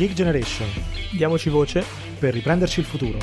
Geek 0.00 0.14
Generation. 0.14 0.66
Diamoci 1.12 1.50
voce 1.50 1.84
per 2.18 2.32
riprenderci 2.32 2.80
il 2.80 2.86
futuro. 2.86 3.18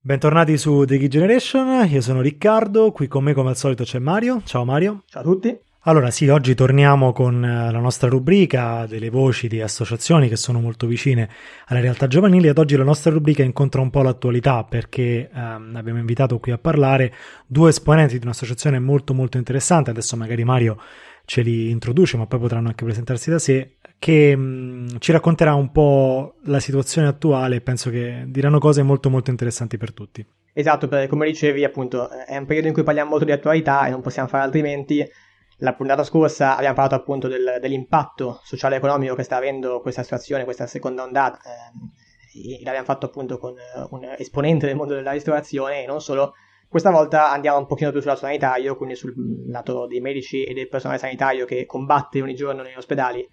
Bentornati 0.00 0.58
su 0.58 0.84
The 0.84 0.98
Geek 0.98 1.08
Generation, 1.08 1.88
io 1.88 2.00
sono 2.00 2.20
Riccardo, 2.20 2.90
qui 2.90 3.06
con 3.06 3.22
me 3.22 3.32
come 3.32 3.50
al 3.50 3.56
solito 3.56 3.84
c'è 3.84 4.00
Mario. 4.00 4.42
Ciao 4.44 4.64
Mario. 4.64 5.04
Ciao 5.06 5.20
a 5.20 5.24
tutti. 5.24 5.56
Allora 5.82 6.10
sì, 6.10 6.26
oggi 6.28 6.56
torniamo 6.56 7.12
con 7.12 7.44
eh, 7.44 7.70
la 7.70 7.78
nostra 7.78 8.08
rubrica 8.08 8.84
delle 8.86 9.10
voci 9.10 9.46
di 9.46 9.60
associazioni 9.60 10.28
che 10.28 10.34
sono 10.34 10.60
molto 10.60 10.88
vicine 10.88 11.28
alle 11.66 11.80
realtà 11.80 12.08
giovanili. 12.08 12.48
Ed 12.48 12.58
oggi 12.58 12.76
la 12.76 12.82
nostra 12.82 13.12
rubrica 13.12 13.44
incontra 13.44 13.80
un 13.80 13.88
po' 13.88 14.02
l'attualità 14.02 14.64
perché 14.64 15.30
ehm, 15.32 15.74
abbiamo 15.76 16.00
invitato 16.00 16.40
qui 16.40 16.50
a 16.50 16.58
parlare 16.58 17.14
due 17.46 17.68
esponenti 17.68 18.18
di 18.18 18.24
un'associazione 18.24 18.80
molto 18.80 19.14
molto 19.14 19.36
interessante, 19.38 19.90
adesso 19.90 20.16
magari 20.16 20.42
Mario 20.42 20.80
ce 21.24 21.42
li 21.42 21.70
introduce 21.70 22.16
ma 22.16 22.26
poi 22.26 22.40
potranno 22.40 22.68
anche 22.68 22.84
presentarsi 22.84 23.30
da 23.30 23.38
sé, 23.38 23.76
che 24.00 24.34
mh, 24.34 24.40
mm, 24.40 24.86
ci 24.98 25.12
racconterà 25.12 25.54
un 25.54 25.70
po' 25.70 26.38
la 26.46 26.58
situazione 26.58 27.06
attuale. 27.06 27.56
E 27.56 27.60
penso 27.60 27.88
che 27.88 28.24
diranno 28.26 28.58
cose 28.58 28.82
molto 28.82 29.10
molto 29.10 29.30
interessanti 29.30 29.76
per 29.76 29.92
tutti. 29.92 30.26
Esatto, 30.52 30.88
come 31.06 31.26
dicevi 31.26 31.62
appunto 31.62 32.10
è 32.10 32.36
un 32.36 32.46
periodo 32.46 32.66
in 32.66 32.74
cui 32.74 32.82
parliamo 32.82 33.10
molto 33.10 33.24
di 33.24 33.30
attualità 33.30 33.86
e 33.86 33.90
non 33.90 34.00
possiamo 34.00 34.26
fare 34.26 34.42
altrimenti 34.42 35.08
la 35.58 35.74
puntata 35.74 36.04
scorsa 36.04 36.56
abbiamo 36.56 36.74
parlato 36.74 36.94
appunto 36.94 37.26
del, 37.28 37.58
dell'impatto 37.60 38.40
sociale 38.44 38.76
e 38.76 38.78
economico 38.78 39.14
che 39.14 39.22
sta 39.22 39.36
avendo 39.36 39.80
questa 39.80 40.02
situazione, 40.02 40.44
questa 40.44 40.66
seconda 40.66 41.02
ondata. 41.02 41.38
Eh, 41.38 42.62
l'abbiamo 42.62 42.84
fatto 42.84 43.06
appunto 43.06 43.38
con 43.38 43.58
eh, 43.58 43.86
un 43.90 44.14
esponente 44.16 44.66
del 44.66 44.76
mondo 44.76 44.94
della 44.94 45.12
ristorazione 45.12 45.82
e 45.82 45.86
non 45.86 46.00
solo. 46.00 46.34
Questa 46.68 46.90
volta 46.90 47.30
andiamo 47.30 47.58
un 47.58 47.66
pochino 47.66 47.90
più 47.90 48.00
sul 48.00 48.10
lato 48.10 48.26
sanitario, 48.26 48.76
quindi 48.76 48.94
sul 48.94 49.14
lato 49.48 49.86
dei 49.86 50.00
medici 50.00 50.44
e 50.44 50.52
del 50.52 50.68
personale 50.68 51.00
sanitario 51.00 51.46
che 51.46 51.64
combatte 51.64 52.20
ogni 52.20 52.34
giorno 52.34 52.62
negli 52.62 52.76
ospedali. 52.76 53.26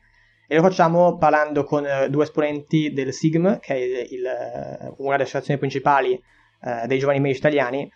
E 0.48 0.56
lo 0.56 0.62
facciamo 0.62 1.18
parlando 1.18 1.64
con 1.64 1.86
eh, 1.86 2.10
due 2.10 2.24
esponenti 2.24 2.92
del 2.94 3.12
SIGM, 3.12 3.60
che 3.60 3.74
è 3.74 4.08
il, 4.10 4.26
eh, 4.26 4.94
una 4.98 5.12
delle 5.12 5.24
associazioni 5.24 5.60
principali 5.60 6.14
eh, 6.14 6.88
dei 6.88 6.98
giovani 6.98 7.20
medici 7.20 7.40
italiani, 7.40 7.92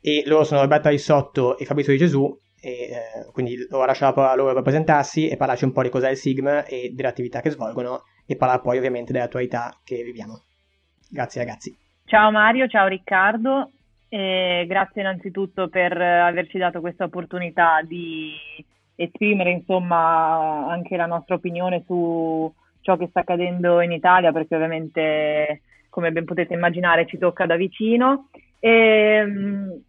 e 0.00 0.22
loro 0.26 0.44
sono 0.44 0.60
Roberta 0.62 0.90
Rissotto 0.90 1.56
e 1.56 1.64
Fabrizio 1.64 1.92
Di 1.92 1.98
Gesù, 1.98 2.36
e, 2.64 2.70
eh, 2.70 3.30
quindi 3.30 3.56
ora 3.72 3.86
lascio 3.86 4.06
la 4.06 4.14
parola 4.14 4.32
a 4.32 4.36
loro 4.36 4.54
per 4.54 4.62
presentarsi 4.62 5.28
e 5.28 5.36
parlarci 5.36 5.64
un 5.64 5.72
po' 5.72 5.82
di 5.82 5.90
cos'è 5.90 6.08
il 6.08 6.16
SIGM 6.16 6.64
e 6.66 6.92
delle 6.94 7.08
attività 7.08 7.42
che 7.42 7.50
svolgono 7.50 8.04
e 8.26 8.36
parlare 8.36 8.62
poi 8.62 8.78
ovviamente 8.78 9.12
dell'attualità 9.12 9.78
che 9.84 10.02
viviamo. 10.02 10.40
Grazie 11.10 11.44
ragazzi. 11.44 11.76
Ciao 12.06 12.30
Mario, 12.30 12.66
ciao 12.66 12.86
Riccardo 12.86 13.70
e 14.08 14.64
grazie 14.66 15.02
innanzitutto 15.02 15.68
per 15.68 15.94
averci 16.00 16.56
dato 16.56 16.80
questa 16.80 17.04
opportunità 17.04 17.82
di 17.82 18.32
esprimere 18.94 19.50
insomma 19.50 20.66
anche 20.66 20.96
la 20.96 21.06
nostra 21.06 21.34
opinione 21.34 21.82
su 21.84 22.50
ciò 22.80 22.96
che 22.96 23.08
sta 23.08 23.20
accadendo 23.20 23.80
in 23.80 23.92
Italia 23.92 24.32
perché 24.32 24.54
ovviamente 24.54 25.60
come 25.90 26.12
ben 26.12 26.24
potete 26.24 26.54
immaginare 26.54 27.06
ci 27.06 27.18
tocca 27.18 27.44
da 27.44 27.56
vicino. 27.56 28.28
E, 28.58 28.70
ehm, 28.70 29.82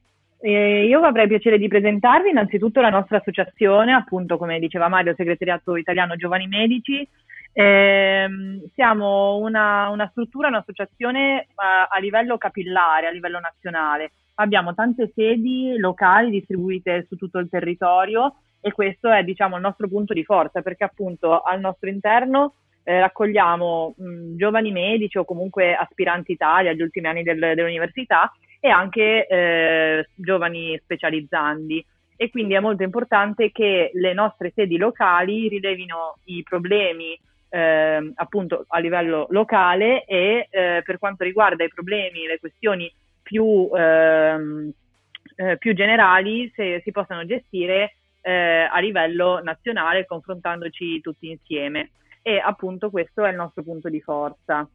eh, 0.46 0.86
io 0.86 1.02
avrei 1.02 1.28
piacere 1.28 1.58
di 1.58 1.68
presentarvi 1.68 2.30
innanzitutto 2.30 2.80
la 2.80 2.92
nostra 2.92 3.18
associazione, 3.18 3.94
appunto 3.94 4.38
come 4.38 4.60
diceva 4.60 4.88
Mario, 4.88 5.16
Segretariato 5.16 5.76
Italiano 5.76 6.16
Giovani 6.16 6.46
Medici. 6.46 7.08
Eh, 7.52 8.28
siamo 8.76 9.38
una, 9.38 9.90
una, 9.90 10.08
struttura, 10.12 10.50
un'associazione 10.50 11.48
a, 11.56 11.88
a 11.90 11.98
livello 11.98 12.38
capillare, 12.38 13.08
a 13.08 13.12
livello 13.12 13.40
nazionale. 13.40 14.12
Abbiamo 14.36 14.76
tante 14.76 15.12
sedi 15.16 15.78
locali 15.78 16.30
distribuite 16.30 17.06
su 17.10 17.16
tutto 17.16 17.40
il 17.40 17.50
territorio 17.50 18.36
e 18.62 18.72
questo 18.72 19.10
è 19.10 19.24
diciamo, 19.24 19.56
il 19.56 19.64
nostro 19.64 19.88
punto 19.88 20.14
di 20.14 20.24
forza 20.24 20.62
perché 20.62 20.84
appunto 20.84 21.42
al 21.42 21.60
nostro 21.60 21.90
interno 21.90 22.54
eh, 22.84 23.00
raccogliamo 23.00 23.96
mh, 23.98 24.36
giovani 24.36 24.72
medici 24.72 25.18
o 25.18 25.26
comunque 25.26 25.74
aspiranti 25.74 26.34
Italia 26.34 26.70
agli 26.70 26.82
ultimi 26.82 27.08
anni 27.08 27.24
del, 27.24 27.40
dell'università 27.40 28.32
e 28.66 28.70
anche 28.70 29.28
eh, 29.28 30.08
giovani 30.16 30.76
specializzandi 30.82 31.86
e 32.16 32.32
quindi 32.32 32.56
è 32.56 32.60
molto 32.60 32.82
importante 32.82 33.52
che 33.52 33.92
le 33.94 34.14
nostre 34.14 34.52
sedi 34.56 34.78
locali 34.78 35.48
rilevino 35.48 36.18
i 36.24 36.42
problemi 36.42 37.16
eh, 37.50 38.12
appunto 38.16 38.66
a 38.68 38.80
livello 38.80 39.28
locale 39.30 40.04
e 40.06 40.48
eh, 40.50 40.82
per 40.84 40.98
quanto 40.98 41.24
riguarda 41.24 41.64
i 41.64 41.72
problemi, 41.72 42.26
le 42.26 42.40
questioni 42.40 42.92
più, 43.22 43.70
ehm, 43.72 44.72
eh, 45.36 45.58
più 45.60 45.76
generali 45.76 46.52
se, 46.56 46.82
si 46.84 46.92
possano 46.92 47.24
gestire 47.24 47.98
eh, 48.22 48.68
a 48.68 48.80
livello 48.80 49.44
nazionale 49.44 50.08
confrontandoci 50.08 51.02
tutti 51.02 51.30
insieme 51.30 51.92
e 52.24 52.40
appunto 52.40 52.90
questo 52.90 53.24
è 53.26 53.30
il 53.30 53.36
nostro 53.36 53.62
punto 53.62 53.90
di 53.90 54.02
forza. 54.02 54.68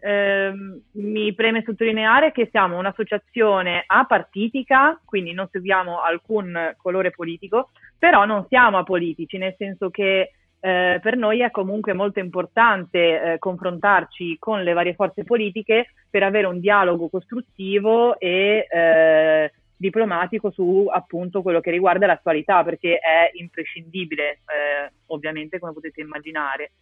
Eh, 0.00 0.52
mi 0.92 1.34
preme 1.34 1.62
sottolineare 1.64 2.30
che 2.30 2.48
siamo 2.50 2.78
un'associazione 2.78 3.82
apartitica, 3.86 5.00
quindi 5.04 5.32
non 5.32 5.48
seguiamo 5.50 6.00
alcun 6.00 6.74
colore 6.76 7.10
politico, 7.10 7.70
però 7.98 8.24
non 8.24 8.46
siamo 8.48 8.78
apolitici, 8.78 9.38
nel 9.38 9.54
senso 9.58 9.90
che 9.90 10.32
eh, 10.60 10.98
per 11.00 11.16
noi 11.16 11.40
è 11.40 11.50
comunque 11.50 11.92
molto 11.92 12.18
importante 12.18 12.98
eh, 13.34 13.38
confrontarci 13.38 14.38
con 14.38 14.62
le 14.62 14.72
varie 14.72 14.94
forze 14.94 15.22
politiche 15.22 15.92
per 16.10 16.22
avere 16.22 16.46
un 16.46 16.58
dialogo 16.58 17.08
costruttivo 17.08 18.18
e 18.18 18.66
eh, 18.68 19.52
diplomatico 19.76 20.50
su 20.50 20.86
appunto 20.90 21.42
quello 21.42 21.60
che 21.60 21.70
riguarda 21.70 22.06
l'attualità, 22.06 22.64
perché 22.64 22.98
è 22.98 23.30
imprescindibile, 23.34 24.30
eh, 24.30 24.92
ovviamente, 25.06 25.58
come 25.58 25.72
potete 25.72 26.00
immaginare. 26.00 26.72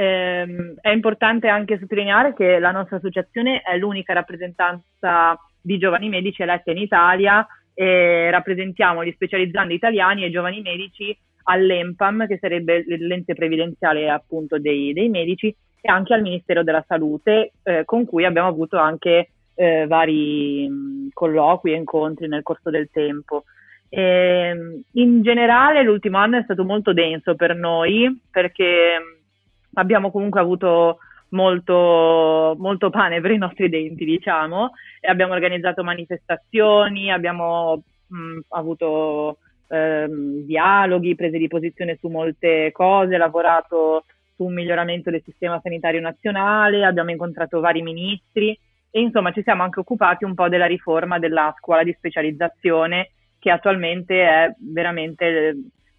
Eh, 0.00 0.76
è 0.80 0.90
importante 0.90 1.48
anche 1.48 1.76
sottolineare 1.76 2.32
che 2.32 2.60
la 2.60 2.70
nostra 2.70 2.98
associazione 2.98 3.62
è 3.62 3.76
l'unica 3.76 4.12
rappresentanza 4.12 5.36
di 5.60 5.76
giovani 5.76 6.08
medici 6.08 6.40
eletta 6.40 6.70
in 6.70 6.78
Italia 6.78 7.44
e 7.74 8.30
rappresentiamo 8.30 9.04
gli 9.04 9.10
specializzandi 9.10 9.74
italiani 9.74 10.22
e 10.22 10.30
giovani 10.30 10.60
medici 10.60 11.18
all'EMPAM, 11.42 12.28
che 12.28 12.38
sarebbe 12.40 12.84
l'ente 12.86 13.34
previdenziale 13.34 14.08
appunto 14.08 14.60
dei, 14.60 14.92
dei 14.92 15.08
medici, 15.08 15.48
e 15.80 15.90
anche 15.90 16.14
al 16.14 16.22
Ministero 16.22 16.62
della 16.62 16.84
Salute, 16.86 17.54
eh, 17.64 17.84
con 17.84 18.04
cui 18.04 18.24
abbiamo 18.24 18.46
avuto 18.46 18.78
anche 18.78 19.30
eh, 19.56 19.86
vari 19.88 20.68
mh, 20.68 21.08
colloqui 21.12 21.72
e 21.72 21.76
incontri 21.76 22.28
nel 22.28 22.44
corso 22.44 22.70
del 22.70 22.88
tempo. 22.92 23.42
E, 23.88 24.00
ehm, 24.00 24.82
in 24.92 25.22
generale 25.22 25.82
l'ultimo 25.82 26.18
anno 26.18 26.38
è 26.38 26.42
stato 26.44 26.62
molto 26.62 26.92
denso 26.92 27.34
per 27.34 27.56
noi 27.56 28.16
perché 28.30 29.17
abbiamo 29.78 30.10
comunque 30.10 30.40
avuto 30.40 30.98
molto, 31.30 32.54
molto 32.58 32.90
pane 32.90 33.20
per 33.20 33.30
i 33.30 33.38
nostri 33.38 33.68
denti, 33.68 34.04
diciamo, 34.04 34.72
e 35.00 35.08
abbiamo 35.08 35.32
organizzato 35.32 35.82
manifestazioni, 35.82 37.10
abbiamo 37.10 37.82
mh, 38.06 38.38
avuto 38.48 39.38
ehm, 39.68 40.44
dialoghi, 40.44 41.14
prese 41.14 41.38
di 41.38 41.48
posizione 41.48 41.96
su 42.00 42.08
molte 42.08 42.70
cose, 42.72 43.16
lavorato 43.16 44.04
su 44.34 44.44
un 44.44 44.54
miglioramento 44.54 45.10
del 45.10 45.22
sistema 45.24 45.60
sanitario 45.62 46.00
nazionale, 46.00 46.84
abbiamo 46.84 47.10
incontrato 47.10 47.60
vari 47.60 47.82
ministri 47.82 48.58
e 48.90 49.00
insomma 49.00 49.32
ci 49.32 49.42
siamo 49.42 49.64
anche 49.64 49.80
occupati 49.80 50.24
un 50.24 50.34
po' 50.34 50.48
della 50.48 50.66
riforma 50.66 51.18
della 51.18 51.54
scuola 51.58 51.82
di 51.82 51.94
specializzazione 51.96 53.10
che 53.38 53.50
attualmente 53.50 54.22
è 54.22 54.54
veramente 54.58 55.54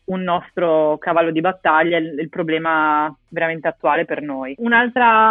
un 0.09 0.21
nostro 0.21 0.97
cavallo 0.97 1.31
di 1.31 1.41
battaglia, 1.41 1.97
il, 1.97 2.17
il 2.19 2.29
problema 2.29 3.15
veramente 3.29 3.67
attuale 3.67 4.05
per 4.05 4.21
noi. 4.21 4.55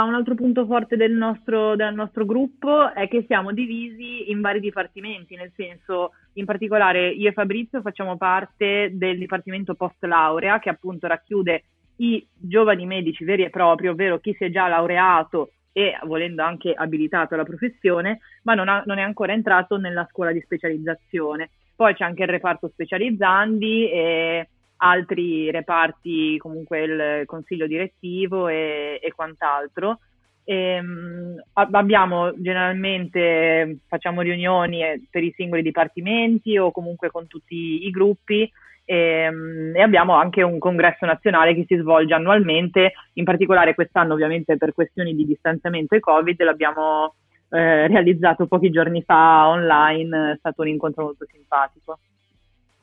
un 0.04 0.14
altro 0.14 0.34
punto 0.34 0.66
forte 0.66 0.96
del 0.96 1.12
nostro, 1.12 1.76
del 1.76 1.94
nostro 1.94 2.24
gruppo 2.24 2.92
è 2.92 3.08
che 3.08 3.24
siamo 3.26 3.52
divisi 3.52 4.30
in 4.30 4.40
vari 4.40 4.60
dipartimenti, 4.60 5.36
nel 5.36 5.52
senso, 5.54 6.12
in 6.34 6.44
particolare 6.44 7.08
io 7.08 7.28
e 7.28 7.32
Fabrizio 7.32 7.80
facciamo 7.80 8.16
parte 8.16 8.90
del 8.92 9.18
dipartimento 9.18 9.74
post 9.74 10.02
laurea 10.04 10.58
che 10.58 10.68
appunto 10.68 11.06
racchiude 11.06 11.64
i 11.96 12.24
giovani 12.34 12.86
medici 12.86 13.24
veri 13.24 13.44
e 13.44 13.50
propri, 13.50 13.88
ovvero 13.88 14.18
chi 14.18 14.32
si 14.34 14.44
è 14.44 14.50
già 14.50 14.68
laureato 14.68 15.50
e 15.72 15.98
volendo 16.04 16.42
anche 16.42 16.72
abilitato 16.72 17.34
alla 17.34 17.44
professione, 17.44 18.20
ma 18.42 18.54
non, 18.54 18.68
ha, 18.68 18.82
non, 18.86 18.98
è 18.98 19.02
ancora 19.02 19.32
entrato 19.32 19.76
nella 19.76 20.06
scuola 20.10 20.32
di 20.32 20.40
specializzazione. 20.40 21.50
Poi 21.74 21.94
c'è 21.94 22.04
anche 22.04 22.22
il 22.22 22.28
reparto 22.28 22.68
specializzandi 22.68 23.90
e 23.90 24.48
altri 24.78 25.50
reparti, 25.50 26.36
comunque 26.38 26.82
il 26.82 27.22
consiglio 27.26 27.66
direttivo 27.66 28.48
e, 28.48 28.98
e 29.02 29.12
quant'altro. 29.14 30.00
E, 30.44 30.54
ehm, 30.54 31.42
abbiamo 31.52 32.32
generalmente 32.40 33.80
facciamo 33.86 34.22
riunioni 34.22 34.82
eh, 34.82 35.02
per 35.10 35.22
i 35.22 35.32
singoli 35.36 35.62
dipartimenti 35.62 36.56
o 36.56 36.70
comunque 36.72 37.10
con 37.10 37.26
tutti 37.26 37.86
i 37.86 37.90
gruppi 37.90 38.50
e, 38.90 38.96
ehm, 38.96 39.76
e, 39.76 39.82
abbiamo 39.82 40.14
anche 40.14 40.42
un 40.42 40.58
congresso 40.58 41.04
nazionale 41.04 41.54
che 41.54 41.66
si 41.68 41.76
svolge 41.76 42.14
annualmente, 42.14 42.92
in 43.14 43.24
particolare 43.24 43.74
quest'anno 43.74 44.14
ovviamente 44.14 44.56
per 44.56 44.72
questioni 44.72 45.14
di 45.14 45.26
distanziamento 45.26 45.94
e 45.94 46.00
Covid 46.00 46.42
l'abbiamo 46.42 47.14
eh, 47.50 47.86
realizzato 47.86 48.46
pochi 48.46 48.70
giorni 48.70 49.02
fa 49.02 49.48
online, 49.48 50.32
è 50.32 50.36
stato 50.38 50.62
un 50.62 50.68
incontro 50.68 51.04
molto 51.04 51.26
simpatico. 51.30 51.98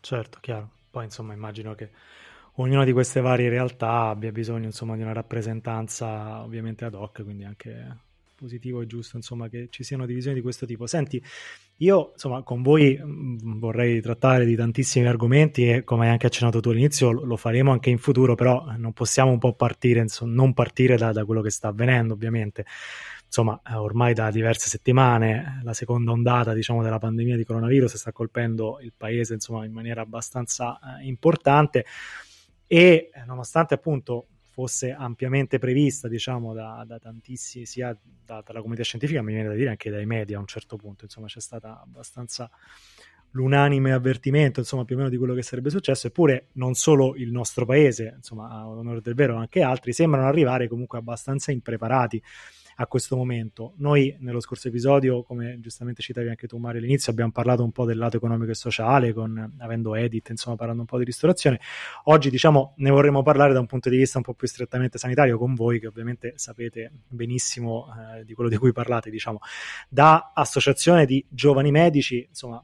Certo, 0.01 0.38
chiaro. 0.41 0.75
Poi 0.95 1.03
insomma 1.03 1.33
immagino 1.33 1.75
che 1.75 1.89
ognuna 2.53 2.86
di 2.86 2.94
queste 2.94 3.19
varie 3.19 3.50
realtà 3.50 4.07
abbia 4.07 4.31
bisogno 4.31 4.63
insomma 4.63 4.95
di 4.95 5.01
una 5.01 5.12
rappresentanza 5.12 6.42
ovviamente 6.42 6.86
ad 6.86 6.94
hoc, 6.94 7.21
quindi 7.21 7.44
anche 7.44 7.97
positivo 8.33 8.80
e 8.80 8.88
giusto 8.88 9.18
insomma 9.18 9.50
che 9.50 9.68
ci 9.71 9.83
siano 9.83 10.06
divisioni 10.06 10.38
di 10.38 10.42
questo 10.42 10.65
tipo. 10.65 10.88
Senti, 10.88 11.21
io 11.80 12.12
insomma 12.13 12.44
con 12.44 12.62
voi 12.62 12.97
mm, 12.97 13.59
vorrei 13.59 14.00
trattare 14.00 14.45
di 14.45 14.56
tantissimi 14.56 15.06
argomenti 15.06 15.68
e 15.68 15.83
come 15.83 16.06
hai 16.06 16.12
anche 16.12 16.27
accennato 16.27 16.62
tu 16.62 16.69
all'inizio 16.69 17.12
lo 17.12 17.36
faremo 17.36 17.74
anche 17.74 17.89
in 17.89 17.98
futuro, 17.98 18.36
però 18.36 18.65
non 18.77 18.94
possiamo 18.94 19.31
un 19.31 19.38
po' 19.38 19.51
partire, 19.51 20.00
insomma, 20.00 20.31
non 20.33 20.53
partire 20.53 20.95
da, 20.95 21.12
da 21.12 21.25
quello 21.25 21.41
che 21.41 21.50
sta 21.50 21.68
avvenendo 21.68 22.13
ovviamente. 22.13 22.65
Insomma, 23.25 23.62
eh, 23.68 23.75
ormai 23.75 24.13
da 24.13 24.31
diverse 24.31 24.69
settimane 24.69 25.60
la 25.63 25.74
seconda 25.74 26.12
ondata 26.12 26.54
diciamo, 26.54 26.81
della 26.81 27.00
pandemia 27.00 27.36
di 27.36 27.44
coronavirus 27.44 27.95
sta 27.95 28.12
colpendo 28.12 28.80
il 28.81 28.94
paese 28.95 29.33
insomma, 29.33 29.66
in 29.66 29.74
maniera 29.74 30.01
abbastanza 30.01 30.80
eh, 30.80 31.06
importante. 31.06 31.86
E 32.68 33.12
nonostante 33.25 33.74
appunto 33.74 34.27
fosse 34.56 34.94
ampiamente 34.94 35.60
prevista, 35.60 36.07
diciamo, 36.07 36.54
da, 36.54 36.81
da 36.88 36.98
tantissimi, 36.98 37.66
sia 37.66 37.94
da, 38.25 38.42
dalla 38.45 38.60
comunità 38.60 38.83
scientifica, 38.83 39.22
mi 39.22 39.33
viene 39.33 39.50
da 39.50 39.54
dire 39.54 39.69
anche 39.69 39.89
dai 39.89 40.06
media 40.06 40.38
a 40.38 40.39
un 40.39 40.48
certo 40.48 40.77
punto, 40.77 41.04
insomma, 41.04 41.27
c'è 41.27 41.42
stata 41.42 41.81
abbastanza 41.81 42.50
l'unanime 43.31 43.92
avvertimento, 43.92 44.62
insomma, 44.62 44.86
più 44.86 44.95
o 44.95 45.00
meno 45.00 45.10
di 45.10 45.18
quello 45.18 45.33
che 45.33 45.44
sarebbe 45.44 45.69
successo, 45.69 46.07
eppure 46.07 46.48
non 46.54 46.74
solo 46.74 47.16
il 47.16 47.31
nostro 47.31 47.66
paese, 47.66 48.13
insomma, 48.16 48.50
a 48.50 48.69
onore 48.69 49.01
del 49.01 49.13
vero, 49.13 49.36
anche 49.36 49.62
altri 49.62 49.92
sembrano 49.92 50.25
arrivare 50.25 50.69
comunque 50.69 51.00
abbastanza 51.00 51.51
impreparati 51.51 52.24
a 52.75 52.88
questo 52.88 53.16
momento. 53.16 53.74
Noi 53.77 54.16
nello 54.19 54.39
scorso 54.39 54.68
episodio, 54.68 55.24
come 55.24 55.60
giustamente 55.60 56.01
citavi 56.01 56.30
anche 56.30 56.48
tu 56.48 56.57
Mario 56.57 56.80
all'inizio, 56.80 57.12
abbiamo 57.12 57.31
parlato 57.31 57.63
un 57.63 57.72
po' 57.72 57.86
del 57.86 57.98
lato 57.98 58.18
economico 58.18 58.51
e 58.51 58.56
sociale, 58.56 59.13
con, 59.13 59.56
avendo 59.60 59.95
Edit, 59.95 60.30
insomma 60.30 60.56
parlando 60.56 60.81
un 60.81 60.88
po' 60.88 60.98
di 60.98 61.06
ristorazione. 61.06 61.60
Oggi 62.06 62.30
diciamo 62.30 62.74
ne 62.77 62.89
vorremmo 62.89 63.24
parlare 63.24 63.54
da 63.54 63.60
un 63.60 63.66
punto 63.66 63.89
di 63.89 63.98
vista 63.98 64.18
un 64.18 64.24
po' 64.24 64.33
più 64.33 64.48
strettamente 64.48 64.98
sanitario 64.98 65.38
con 65.38 65.54
voi, 65.54 65.80
che 65.80 65.88
ovviamente 65.88 66.33
sapete 66.36 66.92
benissimo 67.07 67.88
eh, 67.88 68.25
di 68.25 68.33
quello 68.33 68.50
di 68.50 68.57
cui 68.57 68.72
parlate, 68.72 69.10
diciamo, 69.10 69.39
da 69.89 70.31
associazione 70.33 71.06
di 71.06 71.25
giovani 71.30 71.72
medici, 71.72 72.25
insomma 72.27 72.63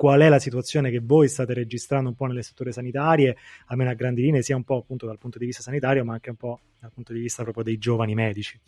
qual 0.00 0.20
è 0.22 0.30
la 0.30 0.38
situazione 0.38 0.90
che 0.90 1.00
voi 1.00 1.28
state 1.28 1.52
registrando 1.52 2.08
un 2.08 2.14
po' 2.14 2.24
nelle 2.24 2.40
strutture 2.40 2.72
sanitarie, 2.72 3.36
almeno 3.66 3.90
a 3.90 3.94
grandi 3.94 4.22
linee, 4.22 4.42
sia 4.42 4.56
un 4.56 4.64
po' 4.64 4.78
appunto 4.78 5.04
dal 5.04 5.18
punto 5.18 5.38
di 5.38 5.44
vista 5.44 5.60
sanitario, 5.60 6.04
ma 6.06 6.14
anche 6.14 6.30
un 6.30 6.36
po' 6.36 6.60
dal 6.78 6.90
punto 6.90 7.12
di 7.12 7.20
vista 7.20 7.42
proprio 7.42 7.64
dei 7.64 7.76
giovani 7.76 8.14
medici. 8.14 8.58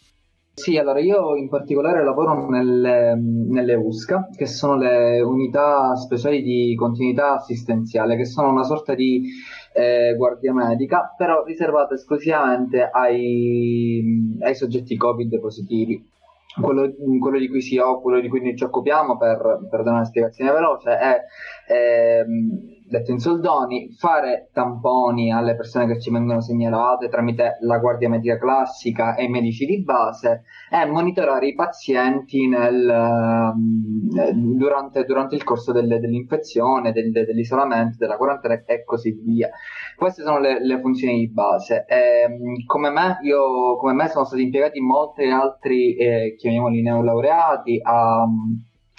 Sì, 0.55 0.77
allora 0.77 1.01
io 1.01 1.35
in 1.35 1.49
particolare 1.49 2.05
lavoro 2.05 2.47
nelle, 2.51 3.15
nelle 3.17 3.75
USCA, 3.75 4.29
che 4.37 4.45
sono 4.45 4.77
le 4.77 5.19
unità 5.23 5.97
speciali 5.97 6.43
di 6.43 6.75
continuità 6.77 7.37
assistenziale, 7.37 8.17
che 8.17 8.27
sono 8.27 8.51
una 8.51 8.63
sorta 8.63 8.95
di 8.95 9.25
eh, 9.73 10.15
guardia 10.15 10.53
medica, 10.53 11.15
però 11.17 11.43
riservata 11.43 11.95
esclusivamente 11.95 12.83
ai, 12.83 14.37
ai 14.41 14.55
soggetti 14.55 14.95
Covid 14.95 15.41
positivi. 15.41 16.11
Quello, 16.61 16.93
quello, 17.19 17.39
di 17.39 17.49
cui 17.49 17.63
si 17.63 17.79
occupa, 17.79 18.21
di 18.21 18.29
cui 18.29 18.55
ci 18.55 18.65
occupiamo 18.65 19.17
per, 19.17 19.67
per 19.71 19.83
dare 19.83 19.97
una 19.97 20.05
spiegazione 20.05 20.53
veloce 20.53 20.91
è 20.91 21.19
ehm, 21.73 22.73
detto 22.93 23.11
in 23.11 23.19
soldoni, 23.19 23.91
fare 23.99 24.51
tamponi 24.53 25.33
alle 25.33 25.57
persone 25.57 25.87
che 25.87 25.99
ci 25.99 26.11
vengono 26.11 26.41
segnalate 26.43 27.09
tramite 27.09 27.57
la 27.63 27.79
guardia 27.79 28.09
medica 28.09 28.39
classica 28.39 29.15
e 29.15 29.25
i 29.25 29.29
medici 29.29 29.65
di 29.65 29.83
base 29.83 30.43
e 30.71 30.85
monitorare 30.87 31.47
i 31.47 31.55
pazienti 31.55 32.47
nel, 32.47 32.89
ehm, 32.89 34.57
durante, 34.57 35.05
durante, 35.05 35.35
il 35.35 35.43
corso 35.43 35.73
delle, 35.73 35.99
dell'infezione, 35.99 36.93
del, 36.93 37.11
dell'isolamento, 37.11 37.97
della 37.99 38.17
quarantena 38.17 38.63
e 38.67 38.85
così 38.85 39.13
via. 39.13 39.49
Queste 39.97 40.23
sono 40.23 40.39
le, 40.39 40.65
le 40.65 40.81
funzioni 40.81 41.19
di 41.19 41.31
base. 41.31 41.85
E, 41.89 42.23
ehm, 42.25 42.67
come, 42.67 42.91
me, 42.91 43.19
io, 43.23 43.77
come 43.77 43.95
me 43.95 44.09
sono 44.09 44.25
stati 44.25 44.43
impiegati 44.43 44.81
molti 44.81 45.25
altri, 45.25 45.97
eh, 45.97 46.35
chiamiamoli 46.37 46.83
neolaureati, 46.83 47.81
a 47.83 48.27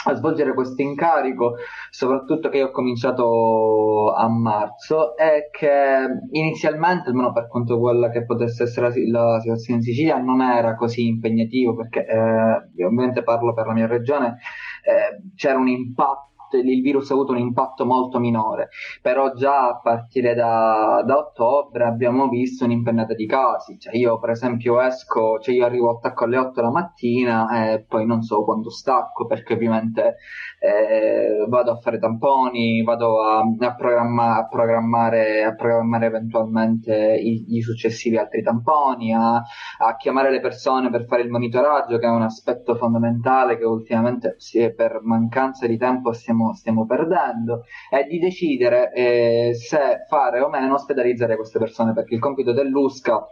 a 0.06 0.14
svolgere 0.16 0.54
questo 0.54 0.82
incarico, 0.82 1.56
soprattutto 1.90 2.50
che 2.50 2.58
io 2.58 2.68
ho 2.68 2.72
cominciato 2.72 4.14
a 4.14 4.28
marzo, 4.30 5.16
è 5.16 5.50
che 5.52 6.08
inizialmente, 6.32 7.10
almeno 7.10 7.32
per 7.32 7.48
quanto 7.48 7.80
quella 7.80 8.10
che 8.10 8.26
potesse 8.26 8.64
essere 8.64 8.88
la 9.10 9.40
situazione 9.40 9.80
in 9.80 9.86
Sicilia, 9.86 10.18
non 10.18 10.42
era 10.42 10.76
così 10.76 11.08
impegnativo, 11.08 11.76
perché 11.76 12.06
eh, 12.06 12.86
ovviamente 12.86 13.24
parlo 13.24 13.54
per 13.54 13.68
la 13.68 13.74
mia 13.74 13.88
regione, 13.88 14.38
eh, 14.84 15.32
c'era 15.36 15.58
un 15.58 15.68
impatto 15.68 16.33
il 16.58 16.82
virus 16.82 17.10
ha 17.12 17.14
avuto 17.14 17.32
un 17.32 17.40
impatto 17.40 17.86
molto 17.86 18.20
minore, 18.20 18.70
però 19.02 19.34
già 19.34 19.68
a 19.68 19.80
partire 19.80 20.34
da, 20.34 21.04
da 21.06 21.18
ottobre 21.18 21.86
abbiamo 21.86 22.28
visto 22.28 22.66
un'impennata 22.66 23.14
di 23.14 23.26
casi, 23.26 23.80
cioè 23.80 23.96
io 23.96 24.20
per 24.20 24.32
esempio 24.32 24.82
esco, 24.82 25.40
cioè 25.40 25.54
io 25.56 25.66
arrivo 25.66 25.98
attacco 25.98 26.26
alle 26.26 26.38
8 26.38 26.62
la 26.62 26.72
mattina 26.72 27.72
e 27.74 27.84
poi 27.84 28.06
non 28.06 28.22
so 28.22 28.44
quando 28.44 28.70
stacco 28.70 29.26
perché 29.26 29.54
ovviamente 29.54 30.18
eh, 30.60 31.46
vado 31.48 31.72
a 31.72 31.78
fare 31.78 32.00
tamponi, 32.00 32.84
vado 32.84 33.22
a, 33.22 33.40
a, 33.40 33.76
programma, 33.76 34.38
a, 34.38 34.48
programmare, 34.48 35.44
a 35.44 35.56
programmare 35.56 36.06
eventualmente 36.06 37.16
i, 37.16 37.56
i, 37.56 37.62
successivi 37.62 38.18
altri 38.18 38.42
tamponi, 38.42 39.14
a, 39.14 39.36
a 39.36 39.96
chiamare 39.98 40.32
le 40.32 40.40
persone 40.40 40.90
per 40.90 41.06
fare 41.06 41.24
il 41.24 41.30
monitoraggio 41.30 41.98
che 41.98 42.06
è 42.06 42.10
un 42.10 42.22
aspetto 42.22 42.76
fondamentale 42.76 43.58
che 43.58 43.66
ultimamente 43.66 44.36
sì, 44.38 44.74
per 44.74 45.00
mancanza 45.04 45.68
di 45.68 45.78
tempo 45.78 46.14
stiamo 46.14 46.43
stiamo, 46.44 46.54
stiamo 46.54 46.86
perdendo, 46.86 47.64
è 47.90 48.04
di 48.06 48.20
decidere 48.20 48.92
eh, 48.92 49.54
se 49.54 50.04
fare 50.08 50.42
o 50.42 50.50
meno 50.50 50.74
ospedalizzare 50.74 51.38
queste 51.38 51.60
persone, 51.60 51.94
perché 51.94 52.16
il 52.16 52.20
compito 52.20 52.52
dell'USCA 52.52 53.26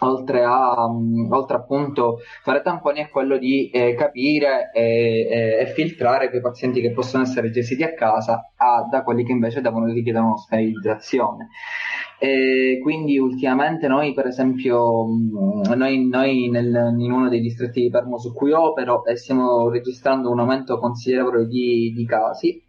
oltre 0.00 0.42
a 0.42 0.86
um, 0.86 1.28
oltre 1.30 1.56
appunto 1.56 2.18
fare 2.42 2.62
tamponi 2.62 3.00
è 3.00 3.08
quello 3.10 3.36
di 3.38 3.68
eh, 3.70 3.94
capire 3.94 4.70
e, 4.72 5.28
e, 5.30 5.58
e, 5.60 5.66
filtrare 5.66 6.28
quei 6.30 6.40
pazienti 6.40 6.80
che 6.80 6.92
possono 6.92 7.22
essere 7.22 7.50
gestiti 7.50 7.82
a 7.82 7.94
casa 7.94 8.52
a, 8.56 8.88
da 8.90 9.02
quelli 9.02 9.24
che 9.24 9.32
invece 9.32 9.60
devono 9.60 9.86
richiedere 9.86 10.24
un'ospedalizzazione. 10.24 11.48
E 12.18 12.78
quindi 12.82 13.18
ultimamente 13.18 13.88
noi 13.88 14.14
per 14.14 14.26
esempio 14.26 15.06
noi, 15.74 16.08
noi 16.08 16.48
nel, 16.48 16.94
in 16.96 17.10
uno 17.10 17.28
dei 17.28 17.40
distretti 17.40 17.82
di 17.82 17.90
Permo 17.90 18.18
su 18.18 18.32
cui 18.32 18.52
opero 18.52 19.04
eh, 19.04 19.16
stiamo 19.16 19.68
registrando 19.68 20.30
un 20.30 20.38
aumento 20.38 20.78
considerevole 20.78 21.46
di, 21.46 21.92
di 21.94 22.06
casi 22.06 22.62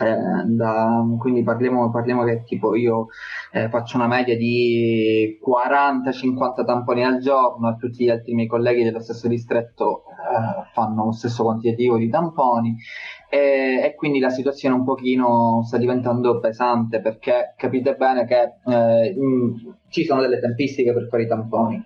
eh, 0.00 0.44
da, 0.44 1.04
quindi 1.18 1.42
parliamo, 1.42 1.90
parliamo, 1.90 2.24
che 2.24 2.44
tipo 2.44 2.74
io 2.74 3.08
eh, 3.52 3.68
faccio 3.68 3.96
una 3.96 4.06
media 4.06 4.36
di 4.36 5.38
40-50 5.44 6.64
tamponi 6.64 7.04
al 7.04 7.18
giorno 7.18 7.70
e 7.70 7.76
tutti 7.78 8.04
gli 8.04 8.10
altri 8.10 8.34
miei 8.34 8.46
colleghi 8.46 8.84
dello 8.84 9.00
stesso 9.00 9.26
distretto 9.26 10.04
eh, 10.06 10.70
fanno 10.72 11.06
lo 11.06 11.12
stesso 11.12 11.42
quantitativo 11.42 11.96
di 11.96 12.08
tamponi. 12.08 12.76
E, 13.30 13.80
e, 13.84 13.94
quindi 13.94 14.20
la 14.20 14.30
situazione 14.30 14.74
un 14.74 14.84
pochino 14.84 15.62
sta 15.64 15.76
diventando 15.76 16.38
pesante 16.38 17.00
perché 17.00 17.54
capite 17.56 17.94
bene 17.94 18.24
che 18.24 18.54
eh, 18.64 19.14
mh, 19.14 19.74
ci 19.88 20.04
sono 20.04 20.20
delle 20.22 20.40
tempistiche 20.40 20.92
per 20.94 21.08
fare 21.08 21.24
i 21.24 21.28
tamponi 21.28 21.84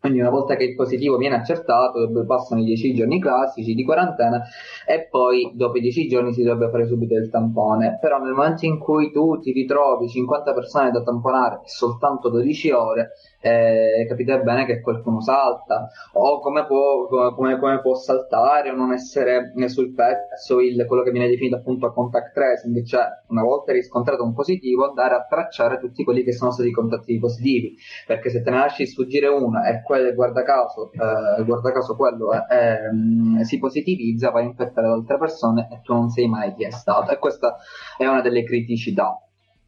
quindi 0.00 0.20
una 0.20 0.30
volta 0.30 0.54
che 0.54 0.64
il 0.64 0.74
positivo 0.76 1.16
viene 1.16 1.36
accertato, 1.36 2.08
passano 2.24 2.60
i 2.60 2.64
10 2.64 2.94
giorni 2.94 3.20
classici 3.20 3.74
di 3.74 3.84
quarantena 3.84 4.42
e 4.86 5.08
poi 5.10 5.52
dopo 5.54 5.76
i 5.76 5.80
10 5.80 6.06
giorni 6.06 6.32
si 6.32 6.42
dovrebbe 6.42 6.70
fare 6.70 6.86
subito 6.86 7.14
il 7.14 7.28
tampone. 7.30 7.98
Però 8.00 8.18
nel 8.18 8.32
momento 8.32 8.64
in 8.64 8.78
cui 8.78 9.10
tu 9.10 9.40
ti 9.40 9.52
ritrovi 9.52 10.08
50 10.08 10.54
persone 10.54 10.90
da 10.92 11.02
tamponare 11.02 11.62
soltanto 11.64 12.28
12 12.28 12.70
ore, 12.70 13.10
eh, 13.40 14.06
capite 14.08 14.40
bene 14.40 14.64
che 14.66 14.80
qualcuno 14.80 15.20
salta 15.20 15.88
o 16.12 16.40
come 16.40 16.66
può, 16.66 17.06
come, 17.34 17.58
come 17.58 17.80
può 17.80 17.94
saltare 17.94 18.70
o 18.70 18.74
non 18.74 18.92
essere 18.92 19.52
sul 19.66 19.94
pezzo 19.94 20.60
il, 20.60 20.84
quello 20.86 21.02
che 21.02 21.10
viene 21.10 21.28
definito 21.28 21.56
appunto 21.56 21.92
contact 21.92 22.32
tracing, 22.34 22.84
cioè 22.84 23.04
una 23.28 23.42
volta 23.42 23.72
riscontrato 23.72 24.22
un 24.22 24.34
positivo 24.34 24.88
andare 24.88 25.14
a 25.14 25.26
tracciare 25.28 25.78
tutti 25.78 26.04
quelli 26.04 26.22
che 26.22 26.32
sono 26.32 26.50
stati 26.50 26.70
contatti 26.70 27.18
positivi, 27.18 27.76
perché 28.06 28.30
se 28.30 28.42
te 28.42 28.50
ne 28.50 28.58
lasci 28.58 28.86
sfuggire 28.86 29.26
uno 29.28 29.62
e 29.64 29.82
quel, 29.88 30.14
guarda 30.14 30.42
caso, 30.42 30.92
eh, 30.92 31.42
guarda 31.44 31.72
caso 31.72 31.96
quello 31.96 32.30
eh, 32.32 33.40
eh, 33.40 33.44
si 33.44 33.58
positivizza, 33.58 34.30
va 34.30 34.40
a 34.40 34.42
infettare 34.42 34.86
altre 34.86 35.16
persone 35.16 35.68
e 35.72 35.80
tu 35.82 35.94
non 35.94 36.10
sei 36.10 36.28
mai 36.28 36.54
chi 36.54 36.64
è 36.64 36.70
stato 36.70 37.10
e 37.10 37.18
questa 37.18 37.56
è 37.96 38.06
una 38.06 38.20
delle 38.20 38.44
criticità. 38.44 39.18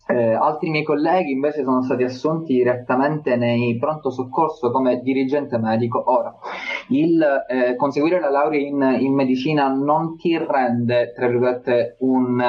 Eh, 0.06 0.32
altri 0.32 0.70
miei 0.70 0.82
colleghi 0.82 1.30
invece 1.30 1.62
sono 1.62 1.82
stati 1.82 2.02
assunti 2.02 2.54
direttamente 2.54 3.36
nei 3.36 3.78
pronto 3.78 4.10
soccorso 4.10 4.70
come 4.70 5.00
dirigente 5.00 5.56
medico. 5.56 6.02
Ora, 6.12 6.34
il 6.88 7.22
eh, 7.48 7.76
conseguire 7.76 8.20
la 8.20 8.28
laurea 8.28 8.60
in, 8.60 8.96
in, 9.00 9.14
medicina 9.14 9.68
non 9.68 10.16
ti 10.16 10.36
rende, 10.36 11.12
tra 11.14 11.28
virgolette, 11.28 11.96
un, 12.00 12.42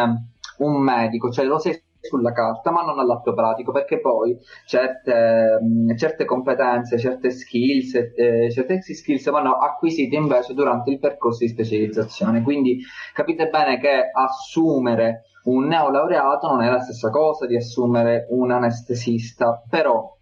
un 0.58 0.82
medico, 0.82 1.30
cioè 1.30 1.46
lo 1.46 1.60
sei 1.60 1.80
sulla 2.02 2.32
carta, 2.32 2.72
ma 2.72 2.82
non 2.82 3.00
all'atto 3.00 3.34
pratico, 3.34 3.72
perché 3.72 4.00
poi 4.00 4.38
certe, 4.66 5.60
certe 5.96 6.26
competenze, 6.26 6.98
certe 6.98 7.30
skills, 7.30 7.96
eh, 8.16 8.50
certe 8.52 8.82
skills 8.82 9.30
vanno 9.30 9.58
acquisite 9.58 10.16
invece 10.16 10.54
durante 10.54 10.92
il 10.92 11.00
percorso 11.00 11.44
di 11.44 11.50
specializzazione. 11.50 12.42
Quindi 12.42 12.80
capite 13.14 13.48
bene 13.50 13.80
che 13.80 14.10
assumere 14.12 15.26
un 15.44 15.66
neolaureato 15.66 16.48
non 16.48 16.62
è 16.62 16.70
la 16.70 16.80
stessa 16.80 17.10
cosa 17.10 17.46
di 17.46 17.56
assumere 17.56 18.28
un 18.30 18.52
anestesista, 18.52 19.64
però 19.70 20.18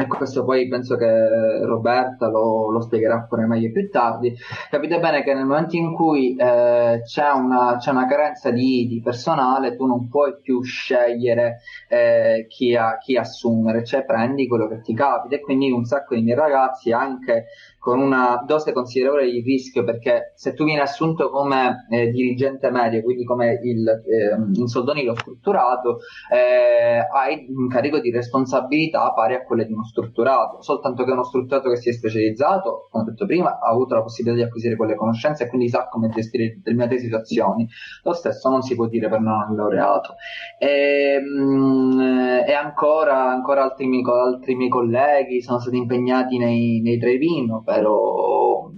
e 0.00 0.06
questo 0.06 0.44
poi 0.44 0.68
penso 0.68 0.96
che 0.96 1.64
Roberta 1.64 2.28
lo, 2.28 2.70
lo, 2.70 2.80
spiegherà 2.80 3.26
pure 3.28 3.46
meglio 3.46 3.72
più 3.72 3.90
tardi, 3.90 4.32
capite 4.70 5.00
bene 5.00 5.24
che 5.24 5.34
nel 5.34 5.44
momento 5.44 5.74
in 5.74 5.92
cui 5.92 6.36
eh, 6.36 7.02
c'è, 7.04 7.30
una, 7.32 7.76
c'è, 7.78 7.90
una, 7.90 8.06
carenza 8.06 8.50
di, 8.50 8.86
di, 8.86 9.00
personale 9.02 9.74
tu 9.74 9.86
non 9.86 10.08
puoi 10.08 10.36
più 10.40 10.62
scegliere 10.62 11.62
eh, 11.88 12.46
chi, 12.48 12.76
a, 12.76 12.96
chi, 12.98 13.16
assumere, 13.16 13.84
cioè 13.84 14.04
prendi 14.04 14.46
quello 14.46 14.68
che 14.68 14.82
ti 14.82 14.94
capita. 14.94 15.34
E 15.34 15.40
quindi 15.40 15.68
un 15.72 15.84
sacco 15.84 16.14
di 16.14 16.22
miei 16.22 16.36
ragazzi 16.36 16.92
anche 16.92 17.46
con 17.88 18.00
una 18.00 18.42
dose 18.46 18.72
considerevole 18.72 19.30
di 19.30 19.40
rischio 19.40 19.82
perché 19.82 20.32
se 20.34 20.52
tu 20.52 20.64
vieni 20.64 20.80
assunto 20.80 21.30
come 21.30 21.86
eh, 21.90 22.10
dirigente 22.10 22.70
medio, 22.70 23.02
quindi 23.02 23.24
come 23.24 23.58
il, 23.62 23.88
eh, 23.88 24.36
in 24.60 24.66
soldoni 24.66 25.10
strutturato, 25.16 26.00
eh, 26.30 26.98
hai 26.98 27.46
un 27.48 27.66
carico 27.68 27.98
di 27.98 28.10
responsabilità 28.10 29.10
pari 29.14 29.34
a 29.34 29.42
quelle 29.42 29.64
di 29.64 29.72
uno 29.72 29.84
strutturato, 29.84 30.60
soltanto 30.60 31.04
che 31.04 31.12
uno 31.12 31.24
strutturato 31.24 31.70
che 31.70 31.76
si 31.76 31.88
è 31.88 31.92
specializzato, 31.92 32.88
come 32.90 33.04
ho 33.04 33.06
detto 33.06 33.24
prima, 33.24 33.58
ha 33.58 33.70
avuto 33.70 33.94
la 33.94 34.02
possibilità 34.02 34.42
di 34.42 34.46
acquisire 34.46 34.76
quelle 34.76 34.94
conoscenze 34.94 35.44
e 35.44 35.48
quindi 35.48 35.70
sa 35.70 35.88
come 35.88 36.10
gestire 36.10 36.56
determinate 36.56 36.98
situazioni. 36.98 37.66
Lo 38.02 38.12
stesso 38.12 38.50
non 38.50 38.60
si 38.60 38.74
può 38.74 38.86
dire 38.86 39.08
per 39.08 39.20
non 39.20 39.54
laureato. 39.56 40.16
E, 40.58 41.18
mh, 41.20 42.44
e 42.46 42.52
ancora, 42.52 43.30
ancora 43.30 43.62
altri, 43.62 43.86
miei, 43.86 44.04
altri 44.04 44.56
miei 44.56 44.68
colleghi 44.68 45.40
sono 45.40 45.58
stati 45.58 45.76
impegnati 45.78 46.36
nei, 46.36 46.80
nei 46.82 46.98
drive-in, 46.98 47.62
ovvero, 47.86 48.70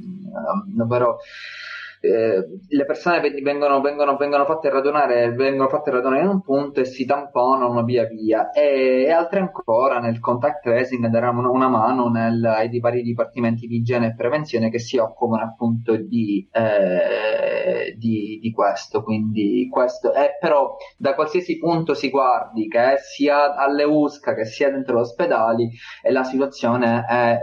ovvero 0.80 1.19
eh, 2.00 2.47
le 2.69 2.85
persone 2.87 3.21
vengono, 3.42 3.80
vengono, 3.80 4.16
vengono, 4.16 4.47
fatte 4.47 4.71
radunare, 4.71 5.33
vengono 5.33 5.69
fatte 5.69 5.90
radunare 5.90 6.23
in 6.23 6.28
un 6.28 6.40
punto 6.40 6.80
e 6.80 6.87
si 6.87 7.04
tamponano 7.04 7.83
via 7.85 8.07
via. 8.07 8.50
E, 8.50 9.04
e 9.04 9.11
altre 9.11 9.40
ancora 9.40 9.99
nel 9.99 10.19
contact 10.19 10.62
tracing 10.62 11.07
daranno 11.09 11.50
una 11.50 11.69
mano 11.69 12.09
nel, 12.09 12.42
ai 12.45 12.80
vari 12.80 13.02
dipartimenti 13.02 13.66
di 13.66 13.76
igiene 13.76 14.09
e 14.09 14.14
prevenzione 14.14 14.71
che 14.71 14.78
si 14.78 14.97
occupano 14.97 15.42
appunto 15.42 15.97
di, 15.97 16.49
eh, 16.52 17.95
di, 17.99 18.38
di 18.40 18.50
questo. 18.50 19.02
Quindi 19.02 19.69
questo 19.71 20.12
è 20.14 20.38
però 20.40 20.76
da 20.97 21.14
qualsiasi 21.14 21.59
punto 21.59 21.92
si 21.92 22.09
guardi 22.09 22.66
che 22.66 22.97
sia 22.99 23.54
alle 23.54 23.85
USCA 23.85 24.35
che 24.35 24.47
sia 24.47 24.71
dentro 24.71 24.97
gli 24.97 25.00
ospedali 25.00 25.71
la 26.11 26.25
situazione 26.25 27.04
è 27.07 27.40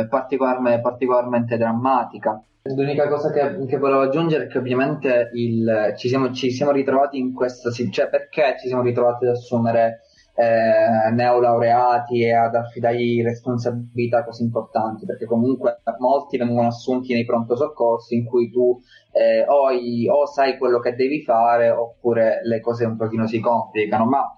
eh, 0.00 0.08
particolarmente, 0.08 0.80
particolarmente 0.80 1.56
drammatica 1.56 2.42
L'unica 2.64 3.08
cosa 3.08 3.32
che, 3.32 3.66
che, 3.66 3.76
volevo 3.76 4.02
aggiungere 4.02 4.44
è 4.44 4.46
che 4.46 4.58
ovviamente 4.58 5.30
il, 5.32 5.94
ci, 5.96 6.08
siamo, 6.08 6.32
ci, 6.32 6.52
siamo, 6.52 6.70
ritrovati 6.70 7.18
in 7.18 7.34
questa 7.34 7.70
cioè 7.72 8.08
perché 8.08 8.56
ci 8.60 8.68
siamo 8.68 8.82
ritrovati 8.82 9.24
ad 9.24 9.32
assumere 9.32 10.02
eh, 10.36 11.10
neolaureati 11.10 12.22
e 12.22 12.32
ad 12.32 12.54
affidargli 12.54 13.22
responsabilità 13.24 14.24
così 14.24 14.44
importanti, 14.44 15.06
perché 15.06 15.26
comunque 15.26 15.80
molti 15.98 16.38
vengono 16.38 16.68
assunti 16.68 17.12
nei 17.12 17.24
pronto 17.24 17.56
soccorsi 17.56 18.14
in 18.14 18.26
cui 18.26 18.48
tu 18.50 18.80
eh, 19.10 19.44
o, 19.46 19.68
o 20.12 20.26
sai 20.26 20.56
quello 20.56 20.78
che 20.78 20.94
devi 20.94 21.22
fare 21.22 21.68
oppure 21.68 22.42
le 22.44 22.60
cose 22.60 22.84
un 22.84 22.96
pochino 22.96 23.26
si 23.26 23.40
complicano, 23.40 24.04
ma 24.04 24.36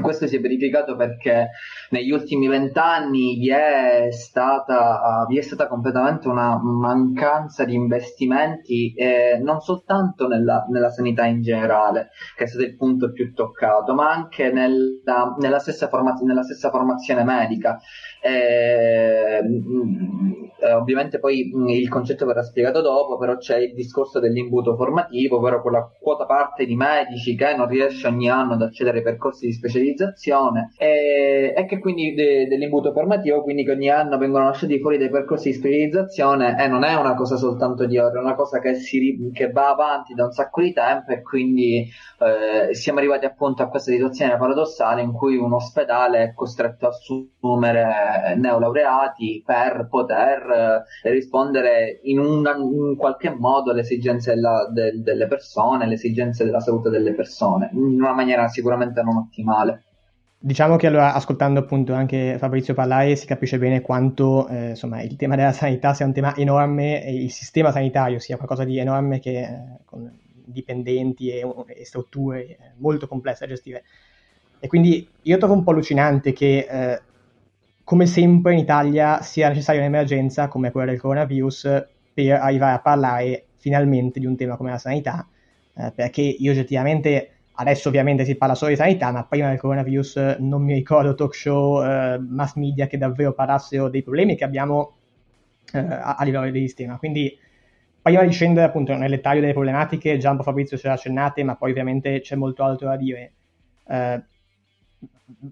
questo 0.00 0.26
si 0.26 0.36
è 0.36 0.40
verificato 0.40 0.96
perché 0.96 1.50
negli 1.90 2.10
ultimi 2.10 2.48
vent'anni 2.48 3.36
vi, 3.36 3.50
è 3.50 4.08
stata, 4.10 5.24
uh, 5.24 5.26
vi 5.26 5.38
è 5.38 5.42
stata 5.42 5.66
completamente 5.68 6.28
una 6.28 6.60
mancanza 6.62 7.64
di 7.64 7.74
investimenti 7.74 8.92
eh, 8.94 9.38
non 9.42 9.60
soltanto 9.60 10.26
nella, 10.26 10.66
nella, 10.70 10.90
sanità 10.90 11.24
in 11.24 11.42
generale, 11.42 12.10
che 12.36 12.44
è 12.44 12.46
stato 12.46 12.64
il 12.64 12.76
punto 12.76 13.12
più 13.12 13.32
toccato, 13.32 13.94
ma 13.94 14.10
anche 14.10 14.50
nella, 14.50 15.34
nella, 15.38 15.58
stessa, 15.58 15.88
formaz- 15.88 16.22
nella 16.22 16.42
stessa, 16.42 16.70
formazione 16.70 17.24
medica. 17.24 17.78
Eh, 18.20 19.40
eh, 20.60 20.72
ovviamente 20.72 21.18
poi 21.20 21.50
mh, 21.52 21.68
il 21.68 21.88
concetto 21.88 22.26
verrà 22.26 22.42
spiegato 22.42 22.80
dopo, 22.80 23.16
però 23.16 23.36
c'è 23.36 23.58
il 23.58 23.74
discorso 23.74 24.18
dell'imbuto 24.18 24.74
formativo, 24.76 25.36
ovvero 25.36 25.62
quella 25.62 25.88
quota 26.00 26.26
parte 26.26 26.66
di 26.66 26.74
medici 26.74 27.36
che 27.36 27.54
non 27.54 27.68
riesce 27.68 28.06
ogni 28.08 28.28
anno 28.28 28.54
ad 28.54 28.62
accedere 28.62 28.98
ai 28.98 29.04
percorsi 29.04 29.46
di 29.46 29.52
specializzazione 29.52 30.72
e, 30.76 31.54
e 31.56 31.64
che 31.66 31.78
quindi 31.78 32.14
de, 32.14 32.46
dell'imbuto 32.48 32.92
formativo, 32.92 33.42
quindi 33.42 33.64
che 33.64 33.72
ogni 33.72 33.88
anno 33.90 34.18
vengono 34.18 34.44
lasciati 34.46 34.78
fuori 34.80 34.98
dei 34.98 35.10
percorsi 35.10 35.50
di 35.50 35.54
specializzazione 35.56 36.56
e 36.60 36.66
non 36.66 36.84
è 36.84 36.94
una 36.94 37.14
cosa 37.14 37.36
soltanto 37.36 37.86
di 37.86 37.98
ora, 37.98 38.18
è 38.18 38.22
una 38.22 38.34
cosa 38.34 38.58
che, 38.60 38.74
si, 38.74 39.30
che 39.32 39.50
va 39.50 39.70
avanti 39.70 40.14
da 40.14 40.24
un 40.24 40.32
sacco 40.32 40.60
di 40.62 40.72
tempo 40.72 41.12
e 41.12 41.22
quindi 41.22 41.88
eh, 42.18 42.74
siamo 42.74 42.98
arrivati 42.98 43.24
appunto 43.26 43.62
a 43.62 43.68
questa 43.68 43.90
situazione 43.92 44.36
paradossale 44.36 45.02
in 45.02 45.12
cui 45.12 45.36
un 45.36 45.52
ospedale 45.52 46.22
è 46.22 46.34
costretto 46.34 46.86
a 46.86 46.88
assumere 46.88 47.84
neolaureati 48.36 49.42
per 49.44 49.86
poter 49.88 50.84
eh, 51.02 51.10
rispondere 51.10 52.00
in, 52.02 52.18
una, 52.18 52.54
in, 52.56 52.96
qualche 52.96 53.30
modo 53.30 53.70
alle 53.70 53.80
esigenze 53.80 54.34
della, 54.34 54.68
de, 54.72 55.02
delle 55.02 55.26
persone, 55.26 55.84
alle 55.84 55.94
esigenze 55.94 56.44
della 56.44 56.60
salute 56.60 56.90
delle 56.90 57.14
persone, 57.14 57.70
in 57.72 58.00
una 58.00 58.12
maniera 58.12 58.48
sicuramente 58.48 59.02
non 59.02 59.16
ottimale. 59.16 59.82
Diciamo 60.40 60.76
che 60.76 60.86
allora, 60.86 61.14
ascoltando 61.14 61.58
appunto 61.58 61.94
anche 61.94 62.36
Fabrizio 62.38 62.72
parlare, 62.72 63.16
si 63.16 63.26
capisce 63.26 63.58
bene 63.58 63.80
quanto 63.80 64.46
eh, 64.46 64.68
insomma, 64.70 65.02
il 65.02 65.16
tema 65.16 65.34
della 65.34 65.50
sanità 65.50 65.94
sia 65.94 66.06
un 66.06 66.12
tema 66.12 66.36
enorme 66.36 67.04
e 67.04 67.24
il 67.24 67.30
sistema 67.32 67.72
sanitario 67.72 68.20
sia 68.20 68.36
qualcosa 68.36 68.62
di 68.62 68.78
enorme 68.78 69.18
che 69.18 69.40
eh, 69.40 69.78
con 69.84 70.08
dipendenti 70.44 71.30
e, 71.30 71.46
e, 71.66 71.84
strutture 71.84 72.74
molto 72.76 73.08
complesse 73.08 73.46
da 73.46 73.52
gestire. 73.52 73.82
E 74.60 74.68
quindi 74.68 75.08
io 75.22 75.38
trovo 75.38 75.54
un 75.54 75.64
po' 75.64 75.72
allucinante 75.72 76.32
che, 76.32 76.66
eh, 76.68 77.00
come 77.88 78.04
sempre 78.04 78.52
in 78.52 78.58
Italia, 78.58 79.22
sia 79.22 79.48
necessaria 79.48 79.80
un'emergenza 79.80 80.46
come 80.48 80.70
quella 80.70 80.90
del 80.90 81.00
coronavirus 81.00 81.86
per 82.12 82.32
arrivare 82.32 82.74
a 82.74 82.80
parlare 82.80 83.46
finalmente 83.56 84.20
di 84.20 84.26
un 84.26 84.36
tema 84.36 84.58
come 84.58 84.68
la 84.68 84.76
sanità, 84.76 85.26
eh, 85.74 85.90
perché 85.94 86.20
io 86.20 86.50
oggettivamente 86.52 87.30
Adesso 87.60 87.88
ovviamente 87.88 88.24
si 88.24 88.36
parla 88.36 88.54
solo 88.54 88.70
di 88.70 88.76
sanità, 88.76 89.10
ma 89.10 89.24
prima 89.24 89.48
del 89.48 89.58
coronavirus 89.58 90.36
non 90.38 90.62
mi 90.62 90.74
ricordo 90.74 91.14
talk 91.14 91.34
show, 91.34 91.82
eh, 91.82 92.16
mass 92.18 92.54
media 92.54 92.86
che 92.86 92.98
davvero 92.98 93.32
parlassero 93.32 93.88
dei 93.88 94.04
problemi 94.04 94.36
che 94.36 94.44
abbiamo 94.44 94.92
eh, 95.72 95.78
a, 95.78 96.14
a, 96.14 96.24
livello 96.24 96.48
di 96.50 96.60
sistema. 96.60 96.98
Quindi 96.98 97.36
prima 98.00 98.22
di 98.22 98.30
scendere 98.30 98.66
appunto 98.66 98.94
nel 98.94 99.10
dettaglio 99.10 99.40
delle 99.40 99.54
problematiche, 99.54 100.18
già 100.18 100.30
un 100.30 100.36
po' 100.36 100.44
Fabrizio 100.44 100.76
ce 100.76 100.86
l'ha 100.86 100.92
accennate, 100.92 101.42
ma 101.42 101.56
poi 101.56 101.70
ovviamente 101.70 102.20
c'è 102.20 102.36
molto 102.36 102.62
altro 102.62 102.86
da 102.86 102.96
dire. 102.96 103.32
Eh, 103.88 104.22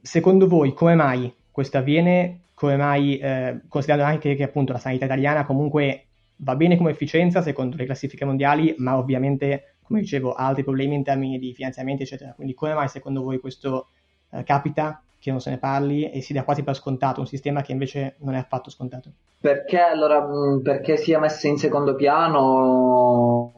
secondo 0.03 0.47
voi 0.47 0.75
come 0.75 0.95
mai 0.95 1.35
questo 1.57 1.79
avviene? 1.79 2.41
Come 2.53 2.77
mai, 2.77 3.17
eh, 3.17 3.63
considerando 3.67 4.07
anche 4.07 4.35
che 4.35 4.43
appunto 4.43 4.75
la 4.75 4.79
sanità 4.79 5.07
italiana 5.07 5.47
comunque 5.47 6.09
va 6.37 6.55
bene 6.55 6.77
come 6.77 6.91
efficienza 6.91 7.41
secondo 7.41 7.79
le 7.79 7.87
classifiche 7.87 8.27
mondiali, 8.27 8.75
ma 8.77 8.99
ovviamente 8.99 9.77
come 9.81 10.01
dicevo, 10.01 10.35
ha 10.35 10.49
altri 10.49 10.65
problemi 10.65 10.97
in 10.97 11.03
termini 11.03 11.39
di 11.39 11.55
finanziamenti, 11.55 12.03
eccetera. 12.03 12.35
Quindi 12.35 12.53
come 12.53 12.75
mai 12.75 12.89
secondo 12.89 13.23
voi 13.23 13.41
questo 13.41 13.87
eh, 14.33 14.43
capita, 14.43 15.01
che 15.19 15.31
non 15.31 15.41
se 15.41 15.49
ne 15.49 15.57
parli 15.57 16.11
e 16.11 16.21
si 16.21 16.35
dà 16.35 16.45
quasi 16.45 16.63
per 16.63 16.75
scontato 16.75 17.21
un 17.21 17.27
sistema 17.27 17.63
che 17.63 17.73
invece 17.73 18.17
non 18.19 18.35
è 18.35 18.39
affatto 18.39 18.69
scontato? 18.69 19.13
Perché 19.41 19.79
allora, 19.79 20.29
perché 20.63 20.99
sia 20.99 21.19
messo 21.19 21.47
in 21.47 21.57
secondo 21.57 21.95
piano... 21.95 23.55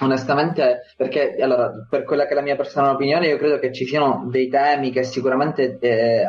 onestamente, 0.00 0.82
perché 0.96 1.36
allora, 1.40 1.70
per 1.88 2.04
quella 2.04 2.24
che 2.24 2.32
è 2.32 2.34
la 2.34 2.42
mia 2.42 2.56
personale 2.56 2.94
opinione, 2.94 3.28
io 3.28 3.38
credo 3.38 3.58
che 3.58 3.72
ci 3.72 3.86
siano 3.86 4.26
dei 4.30 4.48
temi 4.48 4.90
che 4.90 5.02
sicuramente 5.02 5.78
eh, 5.80 6.26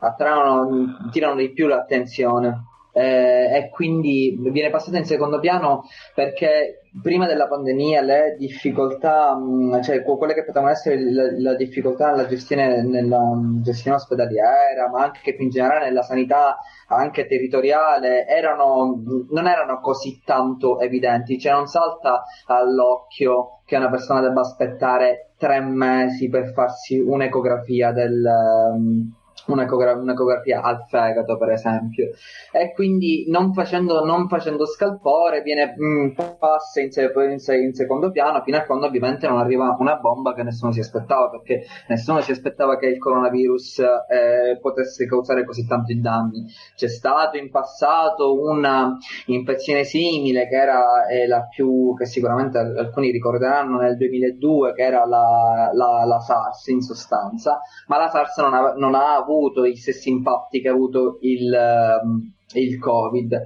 attraggono, 0.00 1.08
tirano 1.10 1.34
di 1.34 1.52
più 1.52 1.66
l'attenzione 1.66 2.67
eh, 2.98 3.56
e 3.56 3.70
quindi 3.70 4.36
viene 4.50 4.70
passato 4.70 4.96
in 4.96 5.04
secondo 5.04 5.38
piano 5.38 5.84
perché 6.16 6.80
prima 7.00 7.26
della 7.26 7.46
pandemia 7.46 8.02
le 8.02 8.34
difficoltà, 8.36 9.36
mm, 9.36 9.80
cioè 9.82 10.02
quelle 10.02 10.34
che 10.34 10.44
potevano 10.44 10.72
essere 10.72 11.00
la, 11.12 11.30
la 11.38 11.54
difficoltà 11.54 12.10
nella 12.10 12.26
gestione, 12.26 12.82
nella 12.82 13.20
mm, 13.20 13.62
gestione 13.62 13.98
ospedaliera, 13.98 14.88
ma 14.90 15.04
anche 15.04 15.34
più 15.34 15.44
in 15.44 15.50
generale 15.50 15.84
nella 15.84 16.02
sanità 16.02 16.56
anche 16.88 17.26
territoriale, 17.26 18.26
erano, 18.26 19.00
non 19.30 19.46
erano 19.46 19.78
così 19.80 20.20
tanto 20.24 20.80
evidenti, 20.80 21.38
cioè 21.38 21.52
non 21.52 21.66
salta 21.66 22.24
all'occhio 22.46 23.60
che 23.64 23.76
una 23.76 23.90
persona 23.90 24.20
debba 24.20 24.40
aspettare 24.40 25.34
tre 25.38 25.60
mesi 25.60 26.28
per 26.28 26.52
farsi 26.52 26.98
un'ecografia 26.98 27.92
del, 27.92 28.28
mm, 28.76 29.00
un'ecogra- 29.00 29.17
un'ecografia 29.48 30.60
al 30.60 30.84
fegato, 30.88 31.38
per 31.38 31.50
esempio, 31.50 32.10
e 32.52 32.72
quindi 32.72 33.24
non 33.28 33.52
facendo, 33.52 34.04
non 34.04 34.28
facendo 34.28 34.66
scalpore 34.66 35.42
viene, 35.42 35.74
mh, 35.76 35.86
mm, 35.86 36.10
passa 36.38 36.80
in, 36.80 36.90
se- 36.90 37.12
in, 37.30 37.38
se- 37.38 37.56
in, 37.56 37.72
secondo 37.72 38.10
piano 38.10 38.42
fino 38.42 38.58
a 38.58 38.62
quando 38.64 38.86
ovviamente 38.86 39.26
non 39.26 39.38
arriva 39.38 39.74
una 39.78 39.96
bomba 39.96 40.34
che 40.34 40.42
nessuno 40.42 40.72
si 40.72 40.80
aspettava, 40.80 41.30
perché 41.30 41.64
nessuno 41.88 42.20
si 42.20 42.30
aspettava 42.30 42.76
che 42.76 42.86
il 42.86 42.98
coronavirus 42.98 43.78
eh, 43.78 44.58
potesse 44.60 45.06
causare 45.06 45.44
così 45.44 45.66
tanti 45.66 45.98
danni. 46.00 46.46
C'è 46.76 46.88
stato 46.88 47.36
in 47.36 47.50
passato 47.50 48.38
una 48.40 48.96
infezione 49.26 49.84
simile 49.84 50.46
che 50.48 50.56
era 50.56 51.06
eh, 51.06 51.26
la 51.26 51.46
più, 51.48 51.94
che 51.96 52.06
sicuramente 52.06 52.58
alcuni 52.58 53.10
ricorderanno 53.10 53.78
nel 53.78 53.96
2002, 53.96 54.74
che 54.74 54.82
era 54.82 55.06
la, 55.06 55.70
la, 55.72 56.04
la 56.04 56.20
SARS 56.20 56.66
in 56.66 56.80
sostanza, 56.80 57.60
ma 57.86 57.98
la 57.98 58.08
SARS 58.08 58.36
non 58.38 58.54
ha, 58.54 58.72
non 58.76 58.94
ha 58.94 59.16
avuto 59.16 59.37
avuto 59.38 59.66
gli 59.66 59.76
stessi 59.76 60.10
impatti 60.10 60.60
che 60.60 60.68
ha 60.68 60.72
avuto 60.72 61.18
il, 61.22 61.52
ehm, 61.52 62.32
il 62.54 62.78
Covid 62.78 63.42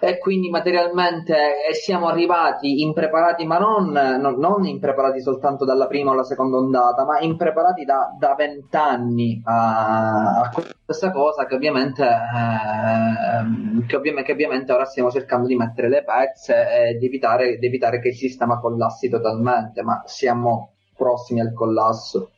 e 0.00 0.18
quindi 0.18 0.50
materialmente 0.50 1.34
eh, 1.68 1.74
siamo 1.74 2.08
arrivati 2.08 2.82
impreparati, 2.82 3.46
ma 3.46 3.58
non, 3.58 3.90
non, 3.90 4.38
non, 4.38 4.66
impreparati 4.66 5.20
soltanto 5.22 5.64
dalla 5.64 5.86
prima 5.86 6.10
o 6.10 6.14
la 6.14 6.24
seconda 6.24 6.58
ondata, 6.58 7.04
ma 7.04 7.20
impreparati 7.20 7.84
da 7.84 8.34
vent'anni 8.36 9.40
a, 9.44 10.40
a, 10.40 10.50
questa 10.84 11.10
cosa 11.10 11.46
che 11.46 11.54
ovviamente, 11.54 12.02
eh, 12.02 13.86
che, 13.86 13.96
ovviamente, 13.96 14.26
che 14.26 14.32
ovviamente, 14.32 14.72
ora 14.72 14.84
stiamo 14.84 15.10
cercando 15.10 15.46
di 15.46 15.56
mettere 15.56 15.88
le 15.88 16.04
pezze 16.04 16.88
e 16.88 16.98
di 16.98 17.06
evitare, 17.06 17.56
di 17.56 17.66
evitare 17.66 18.00
che 18.00 18.08
il 18.08 18.16
sistema 18.16 18.58
collassi 18.60 19.08
totalmente, 19.08 19.82
ma 19.82 20.02
siamo 20.04 20.74
prossimi 20.96 21.40
al 21.40 21.54
collasso. 21.54 22.30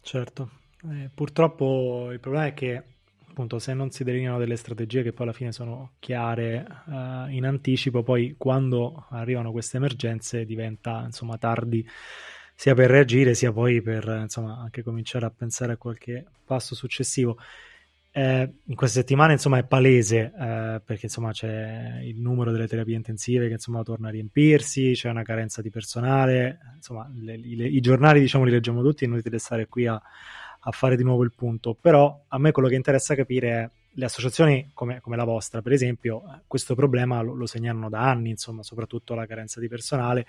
Certo, 0.00 0.48
eh, 0.84 1.10
purtroppo 1.12 2.10
il 2.12 2.20
problema 2.20 2.46
è 2.46 2.54
che 2.54 2.82
appunto 3.38 3.60
se 3.60 3.72
non 3.72 3.90
si 3.90 4.02
delineano 4.02 4.38
delle 4.38 4.56
strategie 4.56 5.02
che 5.02 5.12
poi 5.12 5.26
alla 5.26 5.34
fine 5.34 5.52
sono 5.52 5.92
chiare 6.00 6.66
uh, 6.86 7.30
in 7.30 7.44
anticipo, 7.44 8.02
poi 8.02 8.34
quando 8.36 9.06
arrivano 9.10 9.52
queste 9.52 9.76
emergenze 9.76 10.44
diventa 10.44 11.02
insomma 11.04 11.38
tardi 11.38 11.86
sia 12.54 12.74
per 12.74 12.90
reagire 12.90 13.34
sia 13.34 13.52
poi 13.52 13.80
per 13.80 14.04
insomma 14.22 14.58
anche 14.58 14.82
cominciare 14.82 15.26
a 15.26 15.30
pensare 15.30 15.74
a 15.74 15.76
qualche 15.76 16.24
passo 16.44 16.74
successivo. 16.74 17.38
Eh, 18.10 18.52
in 18.64 18.74
queste 18.74 19.00
settimane 19.00 19.34
insomma 19.34 19.58
è 19.58 19.64
palese 19.64 20.32
eh, 20.36 20.80
perché 20.84 21.04
insomma 21.06 21.30
c'è 21.30 22.00
il 22.02 22.18
numero 22.20 22.50
delle 22.50 22.66
terapie 22.66 22.96
intensive 22.96 23.46
che 23.46 23.52
insomma 23.52 23.82
torna 23.84 24.08
a 24.08 24.10
riempirsi, 24.10 24.92
c'è 24.94 25.08
una 25.10 25.22
carenza 25.22 25.62
di 25.62 25.70
personale, 25.70 26.58
insomma 26.74 27.08
le, 27.14 27.36
le, 27.36 27.66
i 27.68 27.80
giornali 27.80 28.18
diciamo 28.18 28.42
li 28.42 28.50
leggiamo 28.50 28.82
tutti, 28.82 29.04
è 29.04 29.06
inutile 29.06 29.38
stare 29.38 29.68
qui 29.68 29.86
a, 29.86 30.02
a 30.60 30.70
fare 30.70 30.96
di 30.96 31.02
nuovo 31.02 31.22
il 31.22 31.32
punto, 31.34 31.74
però 31.74 32.24
a 32.28 32.38
me 32.38 32.52
quello 32.52 32.68
che 32.68 32.74
interessa 32.74 33.14
capire 33.14 33.48
è 33.50 33.70
le 33.90 34.04
associazioni 34.04 34.70
come, 34.74 35.00
come 35.00 35.16
la 35.16 35.24
vostra, 35.24 35.62
per 35.62 35.72
esempio, 35.72 36.22
eh, 36.22 36.40
questo 36.46 36.74
problema 36.74 37.20
lo, 37.20 37.34
lo, 37.34 37.46
segnalano 37.46 37.88
da 37.88 38.08
anni, 38.08 38.30
insomma, 38.30 38.62
soprattutto 38.62 39.14
la 39.14 39.26
carenza 39.26 39.60
di 39.60 39.68
personale 39.68 40.26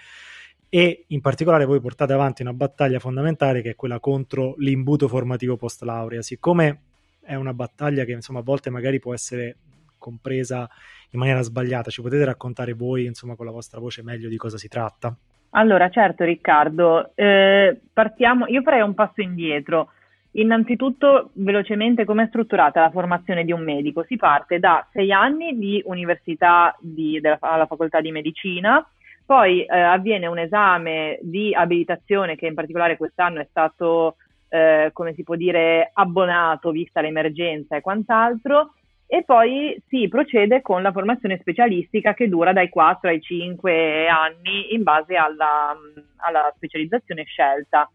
e 0.70 1.06
in 1.08 1.22
particolare 1.22 1.66
voi 1.66 1.80
portate 1.80 2.14
avanti 2.14 2.44
una 2.44 2.54
battaglia 2.54 3.00
fondamentale 3.00 3.62
che 3.62 3.72
è 3.72 3.76
quella 3.76 4.00
contro 4.00 4.54
l'imbuto 4.58 5.08
formativo 5.08 5.58
post 5.58 5.82
laurea, 5.82 6.22
siccome 6.22 6.82
è 7.22 7.36
una 7.36 7.54
battaglia 7.54 8.04
che 8.06 8.12
insomma 8.12 8.40
a 8.40 8.44
volte 8.44 8.70
magari 8.70 9.00
può 9.00 9.14
essere 9.14 9.58
compresa 9.98 10.70
in 11.12 11.20
maniera 11.20 11.42
sbagliata, 11.42 11.90
ci 11.90 12.02
potete 12.02 12.24
raccontare 12.24 12.74
voi 12.74 13.06
insomma 13.06 13.36
con 13.36 13.46
la 13.46 13.52
vostra 13.52 13.80
voce 13.80 14.04
meglio 14.04 14.30
di 14.30 14.38
cosa 14.38 14.58
si 14.58 14.68
tratta? 14.68 15.16
Allora, 15.52 15.90
certo 15.90 16.24
Riccardo, 16.24 17.12
eh, 17.16 17.80
partiamo, 17.92 18.46
io 18.48 18.62
farei 18.62 18.82
un 18.82 18.94
passo 18.94 19.22
indietro. 19.22 19.92
Innanzitutto, 20.34 21.32
velocemente, 21.34 22.06
come 22.06 22.24
è 22.24 22.28
strutturata 22.28 22.82
la 22.82 22.92
formazione 22.92 23.44
di 23.44 23.52
un 23.52 23.64
medico? 23.64 24.04
Si 24.04 24.16
parte 24.16 24.60
da 24.60 24.88
sei 24.92 25.12
anni 25.12 25.58
di 25.58 25.82
università 25.86 26.76
di, 26.80 27.20
della, 27.20 27.38
alla 27.40 27.66
facoltà 27.66 28.00
di 28.00 28.12
medicina, 28.12 28.88
poi 29.26 29.64
eh, 29.64 29.80
avviene 29.80 30.28
un 30.28 30.38
esame 30.38 31.18
di 31.22 31.54
abilitazione 31.54 32.36
che 32.36 32.46
in 32.46 32.54
particolare 32.54 32.98
quest'anno 32.98 33.42
è 33.42 33.48
stato, 33.50 34.18
eh, 34.50 34.92
come 34.94 35.14
si 35.16 35.24
può 35.24 35.36
dire, 35.36 35.90
abbonato 35.94 36.70
vista 36.72 37.02
l'emergenza 37.02 37.76
e 37.76 37.82
quant'altro, 37.82 38.74
e 39.08 39.24
poi 39.24 39.82
si 39.88 40.08
procede 40.08 40.62
con 40.62 40.84
la 40.84 40.92
formazione 40.92 41.40
specialistica 41.40 42.14
che 42.14 42.30
dura 42.30 42.54
dai 42.54 42.70
4 42.70 43.10
ai 43.10 43.20
5 43.20 44.08
anni 44.08 44.76
in 44.76 44.84
base 44.84 45.16
alla, 45.16 45.76
alla 46.18 46.54
specializzazione 46.56 47.24
scelta. 47.24 47.90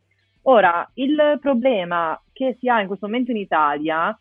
Ora, 0.47 0.89
il 0.95 1.39
problema 1.41 2.21
che 2.35 2.57
si 2.61 2.69
ha 2.69 2.83
in 2.83 2.87
questo 2.89 3.07
momento 3.07 3.31
in 3.31 3.39
Italia, 3.39 4.19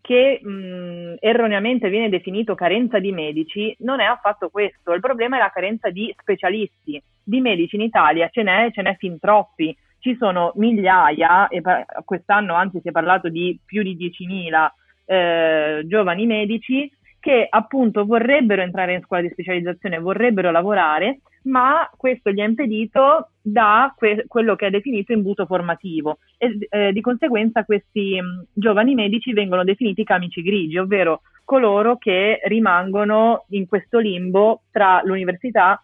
che 0.00 0.40
mh, 0.42 1.16
erroneamente 1.20 1.88
viene 1.88 2.08
definito 2.08 2.56
carenza 2.56 2.98
di 2.98 3.12
medici, 3.12 3.72
non 3.80 4.00
è 4.00 4.04
affatto 4.04 4.48
questo. 4.48 4.92
Il 4.92 5.00
problema 5.00 5.36
è 5.36 5.38
la 5.38 5.52
carenza 5.52 5.90
di 5.90 6.12
specialisti. 6.18 7.00
Di 7.22 7.40
medici 7.40 7.76
in 7.76 7.82
Italia 7.82 8.28
ce 8.30 8.42
n'è, 8.42 8.70
ce 8.72 8.82
n'è 8.82 8.96
fin 8.96 9.20
troppi. 9.20 9.76
Ci 10.00 10.16
sono 10.18 10.52
migliaia, 10.56 11.46
e 11.48 11.60
quest'anno 12.04 12.54
anzi 12.54 12.80
si 12.80 12.88
è 12.88 12.90
parlato 12.90 13.28
di 13.28 13.60
più 13.64 13.82
di 13.82 13.96
10.000 13.96 14.68
eh, 15.04 15.82
giovani 15.86 16.24
medici 16.24 16.90
che 17.20 17.46
appunto 17.48 18.06
vorrebbero 18.06 18.62
entrare 18.62 18.94
in 18.94 19.02
scuola 19.02 19.22
di 19.22 19.30
specializzazione, 19.30 19.98
vorrebbero 19.98 20.50
lavorare, 20.50 21.20
ma 21.42 21.88
questo 21.96 22.30
gli 22.30 22.40
è 22.40 22.44
impedito 22.44 23.30
da 23.40 23.92
que- 23.96 24.24
quello 24.26 24.56
che 24.56 24.66
è 24.66 24.70
definito 24.70 25.12
imbuto 25.12 25.46
formativo 25.46 26.18
e 26.38 26.56
eh, 26.70 26.92
di 26.92 27.00
conseguenza 27.00 27.64
questi 27.64 28.20
mh, 28.20 28.46
giovani 28.54 28.94
medici 28.94 29.32
vengono 29.32 29.64
definiti 29.64 30.02
camici 30.02 30.42
grigi, 30.42 30.78
ovvero 30.78 31.22
coloro 31.44 31.96
che 31.96 32.40
rimangono 32.44 33.44
in 33.50 33.66
questo 33.66 33.98
limbo 33.98 34.62
tra 34.70 35.02
l'università 35.04 35.82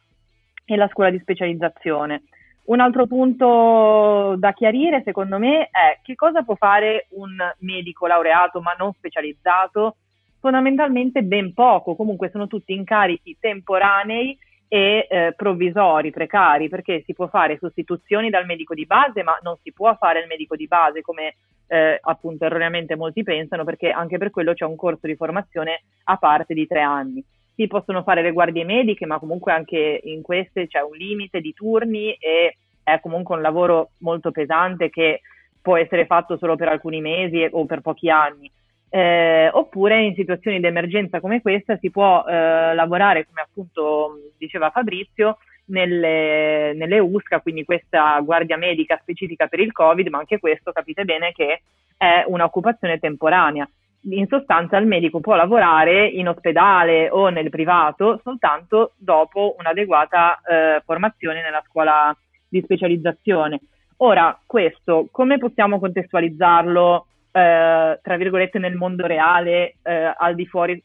e 0.64 0.76
la 0.76 0.88
scuola 0.88 1.10
di 1.10 1.18
specializzazione. 1.18 2.22
Un 2.64 2.80
altro 2.80 3.06
punto 3.06 4.34
da 4.38 4.52
chiarire, 4.52 5.02
secondo 5.04 5.38
me, 5.38 5.64
è 5.64 6.00
che 6.02 6.16
cosa 6.16 6.42
può 6.42 6.56
fare 6.56 7.06
un 7.10 7.36
medico 7.60 8.06
laureato 8.06 8.60
ma 8.60 8.74
non 8.76 8.92
specializzato? 8.92 9.96
Fondamentalmente 10.40 11.22
ben 11.22 11.52
poco, 11.54 11.96
comunque 11.96 12.30
sono 12.30 12.46
tutti 12.46 12.72
incarichi 12.72 13.36
temporanei 13.40 14.38
e 14.68 15.06
eh, 15.08 15.32
provvisori, 15.36 16.10
precari, 16.10 16.68
perché 16.68 17.02
si 17.04 17.14
può 17.14 17.28
fare 17.28 17.58
sostituzioni 17.58 18.30
dal 18.30 18.46
medico 18.46 18.74
di 18.74 18.86
base, 18.86 19.22
ma 19.22 19.38
non 19.42 19.56
si 19.62 19.72
può 19.72 19.94
fare 19.96 20.20
il 20.20 20.26
medico 20.26 20.56
di 20.56 20.66
base 20.66 21.02
come 21.02 21.36
eh, 21.68 21.98
appunto 22.00 22.44
erroneamente 22.44 22.96
molti 22.96 23.22
pensano, 23.22 23.64
perché 23.64 23.90
anche 23.90 24.18
per 24.18 24.30
quello 24.30 24.54
c'è 24.54 24.64
un 24.64 24.76
corso 24.76 25.06
di 25.06 25.16
formazione 25.16 25.82
a 26.04 26.16
parte 26.16 26.54
di 26.54 26.66
tre 26.66 26.80
anni. 26.80 27.24
Si 27.54 27.66
possono 27.68 28.02
fare 28.02 28.22
le 28.22 28.32
guardie 28.32 28.64
mediche, 28.64 29.06
ma 29.06 29.18
comunque 29.18 29.52
anche 29.52 30.00
in 30.04 30.20
queste 30.22 30.66
c'è 30.66 30.80
un 30.80 30.96
limite 30.96 31.40
di 31.40 31.54
turni 31.54 32.12
e 32.14 32.56
è 32.82 33.00
comunque 33.00 33.34
un 33.34 33.42
lavoro 33.42 33.90
molto 34.00 34.30
pesante 34.30 34.90
che 34.90 35.22
può 35.62 35.76
essere 35.76 36.06
fatto 36.06 36.36
solo 36.36 36.54
per 36.54 36.68
alcuni 36.68 37.00
mesi 37.00 37.48
o 37.50 37.64
per 37.64 37.80
pochi 37.80 38.10
anni 38.10 38.50
eh, 38.88 39.50
oppure 39.52 40.02
in 40.02 40.14
situazioni 40.14 40.60
di 40.60 40.66
emergenza 40.66 41.20
come 41.20 41.40
questa 41.40 41.76
si 41.78 41.90
può 41.90 42.24
eh, 42.24 42.74
lavorare, 42.74 43.26
come 43.26 43.40
appunto 43.40 44.18
diceva 44.38 44.70
Fabrizio, 44.70 45.38
nelle, 45.66 46.72
nelle, 46.74 46.98
USCA, 46.98 47.40
quindi 47.40 47.64
questa 47.64 48.20
guardia 48.20 48.56
medica 48.56 48.98
specifica 49.00 49.46
per 49.46 49.60
il 49.60 49.72
Covid, 49.72 50.06
ma 50.08 50.18
anche 50.18 50.38
questo 50.38 50.72
capite 50.72 51.04
bene 51.04 51.32
che 51.32 51.62
è 51.96 52.24
un'occupazione 52.26 52.98
temporanea. 52.98 53.68
In 54.08 54.28
sostanza 54.28 54.76
il 54.76 54.86
medico 54.86 55.18
può 55.18 55.34
lavorare 55.34 56.06
in 56.06 56.28
ospedale 56.28 57.10
o 57.10 57.28
nel 57.28 57.50
privato 57.50 58.20
soltanto 58.22 58.92
dopo 58.96 59.56
un'adeguata 59.58 60.40
eh, 60.40 60.82
formazione 60.84 61.42
nella 61.42 61.62
scuola 61.66 62.16
di 62.48 62.62
specializzazione. 62.62 63.58
Ora, 63.98 64.38
questo 64.46 65.08
come 65.10 65.38
possiamo 65.38 65.80
contestualizzarlo 65.80 67.06
eh, 67.36 68.00
tra 68.02 68.16
virgolette 68.16 68.58
nel 68.58 68.76
mondo 68.76 69.06
reale 69.06 69.76
eh, 69.82 70.14
al 70.16 70.34
di 70.34 70.46
fuori 70.46 70.82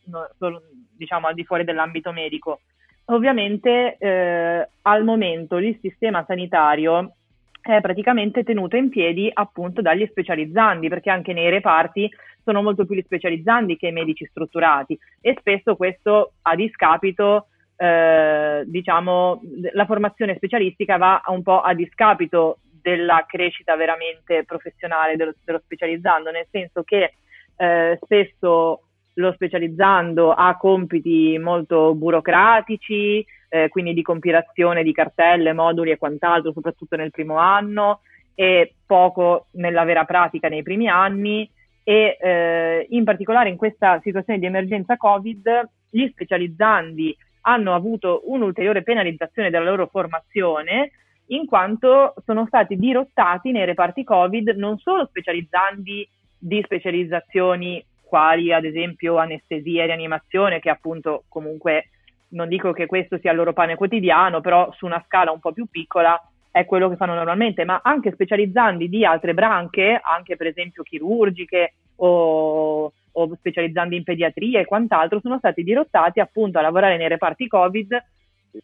diciamo 0.98 1.28
al 1.28 1.34
di 1.34 1.46
fuori 1.46 1.64
dell'ambito 1.64 2.12
medico. 2.12 2.60
Ovviamente 3.06 3.96
eh, 3.98 4.68
al 4.82 5.04
momento 5.06 5.58
il 5.58 5.78
sistema 5.82 6.26
sanitario 6.28 7.14
è 7.62 7.80
praticamente 7.80 8.44
tenuto 8.44 8.76
in 8.76 8.90
piedi 8.90 9.30
appunto 9.32 9.82
dagli 9.82 10.06
specializzandi 10.10 10.90
perché 10.90 11.10
anche 11.10 11.32
nei 11.32 11.50
reparti 11.50 12.10
sono 12.44 12.62
molto 12.62 12.86
più 12.86 12.96
gli 12.96 13.04
specializzandi 13.06 13.78
che 13.78 13.88
i 13.88 13.94
medici 13.94 14.26
strutturati. 14.26 15.00
E 15.22 15.38
spesso 15.40 15.78
questo 15.78 16.34
a 16.42 16.56
discapito 16.56 17.48
eh, 17.78 18.64
diciamo 18.66 19.42
la 19.74 19.86
formazione 19.86 20.36
specialistica 20.36 20.98
va 20.98 21.22
un 21.28 21.44
po' 21.44 21.62
a 21.62 21.74
discapito 21.74 22.58
della 22.82 23.26
crescita 23.28 23.76
veramente 23.76 24.44
professionale 24.44 25.16
dello, 25.16 25.34
dello 25.44 25.62
specializzando, 25.64 26.32
nel 26.32 26.48
senso 26.50 26.84
che 26.84 27.14
eh, 27.58 28.00
spesso 28.02 28.82
lo 29.16 29.32
specializzando 29.34 30.32
ha 30.32 30.58
compiti 30.58 31.38
molto 31.38 31.94
burocratici, 31.94 33.26
eh, 33.50 33.70
quindi 33.70 33.94
di 33.94 34.02
compilazione 34.02 34.84
di 34.84 34.94
cartelle, 34.94 35.54
moduli 35.54 35.92
e 35.92 35.98
quant'altro, 35.98 36.54
soprattutto 36.54 36.96
nel 36.96 37.12
primo 37.12 37.38
anno, 37.38 38.02
e 38.34 38.76
poco 38.86 39.48
nella 39.54 39.84
vera 39.84 40.06
pratica 40.06 40.48
nei 40.48 40.64
primi 40.64 40.88
anni. 40.88 41.50
E 41.84 42.18
eh, 42.20 42.86
in 42.90 43.04
particolare 43.04 43.50
in 43.50 43.58
questa 43.58 44.00
situazione 44.02 44.40
di 44.40 44.46
emergenza 44.46 44.98
Covid 44.98 45.70
gli 45.90 46.08
specializzandi 46.08 47.16
hanno 47.42 47.74
avuto 47.74 48.22
un'ulteriore 48.26 48.84
penalizzazione 48.84 49.50
della 49.50 49.66
loro 49.66 49.88
formazione 49.88 50.92
in 51.32 51.46
quanto 51.46 52.14
sono 52.26 52.46
stati 52.46 52.76
dirottati 52.76 53.52
nei 53.52 53.66
reparti 53.66 54.04
Covid 54.04 54.50
non 54.50 54.78
solo 54.78 55.06
specializzandi 55.06 56.08
di 56.38 56.62
specializzazioni 56.64 57.84
quali 58.02 58.52
ad 58.52 58.66
esempio 58.66 59.18
anestesia 59.18 59.84
e 59.84 59.86
rianimazione, 59.86 60.60
che 60.60 60.70
appunto 60.70 61.24
comunque 61.30 61.90
non 62.30 62.50
dico 62.50 62.74
che 62.74 62.86
questo 62.86 63.18
sia 63.20 63.32
il 63.32 63.38
loro 63.38 63.54
pane 63.54 63.76
quotidiano, 63.76 64.42
però 64.42 64.72
su 64.74 64.86
una 64.86 65.02
scala 65.06 65.32
un 65.32 65.40
po' 65.40 65.54
più 65.54 65.68
piccola 65.70 66.22
è 66.52 66.66
quello 66.66 66.90
che 66.90 66.98
fanno 66.98 67.14
normalmente, 67.14 67.64
ma 67.64 67.80
anche 67.82 68.12
specializzandi 68.12 68.90
di 68.90 69.06
altre 69.06 69.34
branche, 69.34 70.00
anche 70.04 70.36
per 70.36 70.48
esempio 70.48 70.84
chirurgiche 70.84 71.74
o, 71.98 72.92
o 73.12 73.36
specializzandi 73.36 73.96
in 73.96 74.04
pediatria 74.04 74.60
e 74.60 74.66
quant'altro, 74.66 75.22
sono 75.22 75.38
stati 75.38 75.64
dirottati 75.64 76.20
appunto 76.20 76.60
a 76.60 76.62
lavorare 76.62 76.98
nei 76.98 77.08
reparti 77.08 77.48
Covid 77.48 78.04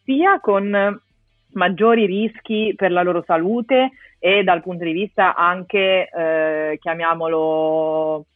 sia 0.04 0.38
con 0.40 1.00
maggiori 1.52 2.06
rischi 2.06 2.74
per 2.76 2.92
la 2.92 3.02
loro 3.02 3.22
salute 3.26 3.90
e 4.18 4.42
dal 4.42 4.62
punto 4.62 4.84
di 4.84 4.92
vista 4.92 5.34
anche, 5.34 6.08
eh, 6.08 6.78
chiamiamolo, 6.80 8.26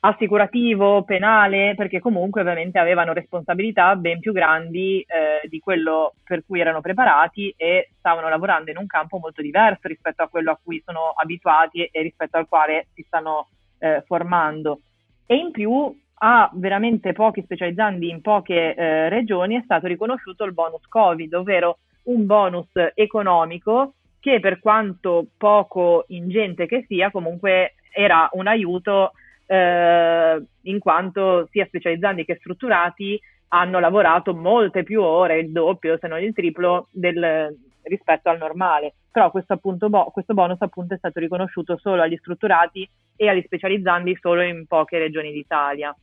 assicurativo, 0.00 1.02
penale, 1.02 1.74
perché 1.76 2.00
comunque 2.00 2.40
ovviamente 2.40 2.78
avevano 2.78 3.12
responsabilità 3.12 3.96
ben 3.96 4.18
più 4.18 4.32
grandi 4.32 5.00
eh, 5.00 5.46
di 5.46 5.58
quello 5.58 6.14
per 6.24 6.42
cui 6.46 6.60
erano 6.60 6.80
preparati 6.80 7.52
e 7.56 7.90
stavano 7.98 8.28
lavorando 8.28 8.70
in 8.70 8.78
un 8.78 8.86
campo 8.86 9.18
molto 9.18 9.42
diverso 9.42 9.88
rispetto 9.88 10.22
a 10.22 10.28
quello 10.28 10.52
a 10.52 10.58
cui 10.62 10.82
sono 10.84 11.12
abituati 11.14 11.84
e, 11.84 12.02
rispetto 12.02 12.38
al 12.38 12.48
quale 12.48 12.86
si 12.94 13.02
stanno 13.06 13.48
eh, 13.78 14.02
formando. 14.06 14.80
E 15.26 15.36
in 15.36 15.50
più 15.50 15.94
a 16.22 16.50
veramente 16.54 17.12
pochi 17.12 17.42
specializzandi 17.42 18.08
in 18.08 18.20
poche 18.22 18.74
eh, 18.74 19.08
regioni 19.08 19.56
è 19.56 19.62
stato 19.64 19.86
riconosciuto 19.86 20.44
il 20.44 20.52
bonus 20.52 20.86
Covid, 20.86 21.32
ovvero 21.34 21.78
un 22.04 22.26
bonus 22.26 22.68
economico 22.94 23.94
che 24.20 24.38
per 24.40 24.60
quanto 24.60 25.26
poco 25.36 26.04
ingente 26.08 26.66
che 26.66 26.84
sia, 26.86 27.10
comunque 27.10 27.74
era 27.92 28.28
un 28.32 28.46
aiuto 28.46 29.12
eh, 29.46 30.42
in 30.62 30.78
quanto 30.78 31.48
sia 31.50 31.66
specializzandi 31.66 32.24
che 32.24 32.36
strutturati 32.36 33.18
hanno 33.48 33.80
lavorato 33.80 34.34
molte 34.34 34.82
più 34.82 35.02
ore, 35.02 35.40
il 35.40 35.50
doppio 35.50 35.98
se 35.98 36.06
non 36.06 36.22
il 36.22 36.32
triplo 36.32 36.86
del, 36.92 37.56
rispetto 37.82 38.28
al 38.28 38.38
normale. 38.38 38.94
Però 39.10 39.30
questo, 39.30 39.54
appunto, 39.54 39.88
bo- 39.88 40.10
questo 40.12 40.34
bonus 40.34 40.60
appunto 40.60 40.94
è 40.94 40.98
stato 40.98 41.18
riconosciuto 41.18 41.76
solo 41.78 42.02
agli 42.02 42.16
strutturati 42.16 42.88
e 43.16 43.28
agli 43.28 43.42
specializzandi 43.44 44.16
solo 44.20 44.42
in 44.42 44.66
poche 44.66 44.98
regioni 44.98 45.32
d'Italia. 45.32 45.94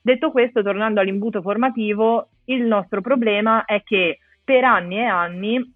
Detto 0.00 0.30
questo, 0.30 0.62
tornando 0.62 1.00
all'imbuto 1.00 1.42
formativo, 1.42 2.28
il 2.46 2.62
nostro 2.62 3.00
problema 3.00 3.64
è 3.64 3.82
che 3.82 4.18
per 4.46 4.62
anni 4.62 4.98
e 4.98 5.04
anni 5.04 5.74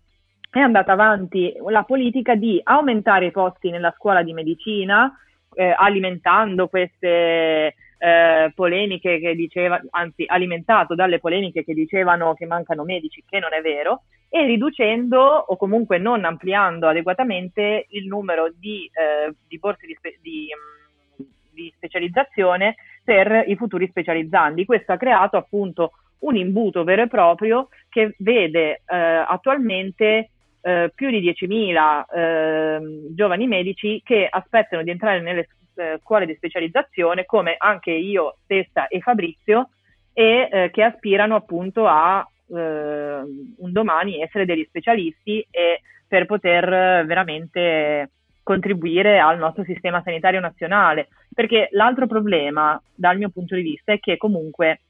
è 0.49 0.61
andata 0.61 0.93
avanti 0.93 1.53
la 1.69 1.83
politica 1.83 2.37
di 2.37 2.61
aumentare 2.63 3.27
i 3.27 3.31
posti 3.33 3.69
nella 3.71 3.93
scuola 3.97 4.23
di 4.23 4.33
medicina, 4.33 5.13
eh, 5.55 5.75
alimentando 5.77 6.69
queste 6.69 7.75
eh, 7.99 8.53
polemiche 8.55 9.19
che 9.19 9.35
diceva, 9.35 9.81
anzi 9.91 10.25
alimentato 10.27 10.95
dalle 10.95 11.19
polemiche 11.19 11.65
che 11.65 11.75
dicevano 11.75 12.35
che 12.35 12.47
mancano 12.47 12.85
medici, 12.85 13.25
che 13.29 13.41
non 13.41 13.53
è 13.53 13.61
vero, 13.61 14.03
e 14.29 14.45
riducendo 14.47 15.21
o 15.21 15.57
comunque 15.57 15.99
non 15.99 16.25
ampliando 16.25 16.87
adeguatamente 16.87 17.87
il 17.89 18.07
numero 18.07 18.53
di, 18.57 18.89
eh, 18.93 19.35
di 19.49 19.59
borse 19.59 19.85
di, 19.85 19.95
spe- 19.95 20.19
di, 20.23 20.47
mm, 20.55 21.27
di 21.53 21.73
specializzazione 21.75 22.77
per 23.03 23.45
i 23.49 23.57
futuri 23.57 23.89
specializzandi. 23.89 24.65
Questo 24.65 24.93
ha 24.93 24.97
creato 24.97 25.37
appunto 25.37 25.93
un 26.21 26.37
imbuto 26.37 26.85
vero 26.85 27.03
e 27.03 27.09
proprio 27.09 27.69
che 27.89 28.15
vede 28.19 28.83
eh, 28.87 28.97
attualmente 28.97 30.31
eh, 30.63 30.91
più 30.95 31.11
di 31.11 31.21
10.000 31.21 32.05
eh, 32.15 33.15
giovani 33.15 33.47
medici 33.47 34.01
che 34.05 34.27
aspettano 34.29 34.83
di 34.83 34.91
entrare 34.91 35.21
nelle 35.21 35.49
eh, 35.75 35.99
scuole 36.03 36.27
di 36.27 36.35
specializzazione, 36.35 37.25
come 37.25 37.55
anche 37.57 37.91
io 37.91 38.37
stessa 38.45 38.89
e 38.89 39.01
Fabrizio, 39.01 39.71
e 40.13 40.49
eh, 40.51 40.71
che 40.71 40.83
aspirano 40.83 41.37
appunto 41.37 41.87
a 41.87 42.27
eh, 42.49 42.55
un 42.55 43.73
domani 43.73 44.21
essere 44.21 44.45
degli 44.45 44.65
specialisti 44.69 45.47
e 45.51 45.81
per 46.07 46.27
poter 46.27 47.07
veramente 47.07 48.11
contribuire 48.43 49.21
al 49.21 49.39
nostro 49.39 49.63
sistema 49.65 50.03
sanitario 50.03 50.41
nazionale. 50.41 51.09
Perché 51.33 51.69
l'altro 51.71 52.07
problema, 52.07 52.81
dal 52.93 53.17
mio 53.17 53.31
punto 53.31 53.55
di 53.55 53.63
vista, 53.63 53.93
è 53.93 54.01
che 54.01 54.17
comunque 54.17 54.81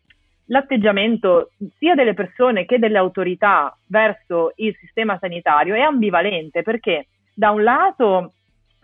l'atteggiamento 0.51 1.51
sia 1.79 1.95
delle 1.95 2.15
persone 2.15 2.65
che 2.65 2.79
delle 2.79 2.99
autorità 2.99 3.77
verso 3.87 4.53
il 4.57 4.77
sistema 4.81 5.17
sanitario 5.19 5.75
è 5.75 5.81
ambivalente 5.81 6.63
perché 6.63 7.07
da 7.33 7.51
un 7.51 7.63
lato 7.63 8.33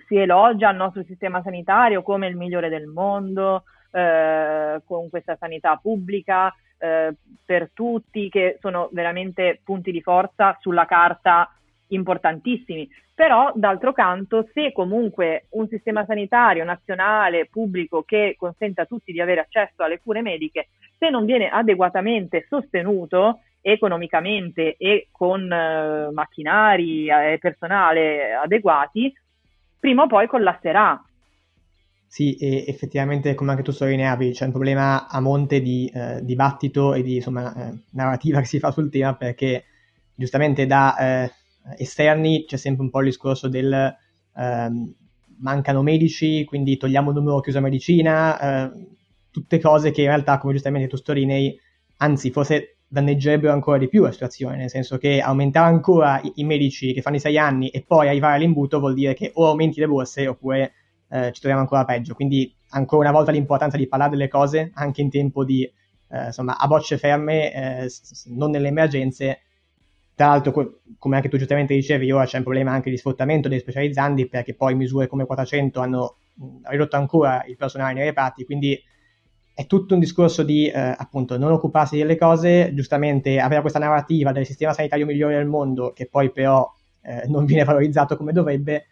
si 0.07 0.17
elogia 0.17 0.71
il 0.71 0.77
nostro 0.77 1.03
sistema 1.03 1.43
sanitario 1.43 2.03
come 2.03 2.29
il 2.29 2.37
migliore 2.37 2.69
del 2.69 2.87
mondo, 2.87 3.65
eh, 3.91 4.81
con 4.87 5.11
questa 5.11 5.37
sanità 5.37 5.77
pubblica 5.77 6.55
eh, 6.79 7.13
per 7.45 7.71
tutti, 7.75 8.29
che 8.29 8.59
sono 8.61 8.89
veramente 8.93 9.61
punti 9.65 9.91
di 9.91 10.01
forza 10.01 10.57
sulla 10.61 10.87
carta 10.87 11.51
importantissimi. 11.89 12.89
Però, 13.15 13.51
d'altro 13.55 13.93
canto, 13.93 14.49
se 14.53 14.73
comunque 14.73 15.47
un 15.51 15.69
sistema 15.69 16.05
sanitario 16.05 16.65
nazionale, 16.65 17.47
pubblico, 17.47 18.03
che 18.03 18.35
consente 18.39 18.83
a 18.83 18.87
tutti 18.87 19.13
di 19.13 19.21
avere 19.21 19.41
accesso 19.41 19.83
alle 19.83 20.01
cure 20.01 20.21
mediche, 20.21 20.69
se 20.99 21.09
non 21.09 21.25
viene 21.25 21.49
adeguatamente 21.49 22.47
sostenuto 22.49 23.41
economicamente 23.61 24.77
e 24.77 25.09
con 25.11 25.51
eh, 25.51 26.11
macchinari 26.13 27.09
e 27.09 27.39
personale 27.41 28.35
adeguati, 28.35 29.13
prima 29.81 30.03
o 30.03 30.07
poi 30.07 30.27
collasserà. 30.27 31.03
Sì, 32.07 32.37
effettivamente, 32.41 33.35
come 33.35 33.51
anche 33.51 33.63
tu 33.63 33.73
sottolineavi, 33.73 34.31
c'è 34.31 34.45
un 34.45 34.53
problema 34.53 35.09
a 35.09 35.21
monte 35.21 35.61
di 35.61 35.91
eh, 35.93 36.21
dibattito 36.23 36.95
e 36.95 37.03
di 37.03 37.17
insomma, 37.17 37.53
eh, 37.55 37.79
narrativa 37.91 38.39
che 38.41 38.47
si 38.47 38.59
fa 38.59 38.71
sul 38.71 38.91
tema 38.91 39.15
perché 39.15 39.65
giustamente 40.15 40.67
da 40.67 40.97
eh, 40.97 41.33
esterni 41.77 42.45
c'è 42.47 42.57
sempre 42.57 42.85
un 42.85 42.91
po' 42.91 43.01
il 43.01 43.07
discorso 43.07 43.49
del 43.49 43.97
ehm, 44.37 44.95
mancano 45.39 45.83
medici, 45.83 46.45
quindi 46.45 46.77
togliamo 46.77 47.11
il 47.11 47.17
numero 47.17 47.41
chiuso 47.41 47.59
a 47.59 47.63
medicina, 47.63 48.39
eh, 48.71 48.87
tutte 49.31 49.61
cose 49.61 49.91
che 49.91 50.03
in 50.03 50.09
realtà, 50.09 50.39
come 50.39 50.55
giustamente 50.55 50.89
tu 50.89 50.97
sottolinei, 50.97 51.59
anzi 51.99 52.31
forse 52.31 52.77
danneggerebbero 52.89 53.53
ancora 53.53 53.79
di 53.79 53.89
più 53.89 54.03
la 54.03 54.13
situazione, 54.13 54.57
nel 54.57 54.71
senso 54.71 54.97
che 54.97 55.21
aumentare 55.21 55.69
ancora 55.69 56.21
i, 56.23 56.33
i 56.37 56.45
medici 56.45 56.93
che 56.93 57.03
fanno 57.03 57.17
i 57.17 57.21
sei 57.21 57.37
anni 57.37 57.69
e 57.69 57.85
poi 57.87 58.09
arrivare 58.09 58.37
all'imbuto 58.37 58.79
vuol 58.79 58.95
dire 58.95 59.15
che 59.15 59.33
o 59.35 59.49
aumenti 59.49 59.81
le 59.81 59.89
borse 59.89 60.27
oppure 60.27 60.73
eh, 61.11 61.33
ci 61.33 61.41
troviamo 61.41 61.61
ancora 61.61 61.85
peggio. 61.85 62.15
Quindi 62.15 62.55
ancora 62.71 63.09
una 63.09 63.17
volta 63.17 63.33
l'importanza 63.33 63.77
di 63.77 63.89
parlare 63.89 64.13
delle 64.13 64.29
cose 64.29 64.71
anche 64.75 65.01
in 65.01 65.11
tempo 65.11 65.45
di, 65.45 65.63
eh, 65.63 66.27
insomma, 66.27 66.59
a 66.59 66.67
bocce 66.67 66.97
ferme, 66.97 67.53
eh, 67.53 67.91
non 68.27 68.51
nelle 68.51 68.69
emergenze. 68.69 69.41
Tra 70.17 70.29
l'altro, 70.29 70.81
come 70.99 71.17
anche 71.17 71.29
tu 71.29 71.37
giustamente 71.37 71.75
dicevi, 71.75 72.11
ora 72.11 72.25
c'è 72.25 72.39
un 72.39 72.43
problema 72.43 72.73
anche 72.73 72.89
di 72.89 72.97
sfruttamento 72.97 73.49
dei 73.49 73.59
specializzandi 73.59 74.29
perché 74.29 74.55
poi 74.55 74.75
misure 74.75 75.09
come 75.09 75.27
400 75.27 75.81
hanno 75.81 76.17
ridotto 76.71 76.97
ancora 76.97 77.45
il 77.47 77.57
personale 77.57 77.93
nei 77.93 78.05
reparti, 78.05 78.47
quindi 78.47 78.83
è 79.53 79.67
tutto 79.67 79.93
un 79.93 80.01
discorso 80.01 80.43
di 80.43 80.69
eh, 80.69 80.79
appunto 80.79 81.37
non 81.37 81.53
occuparsi 81.53 81.99
delle 81.99 82.17
cose, 82.17 82.73
giustamente 82.75 83.39
avere 83.39 83.61
questa 83.61 83.79
narrativa 83.79 84.33
del 84.33 84.47
sistema 84.47 84.73
sanitario 84.73 85.05
migliore 85.05 85.37
del 85.37 85.47
mondo 85.47 85.93
che 85.93 86.09
poi 86.09 86.31
però 86.33 86.67
eh, 87.03 87.27
non 87.29 87.45
viene 87.45 87.65
valorizzato 87.65 88.17
come 88.17 88.33
dovrebbe. 88.33 88.87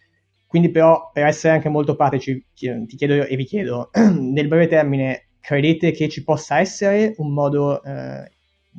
Quindi 0.46 0.70
però 0.70 1.10
per 1.10 1.24
essere 1.24 1.54
anche 1.54 1.70
molto 1.70 1.96
pratici 1.96 2.42
ti 2.54 2.96
chiedo 2.96 3.24
e 3.24 3.34
vi 3.34 3.44
chiedo, 3.44 3.90
nel 3.96 4.46
breve 4.46 4.66
termine 4.68 5.28
credete 5.40 5.90
che 5.90 6.08
ci 6.10 6.22
possa 6.22 6.60
essere 6.60 7.14
un 7.16 7.32
modo, 7.32 7.82
eh, 7.82 8.30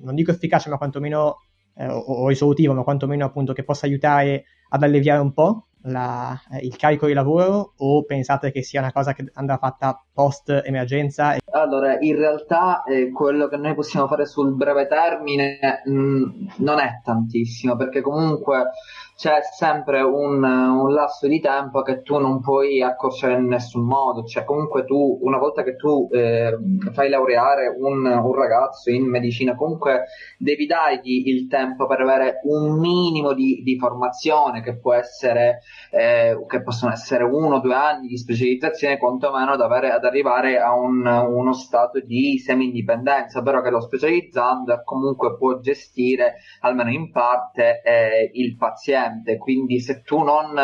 non 0.03 0.13
dico 0.13 0.29
efficace 0.29 0.69
ma 0.69 0.77
quantomeno 0.77 1.44
eh, 1.75 1.87
o, 1.87 1.99
o 1.99 2.27
risolutivo, 2.27 2.73
ma 2.73 2.83
quantomeno 2.83 3.25
appunto 3.25 3.53
che 3.53 3.63
possa 3.63 3.85
aiutare 3.85 4.45
ad 4.69 4.83
alleviare 4.83 5.21
un 5.21 5.33
po' 5.33 5.67
la, 5.85 6.39
eh, 6.51 6.65
il 6.65 6.75
carico 6.75 7.07
di 7.07 7.13
lavoro 7.13 7.73
o 7.77 8.03
pensate 8.03 8.51
che 8.51 8.63
sia 8.63 8.79
una 8.79 8.91
cosa 8.91 9.13
che 9.13 9.29
andrà 9.33 9.57
fatta 9.57 10.01
post 10.13 10.61
emergenza? 10.63 11.35
Allora, 11.51 11.97
in 11.99 12.15
realtà 12.15 12.83
eh, 12.83 13.11
quello 13.11 13.47
che 13.47 13.57
noi 13.57 13.73
possiamo 13.75 14.07
fare 14.07 14.25
sul 14.25 14.53
breve 14.55 14.87
termine 14.87 15.81
mh, 15.85 15.91
mm, 15.91 16.23
non 16.57 16.79
è 16.79 17.01
tantissimo 17.03 17.75
perché 17.75 18.01
comunque 18.01 18.71
c'è 19.15 19.39
sempre 19.57 20.01
un, 20.01 20.43
un, 20.43 20.93
lasso 20.93 21.27
di 21.27 21.39
tempo 21.39 21.81
che 21.83 22.01
tu 22.01 22.17
non 22.17 22.41
puoi 22.41 22.81
accorciare 22.81 23.35
in 23.35 23.45
nessun 23.45 23.85
modo, 23.85 24.23
cioè 24.23 24.43
comunque 24.43 24.83
tu 24.83 25.19
una 25.21 25.37
volta 25.37 25.63
che 25.63 25.77
tu 25.77 26.09
eh, 26.11 26.53
fai 26.91 27.07
laureare 27.07 27.73
un, 27.77 28.05
un, 28.05 28.35
ragazzo 28.35 28.91
in 28.91 29.09
medicina, 29.09 29.55
comunque 29.55 30.07
devi 30.37 30.65
dargli 30.65 31.29
il 31.29 31.47
tempo 31.47 31.87
per 31.87 32.01
avere 32.01 32.41
un 32.43 32.77
minimo 32.77 33.31
di, 33.31 33.61
di 33.63 33.77
formazione 33.77 34.61
che 34.61 34.79
può 34.79 34.93
essere, 34.93 35.61
eh, 35.91 36.37
che 36.45 36.61
possono 36.61 36.91
essere 36.91 37.23
uno 37.23 37.55
o 37.55 37.59
due 37.61 37.73
anni 37.73 38.07
di 38.07 38.17
specializzazione, 38.17 38.97
quantomeno 38.97 39.51
ad, 39.51 39.61
avere, 39.61 39.91
ad 39.91 40.03
arrivare 40.03 40.59
a 40.59 40.73
un, 40.73 41.05
uno 41.05 41.53
stato 41.53 42.01
di 42.01 42.37
semi-indipendenza, 42.37 43.41
però 43.41 43.61
che 43.61 43.69
lo 43.69 43.79
specializzando 43.79 44.81
comunque 44.83 45.37
può 45.37 45.57
gestire 45.59 46.35
almeno 46.59 46.91
in 46.91 47.11
parte 47.11 47.81
eh, 47.81 48.29
il 48.33 48.57
paziente 48.57 49.03
gente, 49.05 49.37
quindi 49.37 49.79
se 49.79 50.01
tu 50.01 50.21
non, 50.21 50.55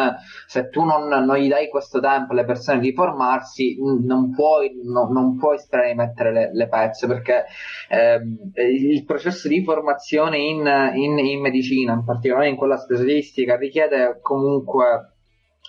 se 0.48 0.70
tu 0.70 0.84
non, 0.84 1.08
non 1.08 1.36
gli 1.38 1.48
dai 1.48 1.70
questo 1.70 2.00
tempo 2.00 2.34
alle 2.34 2.46
persone 2.46 2.80
di 2.80 2.94
formarsi, 2.94 3.78
non 3.80 4.32
puoi, 4.32 4.72
no, 4.84 5.10
non 5.12 5.38
puoi 5.38 5.58
sperare 5.60 5.90
di 5.90 5.96
mettere 5.96 6.32
le, 6.32 6.50
le 6.54 6.68
pezze, 6.68 7.08
perché 7.08 7.46
ehm, 7.90 8.52
il 8.56 9.04
processo 9.06 9.48
di 9.48 9.64
formazione 9.64 10.38
in, 10.38 10.92
in, 10.96 11.18
in 11.18 11.42
medicina, 11.42 11.94
in 11.94 12.04
particolare 12.04 12.50
in 12.50 12.56
quella 12.56 12.78
specialistica, 12.78 13.58
richiede 13.58 14.20
comunque 14.22 15.11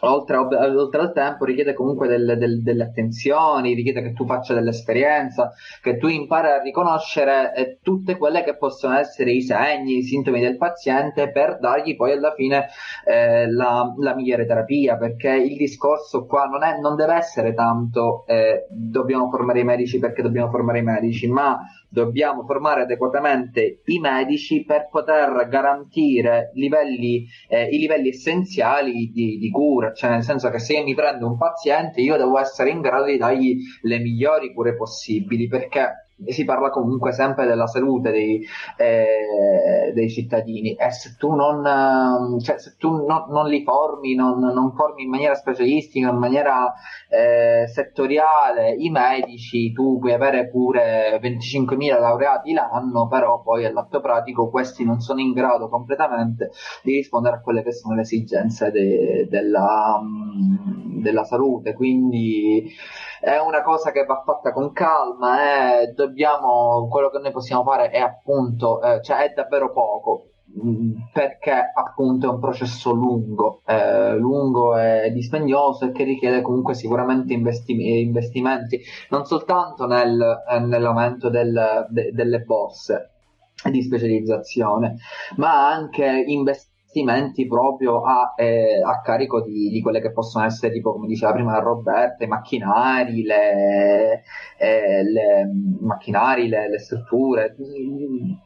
oltre, 0.05 0.37
oltre, 0.37 1.01
al 1.01 1.13
tempo 1.13 1.45
richiede 1.45 1.75
comunque 1.75 2.09
del, 2.09 2.37
del, 2.39 2.63
delle 2.63 2.83
attenzioni, 2.85 3.75
richiede 3.75 4.03
che 4.03 4.13
tu 4.13 4.27
faccia 4.27 4.55
dell'esperienza, 4.55 5.53
che 5.81 5.99
tu 5.99 6.09
impari 6.09 6.49
a 6.49 6.63
riconoscere 6.63 7.55
eh, 7.55 7.79
tutte 7.83 8.17
quelle 8.17 8.43
che 8.43 8.57
possono 8.57 8.97
essere 8.97 9.33
i 9.33 9.43
segni, 9.43 9.99
i 9.99 10.03
sintomi 10.03 10.41
del 10.41 10.57
paziente 10.57 11.31
per 11.31 11.59
dargli 11.61 11.97
poi 11.97 12.13
alla 12.13 12.33
fine 12.33 12.69
eh, 13.05 13.51
la, 13.51 13.93
la, 13.99 14.15
migliore 14.15 14.47
terapia, 14.47 14.97
perché 14.97 15.31
il 15.31 15.57
discorso 15.57 16.27
qua 16.27 16.45
non, 16.45 16.63
è, 16.63 16.79
non 16.79 16.97
deve 16.97 17.15
essere 17.15 17.55
tanto 17.55 18.25
eh, 18.27 18.67
dobbiamo 18.71 19.29
formare 19.31 19.61
i 19.61 19.65
medici 19.65 19.99
perché 19.99 20.23
dobbiamo 20.23 20.51
formare 20.51 20.79
i 20.79 20.83
medici, 20.83 21.29
ma 21.29 21.61
dobbiamo 21.93 22.45
formare 22.47 22.83
adeguatamente 22.83 23.83
i 23.85 23.99
medici 23.99 24.65
per 24.65 24.89
poter 24.91 25.47
garantire 25.49 26.51
livelli, 26.55 27.27
eh, 27.49 27.67
i 27.67 27.79
livelli 27.79 28.09
essenziali 28.09 29.11
di, 29.13 29.37
di, 29.37 29.51
cura, 29.51 29.93
cioè 29.93 30.11
nel 30.11 30.23
senso 30.23 30.49
che 30.49 30.59
se 30.59 30.73
io 30.73 30.85
mi 30.85 30.95
prendo 30.95 31.27
un 31.27 31.37
paziente 31.37 32.01
io 32.01 32.17
devo 32.17 32.39
essere 32.39 32.71
in 32.71 32.81
grado 32.81 33.05
di 33.05 33.19
dargli 33.19 33.59
le 33.83 33.99
migliori 33.99 34.55
cure 34.55 34.75
possibili 34.75 35.47
perché 35.49 36.02
si 36.27 36.45
parla 36.45 36.71
comunque 36.71 37.13
sempre 37.13 37.47
della 37.47 37.67
salute 37.67 38.11
dei, 38.11 38.45
eh, 38.77 39.93
dei 39.95 40.11
cittadini. 40.11 40.75
E 40.75 40.91
se 40.91 41.17
tu 41.19 41.35
non, 41.35 41.67
ehm, 41.67 42.39
cioè, 42.39 42.59
se 42.59 42.77
tu 42.79 43.05
no, 43.07 43.27
non 43.29 43.49
li 43.49 43.63
formi, 43.63 44.15
non, 44.15 44.39
non, 44.39 44.73
formi 44.75 45.03
in 45.03 45.11
maniera 45.11 45.35
specialistica, 45.35 46.11
in 46.11 46.17
maniera 46.17 46.73
eh, 47.09 47.67
settoriale 47.67 48.75
i 48.75 48.91
medici, 48.91 49.73
tu 49.73 49.99
puoi 49.99 50.13
avere 50.13 50.49
pure 50.49 51.19
25.000 51.21 52.01
laureati 52.01 52.53
l'anno, 52.53 53.09
però 53.09 53.43
poi 53.43 53.65
all'atto 53.65 54.01
pratico 54.01 54.51
questi 54.51 54.85
non 54.85 55.01
sono 55.01 55.21
in 55.21 55.33
grado 55.33 55.69
completamente 55.69 56.51
di 56.83 56.95
rispondere 56.97 57.37
a 57.37 57.41
quelle 57.41 57.63
che 57.63 57.73
sono 57.73 57.95
le 57.95 58.03
esigenze 58.03 58.71
de, 58.71 59.27
della, 59.29 60.01
della 61.01 61.25
salute, 61.25 61.75
quindi 61.75 62.71
è 63.23 63.39
una 63.39 63.63
cosa 63.63 63.93
che 63.93 64.05
va 64.05 64.21
fatta 64.27 64.53
con 64.53 64.73
calma 64.73 65.81
e 65.81 65.93
dobbiamo, 65.93 66.89
quello 66.91 67.09
che 67.09 67.19
noi 67.19 67.31
possiamo 67.31 67.63
fare 67.63 67.91
è 67.91 68.01
appunto, 68.01 68.83
eh, 68.83 69.01
cioè 69.01 69.31
è 69.31 69.33
davvero 69.33 69.71
poco 69.71 70.31
mm, 70.61 70.95
perché 71.13 71.71
appunto 71.73 72.27
è 72.27 72.31
un 72.31 72.41
processo 72.41 72.91
lungo, 72.93 73.63
eh, 73.65 74.17
lungo 74.17 74.77
e 74.77 75.13
dispendioso 75.13 75.85
e 75.85 75.93
che 75.93 76.03
richiede 76.03 76.43
comunque 76.43 76.75
sicuramente 76.75 77.33
investi- 77.33 78.01
investimenti 78.01 78.81
non 79.11 79.25
soltanto 79.25 79.87
nel, 79.87 80.43
eh, 80.51 80.59
nell'aumento 80.59 81.31
del, 81.31 81.87
de- 81.91 82.11
delle 82.13 82.41
borse 82.41 83.11
di 83.71 83.83
specializzazione, 83.83 84.97
ma 85.37 85.71
anche 85.71 86.25
investimenti 86.27 86.72
investimenti 86.93 87.47
proprio 87.47 88.03
a, 88.03 88.35
eh, 88.37 88.81
a 88.85 89.01
carico 89.01 89.41
di, 89.41 89.71
di, 89.71 89.81
quelle 89.81 90.01
che 90.01 90.13
possono 90.13 90.45
essere, 90.45 90.73
tipo 90.73 90.93
come 90.93 91.07
diceva 91.07 91.33
prima 91.33 91.59
Roberta, 91.59 92.25
i 92.25 92.29
macchinari, 92.29 93.23
le, 93.23 94.23
eh, 94.59 95.03
le 95.03 95.51
macchinari, 95.81 96.49
le, 96.49 96.69
le, 96.69 96.79
strutture, 96.79 97.57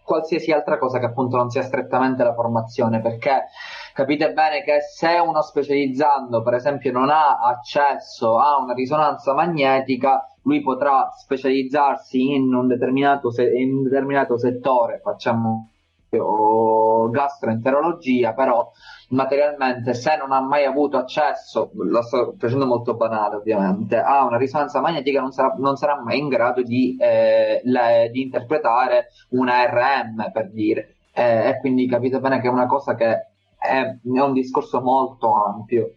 qualsiasi 0.04 0.52
altra 0.52 0.78
cosa 0.78 0.98
che 0.98 1.06
appunto 1.06 1.36
non 1.36 1.50
sia 1.50 1.62
strettamente 1.62 2.22
la 2.22 2.34
formazione, 2.34 3.00
perché 3.00 3.46
capite 3.92 4.32
bene 4.32 4.62
che 4.62 4.80
se 4.80 5.18
uno 5.18 5.42
specializzando, 5.42 6.42
per 6.42 6.54
esempio, 6.54 6.92
non 6.92 7.10
ha 7.10 7.40
accesso 7.40 8.38
a 8.38 8.58
una 8.62 8.74
risonanza 8.74 9.34
magnetica, 9.34 10.24
lui 10.42 10.62
potrà 10.62 11.10
specializzarsi 11.10 12.34
in 12.34 12.54
un 12.54 12.68
determinato, 12.68 13.32
se- 13.32 13.52
in 13.52 13.74
un 13.74 13.82
determinato 13.82 14.38
settore, 14.38 15.00
facciamo 15.02 15.70
o 16.12 17.08
gastroenterologia, 17.10 18.32
però 18.32 18.70
materialmente 19.10 19.94
se 19.94 20.16
non 20.16 20.32
ha 20.32 20.40
mai 20.40 20.64
avuto 20.64 20.96
accesso, 20.96 21.70
lo 21.74 22.02
sto 22.02 22.34
facendo 22.38 22.66
molto 22.66 22.94
banale 22.94 23.36
ovviamente, 23.36 23.96
a 23.96 24.24
una 24.24 24.36
risonanza 24.36 24.80
magnetica 24.80 25.20
non 25.20 25.32
sarà, 25.32 25.54
non 25.58 25.76
sarà 25.76 26.00
mai 26.00 26.18
in 26.18 26.28
grado 26.28 26.62
di, 26.62 26.96
eh, 26.98 27.60
le, 27.64 28.10
di 28.12 28.22
interpretare 28.22 29.08
una 29.30 29.64
RM 29.64 30.30
per 30.32 30.50
dire. 30.50 30.94
Eh, 31.12 31.48
e 31.48 31.58
quindi 31.60 31.86
capite 31.86 32.20
bene 32.20 32.40
che 32.40 32.46
è 32.46 32.50
una 32.50 32.66
cosa 32.66 32.94
che 32.94 33.06
è, 33.06 33.26
è 33.58 34.20
un 34.20 34.32
discorso 34.32 34.80
molto 34.80 35.32
ampio. 35.34 35.94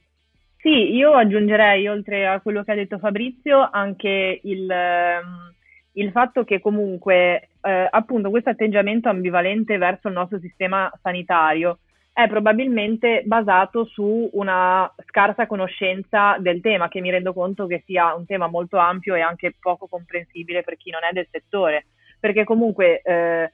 Sì, 0.57 0.93
io 0.93 1.13
aggiungerei, 1.13 1.87
oltre 1.87 2.27
a 2.27 2.41
quello 2.41 2.63
che 2.63 2.71
ha 2.71 2.75
detto 2.75 2.99
Fabrizio, 2.99 3.69
anche 3.71 4.41
il, 4.43 4.69
ehm, 4.69 5.53
il 5.93 6.11
fatto 6.11 6.43
che 6.43 6.59
comunque 6.59 7.48
eh, 7.61 7.87
appunto 7.89 8.29
questo 8.29 8.49
atteggiamento 8.49 9.09
ambivalente 9.09 9.77
verso 9.77 10.07
il 10.07 10.13
nostro 10.13 10.39
sistema 10.39 10.91
sanitario 11.01 11.79
è 12.11 12.27
probabilmente 12.27 13.23
basato 13.25 13.85
su 13.85 14.29
una 14.33 14.91
scarsa 15.05 15.47
conoscenza 15.47 16.37
del 16.39 16.59
tema, 16.59 16.89
che 16.89 16.99
mi 16.99 17.11
rendo 17.11 17.33
conto 17.33 17.65
che 17.65 17.83
sia 17.85 18.13
un 18.13 18.25
tema 18.25 18.47
molto 18.47 18.77
ampio 18.77 19.15
e 19.15 19.21
anche 19.21 19.55
poco 19.57 19.87
comprensibile 19.87 20.63
per 20.63 20.75
chi 20.75 20.89
non 20.89 21.01
è 21.09 21.13
del 21.13 21.27
settore, 21.31 21.85
perché 22.19 22.43
comunque 22.43 23.01
eh, 23.01 23.53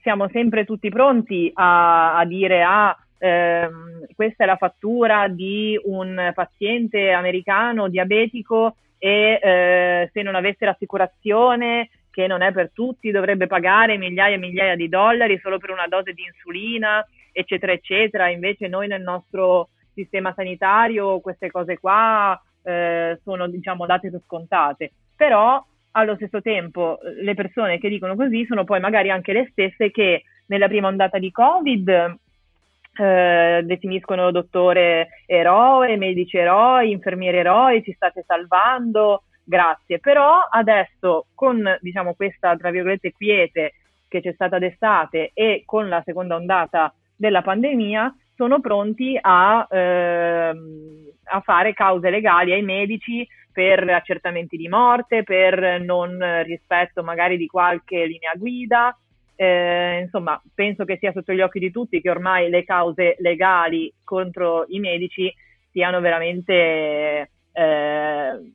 siamo 0.00 0.28
sempre 0.30 0.64
tutti 0.64 0.88
pronti 0.88 1.50
a, 1.52 2.16
a 2.16 2.24
dire 2.24 2.62
ah, 2.62 2.96
ehm, 3.18 4.06
questa 4.14 4.44
è 4.44 4.46
la 4.46 4.56
fattura 4.56 5.28
di 5.28 5.78
un 5.84 6.32
paziente 6.34 7.10
americano 7.10 7.88
diabetico 7.88 8.76
e 8.98 9.38
eh, 9.42 10.10
se 10.12 10.22
non 10.22 10.34
avesse 10.34 10.64
l'assicurazione 10.64 11.90
che 12.10 12.26
non 12.26 12.42
è 12.42 12.52
per 12.52 12.70
tutti 12.72 13.10
dovrebbe 13.10 13.46
pagare 13.46 13.96
migliaia 13.96 14.34
e 14.34 14.38
migliaia 14.38 14.74
di 14.76 14.88
dollari 14.88 15.38
solo 15.38 15.58
per 15.58 15.70
una 15.70 15.86
dose 15.86 16.12
di 16.12 16.22
insulina 16.22 17.04
eccetera 17.32 17.72
eccetera. 17.72 18.28
Invece 18.28 18.68
noi 18.68 18.88
nel 18.88 19.02
nostro 19.02 19.68
sistema 19.94 20.32
sanitario 20.34 21.20
queste 21.20 21.50
cose 21.50 21.78
qua 21.78 22.40
eh, 22.62 23.18
sono 23.22 23.48
diciamo 23.48 23.86
date 23.86 24.10
per 24.10 24.20
scontate. 24.24 24.92
Però 25.16 25.64
allo 25.92 26.14
stesso 26.16 26.40
tempo 26.40 26.98
le 27.20 27.34
persone 27.34 27.78
che 27.78 27.88
dicono 27.88 28.14
così 28.14 28.44
sono 28.46 28.64
poi 28.64 28.80
magari 28.80 29.10
anche 29.10 29.32
le 29.32 29.48
stesse 29.50 29.90
che 29.90 30.22
nella 30.46 30.68
prima 30.68 30.88
ondata 30.88 31.18
di 31.18 31.30
covid 31.30 32.18
eh, 32.96 33.60
definiscono 33.64 34.30
dottore 34.30 35.22
eroe, 35.26 35.96
medici 35.96 36.36
eroi, 36.36 36.90
infermieri 36.90 37.38
eroi, 37.38 37.82
ci 37.82 37.92
state 37.92 38.24
salvando, 38.26 39.24
grazie. 39.50 39.98
Però 39.98 40.38
adesso 40.48 41.26
con 41.34 41.62
diciamo, 41.80 42.14
questa, 42.14 42.56
tra 42.56 42.70
virgolette, 42.70 43.12
quiete 43.12 43.74
che 44.08 44.22
c'è 44.22 44.32
stata 44.32 44.58
d'estate 44.58 45.32
e 45.34 45.64
con 45.66 45.88
la 45.88 46.02
seconda 46.04 46.36
ondata 46.36 46.94
della 47.14 47.42
pandemia, 47.42 48.14
sono 48.34 48.60
pronti 48.60 49.18
a, 49.20 49.66
ehm, 49.70 51.10
a 51.24 51.40
fare 51.40 51.74
cause 51.74 52.08
legali 52.08 52.52
ai 52.52 52.62
medici 52.62 53.26
per 53.52 53.86
accertamenti 53.90 54.56
di 54.56 54.68
morte, 54.68 55.22
per 55.22 55.80
non 55.82 56.18
rispetto 56.44 57.02
magari 57.02 57.36
di 57.36 57.46
qualche 57.46 58.06
linea 58.06 58.32
guida, 58.36 58.96
eh, 59.36 60.00
insomma, 60.02 60.40
penso 60.54 60.84
che 60.84 60.96
sia 60.98 61.12
sotto 61.12 61.32
gli 61.32 61.40
occhi 61.40 61.58
di 61.58 61.70
tutti 61.70 62.00
che 62.00 62.10
ormai 62.10 62.48
le 62.48 62.64
cause 62.64 63.16
legali 63.18 63.92
contro 64.04 64.64
i 64.68 64.78
medici 64.78 65.32
siano 65.70 66.00
veramente 66.00 67.30
eh, 67.52 68.52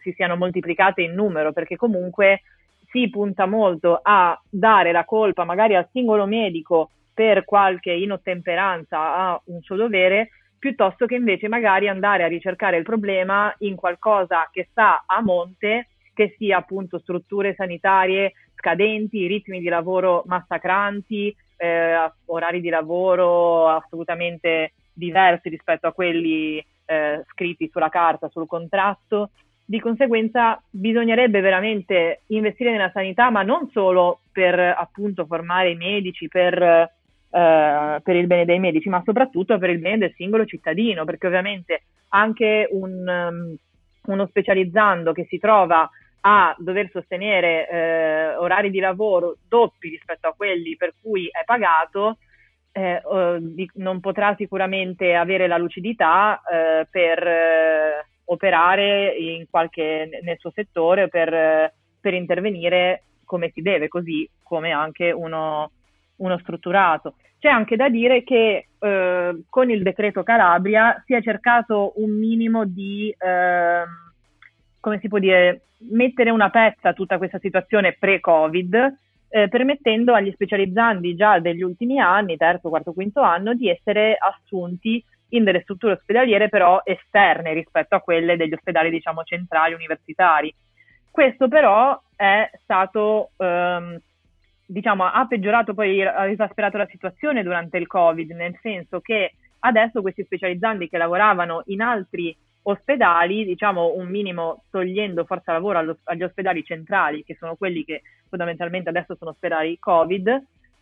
si 0.00 0.12
siano 0.12 0.36
moltiplicate 0.36 1.02
in 1.02 1.14
numero, 1.14 1.52
perché 1.52 1.76
comunque 1.76 2.42
si 2.90 3.08
punta 3.10 3.46
molto 3.46 3.98
a 4.02 4.40
dare 4.48 4.92
la 4.92 5.04
colpa 5.04 5.44
magari 5.44 5.74
al 5.74 5.88
singolo 5.92 6.26
medico 6.26 6.90
per 7.12 7.44
qualche 7.44 7.92
inottemperanza 7.92 9.16
a 9.16 9.40
un 9.46 9.60
suo 9.60 9.76
dovere, 9.76 10.30
piuttosto 10.58 11.06
che 11.06 11.16
invece 11.16 11.48
magari 11.48 11.88
andare 11.88 12.22
a 12.22 12.28
ricercare 12.28 12.76
il 12.76 12.84
problema 12.84 13.52
in 13.58 13.74
qualcosa 13.74 14.48
che 14.52 14.68
sta 14.70 15.04
a 15.06 15.20
monte, 15.20 15.88
che 16.14 16.34
sia 16.38 16.58
appunto 16.58 16.98
strutture 16.98 17.54
sanitarie 17.54 18.32
scadenti, 18.54 19.26
ritmi 19.26 19.60
di 19.60 19.68
lavoro 19.68 20.22
massacranti, 20.26 21.34
eh, 21.56 22.12
orari 22.26 22.60
di 22.60 22.68
lavoro 22.68 23.68
assolutamente 23.68 24.72
diversi 24.92 25.48
rispetto 25.48 25.86
a 25.86 25.92
quelli 25.92 26.64
eh, 26.84 27.24
scritti 27.30 27.68
sulla 27.70 27.88
carta, 27.88 28.28
sul 28.28 28.46
contratto. 28.46 29.30
Di 29.70 29.80
conseguenza 29.80 30.58
bisognerebbe 30.70 31.40
veramente 31.40 32.22
investire 32.28 32.70
nella 32.70 32.90
sanità, 32.90 33.28
ma 33.28 33.42
non 33.42 33.68
solo 33.70 34.20
per 34.32 34.58
appunto 34.58 35.26
formare 35.26 35.72
i 35.72 35.76
medici, 35.76 36.26
per, 36.26 36.62
eh, 36.62 38.00
per 38.02 38.16
il 38.16 38.26
bene 38.26 38.46
dei 38.46 38.58
medici, 38.58 38.88
ma 38.88 39.02
soprattutto 39.04 39.58
per 39.58 39.68
il 39.68 39.78
bene 39.78 39.98
del 39.98 40.14
singolo 40.16 40.46
cittadino, 40.46 41.04
perché 41.04 41.26
ovviamente 41.26 41.82
anche 42.08 42.66
un, 42.70 43.06
um, 43.06 43.56
uno 44.10 44.26
specializzando 44.28 45.12
che 45.12 45.26
si 45.28 45.38
trova 45.38 45.86
a 46.22 46.56
dover 46.58 46.88
sostenere 46.90 47.68
eh, 47.68 48.36
orari 48.36 48.70
di 48.70 48.80
lavoro 48.80 49.36
doppi 49.46 49.90
rispetto 49.90 50.28
a 50.28 50.34
quelli 50.34 50.76
per 50.76 50.94
cui 51.02 51.26
è 51.26 51.44
pagato, 51.44 52.16
eh, 52.72 53.02
di, 53.40 53.70
non 53.74 54.00
potrà 54.00 54.34
sicuramente 54.34 55.14
avere 55.14 55.46
la 55.46 55.58
lucidità 55.58 56.40
eh, 56.50 56.86
per 56.90 57.26
eh, 57.26 58.06
operare 58.30 59.14
qualche, 59.50 60.08
nel 60.22 60.38
suo 60.38 60.50
settore, 60.50 61.08
per, 61.08 61.72
per, 62.00 62.14
intervenire 62.14 63.02
come 63.24 63.50
si 63.54 63.62
deve, 63.62 63.88
così 63.88 64.28
come 64.42 64.70
anche 64.70 65.10
uno, 65.10 65.70
uno 66.16 66.38
strutturato. 66.38 67.14
C'è 67.38 67.48
anche 67.48 67.76
da 67.76 67.88
dire 67.88 68.24
che 68.24 68.66
eh, 68.78 69.42
con 69.48 69.70
il 69.70 69.82
decreto 69.82 70.22
Calabria 70.22 71.02
si 71.06 71.14
è 71.14 71.22
cercato 71.22 71.92
un 71.96 72.10
minimo 72.10 72.64
di, 72.64 73.14
eh, 73.16 73.82
come 74.80 74.98
si 74.98 75.08
può 75.08 75.18
dire, 75.18 75.62
mettere 75.90 76.30
una 76.30 76.50
pezza 76.50 76.90
a 76.90 76.94
tutta 76.94 77.18
questa 77.18 77.38
situazione 77.38 77.96
pre-Covid, 77.98 78.98
eh, 79.30 79.48
permettendo 79.48 80.14
agli 80.14 80.32
specializzanti 80.32 81.14
già 81.14 81.38
degli 81.38 81.62
ultimi 81.62 82.00
anni, 82.00 82.36
terzo, 82.36 82.68
quarto, 82.68 82.92
quinto 82.92 83.20
anno, 83.20 83.54
di 83.54 83.68
essere 83.68 84.16
assunti 84.18 85.02
in 85.30 85.44
delle 85.44 85.62
strutture 85.62 85.94
ospedaliere 85.94 86.48
però 86.48 86.80
esterne 86.84 87.52
rispetto 87.52 87.94
a 87.94 88.00
quelle 88.00 88.36
degli 88.36 88.52
ospedali, 88.52 88.90
diciamo, 88.90 89.22
centrali, 89.24 89.74
universitari. 89.74 90.54
Questo 91.10 91.48
però 91.48 92.00
è 92.14 92.50
stato, 92.62 93.30
ehm, 93.36 94.00
diciamo, 94.66 95.04
ha 95.04 95.26
peggiorato 95.26 95.74
poi, 95.74 96.04
ha 96.04 96.28
esasperato 96.28 96.76
la 96.76 96.86
situazione 96.86 97.42
durante 97.42 97.76
il 97.76 97.86
Covid, 97.86 98.30
nel 98.30 98.56
senso 98.62 99.00
che 99.00 99.32
adesso 99.60 100.00
questi 100.00 100.24
specializzanti 100.24 100.88
che 100.88 100.98
lavoravano 100.98 101.62
in 101.66 101.80
altri 101.80 102.36
ospedali, 102.62 103.44
diciamo 103.44 103.94
un 103.94 104.08
minimo 104.08 104.64
togliendo 104.70 105.24
forza 105.24 105.52
lavoro 105.52 105.78
allo, 105.78 105.98
agli 106.04 106.22
ospedali 106.22 106.62
centrali, 106.64 107.24
che 107.24 107.36
sono 107.38 107.56
quelli 107.56 107.84
che 107.84 108.02
fondamentalmente 108.28 108.90
adesso 108.90 109.16
sono 109.16 109.30
ospedali 109.30 109.78
Covid, 109.78 110.28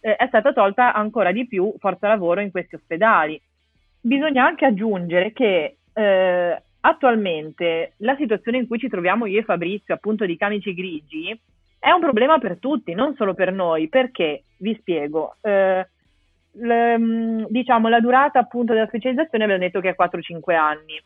eh, 0.01 0.17
è 0.17 0.27
stata 0.27 0.53
tolta 0.53 0.93
ancora 0.93 1.33
di 1.33 1.47
più 1.47 1.73
forza 1.79 2.09
lavoro 2.09 2.41
in 2.41 2.51
questi 2.51 2.75
ospedali. 2.75 3.41
Bisogna 4.07 4.47
anche 4.47 4.65
aggiungere 4.65 5.33
che 5.33 5.79
eh, 5.93 6.63
attualmente 6.79 7.95
la 7.97 8.15
situazione 8.15 8.59
in 8.59 8.69
cui 8.69 8.79
ci 8.79 8.89
troviamo 8.89 9.27
io 9.27 9.41
e 9.41 9.43
Fabrizio, 9.43 9.95
appunto 9.95 10.25
di 10.25 10.37
camici 10.37 10.75
grigi, 10.75 11.37
è 11.77 11.91
un 11.91 11.99
problema 11.99 12.39
per 12.39 12.59
tutti, 12.61 12.95
non 12.95 13.17
solo 13.17 13.35
per 13.35 13.51
noi, 13.51 13.89
perché 13.89 14.45
vi 14.59 14.77
spiego. 14.79 15.35
Eh, 15.41 15.89
le, 16.53 16.99
mm, 16.99 17.45
diciamo 17.49 17.89
la 17.89 17.99
durata 17.99 18.39
appunto 18.39 18.75
della 18.75 18.87
specializzazione 18.87 19.43
abbiamo 19.43 19.63
detto 19.65 19.81
che 19.81 19.89
è 19.89 19.97
4-5 19.97 20.55
anni 20.55 21.03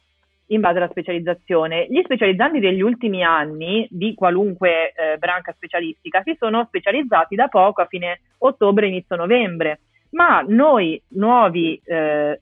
in 0.48 0.60
base 0.60 0.76
alla 0.76 0.90
specializzazione. 0.90 1.86
Gli 1.88 2.02
specializzanti 2.04 2.58
degli 2.60 2.82
ultimi 2.82 3.24
anni 3.24 3.88
di 3.90 4.12
qualunque 4.12 4.92
eh, 4.92 5.16
branca 5.16 5.52
specialistica 5.52 6.20
si 6.22 6.36
sono 6.38 6.66
specializzati 6.66 7.34
da 7.34 7.48
poco, 7.48 7.80
a 7.80 7.86
fine 7.86 8.20
ottobre, 8.40 8.88
inizio 8.88 9.16
novembre. 9.16 9.80
Ma 10.10 10.44
noi 10.46 11.00
nuovi, 11.10 11.80
eh, 11.84 12.40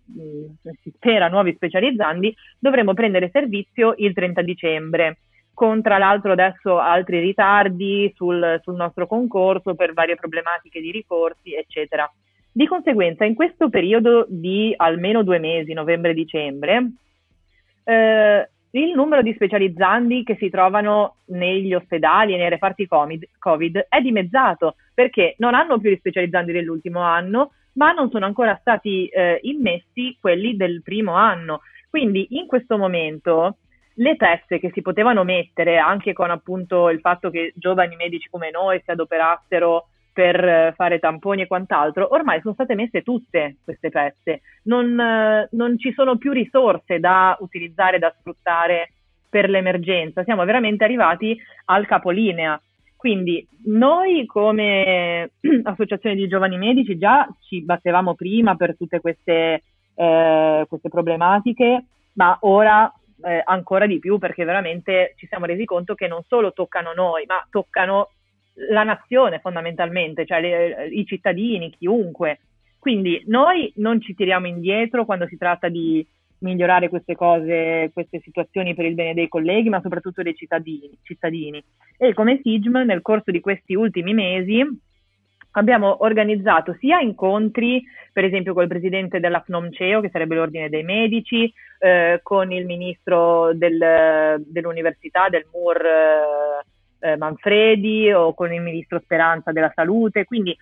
si 0.83 0.91
spera 0.95 1.29
nuovi 1.29 1.53
specializzanti, 1.55 2.35
dovremo 2.59 2.95
prendere 2.95 3.31
servizio 3.31 3.95
il 3.99 4.15
30 4.15 4.43
dicembre, 4.43 5.19
con 5.53 5.83
tra 5.83 5.99
l'altro 5.99 6.33
adesso 6.33 6.79
altri 6.79 7.19
ritardi 7.21 8.13
sul, 8.17 8.61
sul 8.63 8.75
nostro 8.75 9.07
concorso 9.07 9.75
per 9.75 9.93
varie 9.93 10.15
problematiche 10.15 10.81
di 10.81 10.91
ricorsi, 10.91 11.55
eccetera. 11.55 12.11
Di 12.51 12.67
conseguenza, 12.67 13.25
in 13.25 13.35
questo 13.35 13.69
periodo 13.69 14.25
di 14.29 14.73
almeno 14.77 15.23
due 15.23 15.39
mesi, 15.39 15.73
novembre-dicembre, 15.73 16.93
eh, 17.85 18.51
il 18.73 18.93
numero 18.95 19.23
di 19.23 19.33
specializzandi 19.33 20.25
che 20.25 20.37
si 20.37 20.51
trovano 20.51 21.17
negli 21.27 21.73
ospedali 21.73 22.35
e 22.35 22.37
nei 22.37 22.51
reparti 22.51 22.87
COVID 22.87 23.87
è 23.89 24.01
dimezzato 24.01 24.77
perché 24.93 25.35
non 25.39 25.55
hanno 25.55 25.79
più 25.79 25.91
gli 25.91 25.97
specializzandi 25.97 26.53
dell'ultimo 26.53 27.01
anno, 27.01 27.53
ma 27.75 27.93
non 27.93 28.11
sono 28.11 28.27
ancora 28.27 28.59
stati 28.61 29.07
eh, 29.07 29.39
immessi 29.43 30.17
quelli 30.21 30.57
del 30.57 30.83
primo 30.83 31.13
anno. 31.13 31.61
Quindi 31.89 32.27
in 32.31 32.47
questo 32.47 32.77
momento 32.77 33.59
le 33.95 34.17
pezze 34.17 34.59
che 34.59 34.71
si 34.73 34.83
potevano 34.83 35.25
mettere 35.25 35.79
anche 35.79 36.13
con 36.13 36.31
appunto 36.31 36.91
il 36.91 37.01
fatto 37.01 37.31
che 37.31 37.53
giovani 37.57 37.97
medici 37.97 38.29
come 38.29 38.51
noi 38.51 38.81
si 38.85 38.91
adoperassero 38.91 39.89
per 40.19 40.45
eh, 40.45 40.73
fare 40.75 40.99
tamponi 40.99 41.43
e 41.43 41.47
quant'altro, 41.47 42.13
ormai 42.13 42.41
sono 42.41 42.53
state 42.55 42.75
messe 42.75 43.03
tutte 43.03 43.59
queste 43.63 43.89
pezze, 43.89 44.41
non, 44.65 44.99
eh, 44.99 45.49
non 45.53 45.79
ci 45.79 45.93
sono 45.93 46.17
più 46.17 46.33
risorse 46.33 46.99
da 46.99 47.37
utilizzare, 47.39 48.01
da 48.01 48.13
sfruttare 48.19 48.95
per 49.31 49.49
l'emergenza, 49.49 50.25
siamo 50.25 50.45
veramente 50.45 50.83
arrivati 50.83 51.41
al 51.67 51.87
capolinea. 51.87 52.61
Quindi 52.97 53.47
noi 53.67 54.27
come 54.27 55.31
associazione 55.63 56.17
di 56.17 56.27
giovani 56.27 56.59
medici 56.59 56.99
già 56.99 57.25
ci 57.47 57.63
battevamo 57.63 58.17
prima 58.17 58.57
per 58.57 58.77
tutte 58.77 58.99
queste, 58.99 59.63
eh, 59.95 60.67
queste 60.69 60.89
problematiche, 60.89 61.85
ma 62.15 62.37
ora 62.41 62.93
eh, 63.23 63.41
ancora 63.45 63.87
di 63.87 64.01
più 64.01 64.19
perché 64.19 64.43
veramente 64.43 65.15
ci 65.17 65.29
siamo 65.29 65.45
resi 65.45 65.65
conto 65.65 65.95
che 65.95 66.09
non 66.09 66.23
solo 66.27 66.53
toccano 66.53 66.93
noi, 66.93 67.25
ma 67.25 67.47
toccano 67.49 68.09
la 68.71 68.83
nazione 68.83 69.39
fondamentalmente, 69.41 70.27
cioè 70.27 70.41
le, 70.41 70.89
i 70.91 71.05
cittadini, 71.07 71.71
chiunque. 71.71 72.41
Quindi 72.79 73.23
noi 73.27 73.73
non 73.77 74.01
ci 74.01 74.15
tiriamo 74.15 74.47
indietro 74.47 75.05
quando 75.05 75.27
si 75.27 75.37
tratta 75.37 75.69
di 75.69 76.07
migliorare 76.41 76.89
queste 76.89 77.17
cose, 77.17 77.91
queste 77.93 78.21
situazioni 78.21 78.75
per 78.75 78.85
il 78.85 78.95
bene 78.95 79.15
dei 79.15 79.29
colleghi, 79.29 79.69
ma 79.69 79.81
soprattutto 79.81 80.23
dei 80.23 80.35
cittadini. 80.35 80.91
cittadini. 81.03 81.63
E 81.97 82.15
come 82.15 82.41
SIGM 82.43 82.85
nel 82.85 83.03
corso 83.03 83.31
di 83.31 83.41
questi 83.41 83.75
ultimi 83.75 84.15
mesi 84.15 84.65
abbiamo 85.53 86.05
organizzato 86.05 86.77
sia 86.79 87.01
incontri, 87.01 87.83
per 88.13 88.25
esempio 88.25 88.53
con 88.53 88.63
il 88.63 88.69
presidente 88.69 89.19
della 89.19 89.41
FNOMCEO, 89.41 90.01
che 90.01 90.11
sarebbe 90.11 90.37
l'ordine 90.37 90.69
dei 90.69 90.85
medici, 90.85 91.53
eh, 91.81 92.21
con 92.23 92.53
il 92.53 92.65
ministro 92.65 93.53
del, 93.55 94.43
dell'università, 94.47 95.29
del 95.29 95.47
MUR. 95.53 95.85
Eh, 95.85 96.77
eh, 97.01 97.17
Manfredi 97.17 98.13
o 98.13 98.35
con 98.35 98.53
il 98.53 98.61
ministro 98.61 99.01
Speranza 99.01 99.53
della 99.53 99.73
Salute, 99.75 100.25
quindi 100.25 100.57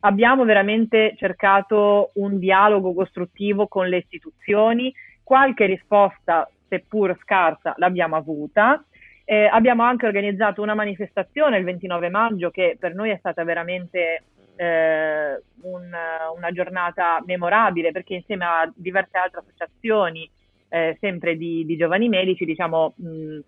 abbiamo 0.00 0.44
veramente 0.44 1.14
cercato 1.16 2.10
un 2.14 2.38
dialogo 2.38 2.94
costruttivo 2.94 3.68
con 3.68 3.88
le 3.88 3.98
istituzioni, 3.98 4.92
qualche 5.22 5.66
risposta, 5.66 6.48
seppur 6.68 7.16
scarsa, 7.22 7.74
l'abbiamo 7.76 8.16
avuta. 8.16 8.82
Eh, 9.24 9.44
abbiamo 9.44 9.84
anche 9.84 10.06
organizzato 10.06 10.62
una 10.62 10.74
manifestazione 10.74 11.56
il 11.56 11.64
29 11.64 12.08
maggio 12.08 12.50
che 12.50 12.76
per 12.78 12.94
noi 12.94 13.10
è 13.10 13.16
stata 13.18 13.44
veramente 13.44 14.24
eh, 14.56 15.40
un, 15.62 15.90
una 16.36 16.50
giornata 16.52 17.22
memorabile 17.24 17.92
perché 17.92 18.14
insieme 18.14 18.44
a 18.44 18.70
diverse 18.74 19.16
altre 19.16 19.40
associazioni, 19.40 20.28
eh, 20.68 20.96
sempre 21.00 21.36
di, 21.36 21.64
di, 21.64 21.76
giovani 21.76 22.08
medici, 22.08 22.44
diciamo, 22.44 22.94
mh, 22.96 23.38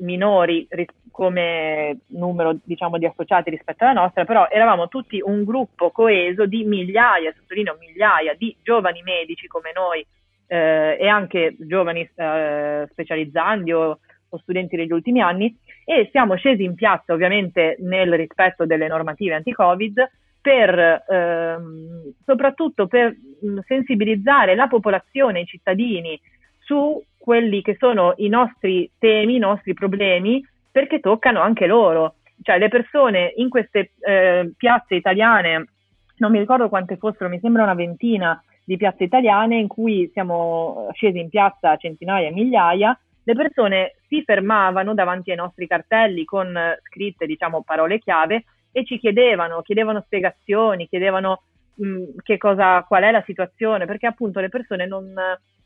minori 0.00 0.66
come 1.10 1.98
numero 2.08 2.56
diciamo, 2.64 2.98
di 2.98 3.06
associati 3.06 3.50
rispetto 3.50 3.84
alla 3.84 4.00
nostra, 4.00 4.24
però 4.24 4.48
eravamo 4.50 4.88
tutti 4.88 5.20
un 5.22 5.44
gruppo 5.44 5.90
coeso 5.90 6.46
di 6.46 6.64
migliaia, 6.64 7.32
sottolineo 7.36 7.76
migliaia, 7.78 8.34
di 8.36 8.56
giovani 8.62 9.02
medici 9.02 9.46
come 9.46 9.72
noi 9.74 10.04
eh, 10.46 10.96
e 10.98 11.06
anche 11.06 11.54
giovani 11.58 12.08
eh, 12.14 12.88
specializzandi 12.90 13.72
o, 13.72 13.98
o, 14.28 14.38
studenti 14.38 14.76
degli 14.76 14.92
ultimi 14.92 15.20
anni 15.20 15.56
e 15.84 16.08
siamo 16.10 16.34
scesi 16.36 16.64
in 16.64 16.74
piazza 16.74 17.12
ovviamente 17.12 17.76
nel 17.80 18.12
rispetto 18.14 18.66
delle 18.66 18.88
normative 18.88 19.34
anti-Covid 19.34 20.10
per 20.40 21.04
ehm, 21.08 22.14
soprattutto 22.24 22.86
per 22.88 23.14
sensibilizzare 23.66 24.54
la 24.54 24.66
popolazione, 24.66 25.40
i 25.40 25.46
cittadini 25.46 26.20
su 26.58 27.00
quelli 27.22 27.62
che 27.62 27.76
sono 27.78 28.14
i 28.16 28.28
nostri 28.28 28.90
temi, 28.98 29.36
i 29.36 29.38
nostri 29.38 29.74
problemi, 29.74 30.44
perché 30.72 30.98
toccano 30.98 31.40
anche 31.40 31.66
loro. 31.66 32.16
Cioè 32.42 32.58
le 32.58 32.68
persone 32.68 33.32
in 33.36 33.48
queste 33.48 33.92
eh, 34.00 34.52
piazze 34.56 34.96
italiane, 34.96 35.66
non 36.16 36.32
mi 36.32 36.40
ricordo 36.40 36.68
quante 36.68 36.96
fossero, 36.96 37.28
mi 37.28 37.38
sembra 37.38 37.62
una 37.62 37.74
ventina 37.74 38.42
di 38.64 38.76
piazze 38.76 39.04
italiane 39.04 39.56
in 39.56 39.68
cui 39.68 40.10
siamo 40.12 40.88
scesi 40.94 41.20
in 41.20 41.28
piazza 41.28 41.76
centinaia 41.76 42.26
e 42.26 42.32
migliaia, 42.32 42.98
le 43.22 43.34
persone 43.34 43.94
si 44.08 44.24
fermavano 44.24 44.92
davanti 44.92 45.30
ai 45.30 45.36
nostri 45.36 45.68
cartelli 45.68 46.24
con 46.24 46.58
scritte, 46.82 47.26
diciamo, 47.26 47.62
parole 47.62 48.00
chiave 48.00 48.44
e 48.72 48.84
ci 48.84 48.98
chiedevano, 48.98 49.62
chiedevano 49.62 50.00
spiegazioni, 50.00 50.88
chiedevano 50.88 51.42
mh, 51.76 52.16
che 52.24 52.36
cosa, 52.36 52.82
qual 52.82 53.04
è 53.04 53.12
la 53.12 53.22
situazione, 53.24 53.86
perché 53.86 54.08
appunto 54.08 54.40
le 54.40 54.48
persone 54.48 54.86
non, 54.86 55.14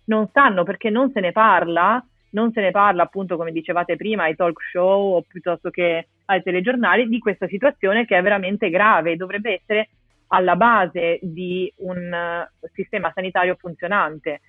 non 0.06 0.28
sanno, 0.32 0.64
perché 0.64 0.90
non 0.90 1.10
se 1.12 1.20
ne 1.20 1.32
parla, 1.32 2.04
non 2.30 2.52
se 2.52 2.60
ne 2.60 2.70
parla 2.70 3.04
appunto 3.04 3.36
come 3.36 3.52
dicevate 3.52 3.96
prima 3.96 4.24
ai 4.24 4.36
talk 4.36 4.60
show 4.70 5.14
o 5.14 5.22
piuttosto 5.22 5.70
che 5.70 6.08
ai 6.26 6.42
telegiornali 6.42 7.08
di 7.08 7.18
questa 7.18 7.46
situazione 7.46 8.04
che 8.04 8.16
è 8.16 8.22
veramente 8.22 8.68
grave 8.68 9.12
e 9.12 9.16
dovrebbe 9.16 9.54
essere 9.54 9.88
alla 10.28 10.56
base 10.56 11.18
di 11.22 11.72
un 11.78 12.12
uh, 12.12 12.68
sistema 12.72 13.10
sanitario 13.14 13.56
funzionante. 13.58 14.40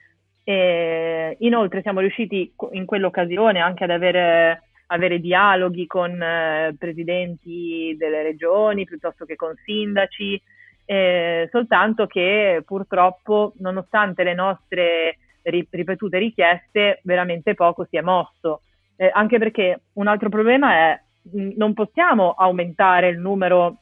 E, 0.43 1.35
inoltre 1.39 1.81
siamo 1.81 1.99
riusciti 1.99 2.51
in 2.71 2.85
quell'occasione 2.85 3.59
anche 3.59 3.83
ad 3.83 3.91
avere, 3.91 4.63
avere 4.87 5.19
dialoghi 5.19 5.85
con 5.85 6.11
uh, 6.11 6.75
presidenti 6.75 7.95
delle 7.97 8.23
regioni 8.23 8.85
piuttosto 8.85 9.25
che 9.25 9.35
con 9.35 9.53
sindaci, 9.63 10.41
eh, 10.89 11.49
soltanto 11.51 12.07
che 12.07 12.63
purtroppo 12.65 13.53
nonostante 13.57 14.23
le 14.23 14.33
nostre 14.33 15.17
ripetute 15.49 16.17
richieste 16.17 16.99
veramente 17.03 17.53
poco 17.53 17.85
si 17.89 17.97
è 17.97 18.01
mosso. 18.01 18.61
Eh, 18.95 19.09
anche 19.13 19.37
perché 19.37 19.81
un 19.93 20.07
altro 20.07 20.29
problema 20.29 20.73
è 20.73 21.01
non 21.31 21.73
possiamo 21.73 22.31
aumentare 22.31 23.09
il 23.09 23.19
numero 23.19 23.77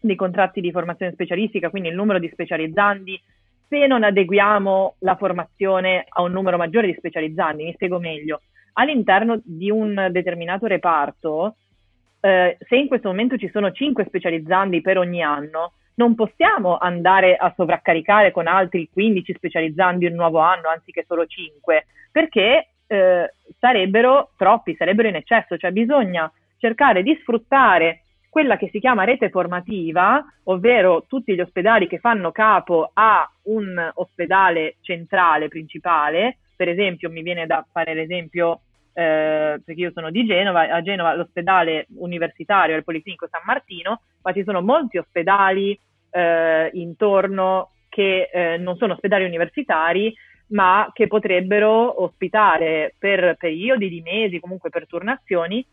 di 0.00 0.14
contratti 0.14 0.60
di 0.60 0.70
formazione 0.70 1.12
specialistica, 1.12 1.70
quindi 1.70 1.88
il 1.88 1.94
numero 1.94 2.18
di 2.18 2.28
specializzandi, 2.28 3.20
se 3.68 3.86
non 3.86 4.02
adeguiamo 4.02 4.96
la 5.00 5.16
formazione 5.16 6.04
a 6.08 6.22
un 6.22 6.32
numero 6.32 6.56
maggiore 6.56 6.86
di 6.86 6.94
specializzandi. 6.96 7.64
Mi 7.64 7.72
spiego 7.74 7.98
meglio. 7.98 8.42
All'interno 8.74 9.40
di 9.44 9.70
un 9.70 10.08
determinato 10.10 10.66
reparto, 10.66 11.56
eh, 12.20 12.56
se 12.60 12.76
in 12.76 12.88
questo 12.88 13.08
momento 13.08 13.36
ci 13.36 13.50
sono 13.52 13.72
5 13.72 14.04
specializzandi 14.06 14.80
per 14.80 14.98
ogni 14.98 15.22
anno, 15.22 15.72
non 15.98 16.14
possiamo 16.14 16.78
andare 16.78 17.36
a 17.36 17.52
sovraccaricare 17.54 18.30
con 18.30 18.46
altri 18.46 18.88
15 18.90 19.34
specializzandi 19.34 20.06
il 20.06 20.14
nuovo 20.14 20.38
anno 20.38 20.68
anziché 20.68 21.04
solo 21.06 21.26
5, 21.26 21.86
perché 22.10 22.68
eh, 22.86 23.34
sarebbero 23.58 24.30
troppi, 24.36 24.76
sarebbero 24.76 25.08
in 25.08 25.16
eccesso, 25.16 25.56
cioè 25.56 25.72
bisogna 25.72 26.30
cercare 26.56 27.02
di 27.02 27.16
sfruttare 27.20 28.02
quella 28.30 28.56
che 28.56 28.68
si 28.70 28.78
chiama 28.78 29.04
rete 29.04 29.30
formativa, 29.30 30.24
ovvero 30.44 31.04
tutti 31.08 31.34
gli 31.34 31.40
ospedali 31.40 31.88
che 31.88 31.98
fanno 31.98 32.30
capo 32.30 32.90
a 32.92 33.28
un 33.44 33.90
ospedale 33.94 34.76
centrale 34.80 35.48
principale, 35.48 36.38
per 36.54 36.68
esempio 36.68 37.10
mi 37.10 37.22
viene 37.22 37.46
da 37.46 37.64
fare 37.70 37.94
l'esempio 37.94 38.60
eh, 38.92 39.60
perché 39.64 39.80
io 39.80 39.92
sono 39.92 40.10
di 40.10 40.24
Genova, 40.26 40.72
a 40.72 40.82
Genova 40.82 41.14
l'ospedale 41.14 41.86
universitario 41.98 42.74
è 42.74 42.78
il 42.78 42.84
Policlinico 42.84 43.28
San 43.30 43.42
Martino, 43.44 44.00
ma 44.22 44.32
ci 44.32 44.42
sono 44.42 44.60
molti 44.60 44.98
ospedali 44.98 45.78
eh, 46.10 46.70
intorno 46.74 47.70
che 47.88 48.30
eh, 48.32 48.56
non 48.58 48.76
sono 48.76 48.92
ospedali 48.94 49.24
universitari, 49.24 50.14
ma 50.48 50.90
che 50.92 51.06
potrebbero 51.06 52.02
ospitare 52.02 52.94
per 52.98 53.36
periodi 53.38 53.88
di 53.88 54.00
mesi, 54.00 54.40
comunque 54.40 54.70
per 54.70 54.86
turnazioni, 54.86 55.64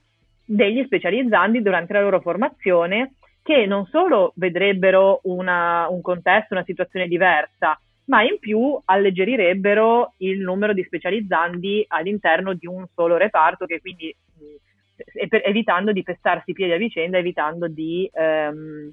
degli 0.44 0.84
specializzandi 0.84 1.62
durante 1.62 1.94
la 1.94 2.02
loro 2.02 2.22
formazione 2.22 3.14
che 3.42 3.66
non 3.68 3.86
solo 3.86 4.34
vedrebbero 4.38 5.20
una, 5.24 5.88
un 5.90 6.02
contesto, 6.02 6.56
una 6.56 6.64
situazione 6.64 7.08
diversa, 7.08 7.80
ma 8.06 8.24
in 8.24 8.40
più 8.40 8.80
alleggerirebbero 8.84 10.14
il 10.18 10.40
numero 10.40 10.74
di 10.74 10.84
specializzandi 10.84 11.86
all'interno 11.88 12.54
di 12.54 12.66
un 12.66 12.86
solo 12.94 13.18
reparto, 13.18 13.68
che 13.68 13.80
quindi 13.80 14.16
mh, 14.38 15.38
evitando 15.44 15.92
di 15.92 16.02
pestarsi 16.02 16.54
piedi 16.54 16.72
a 16.72 16.78
vicenda, 16.78 17.20
evitando 17.20 17.68
di 17.68 18.10
ehm, 18.12 18.92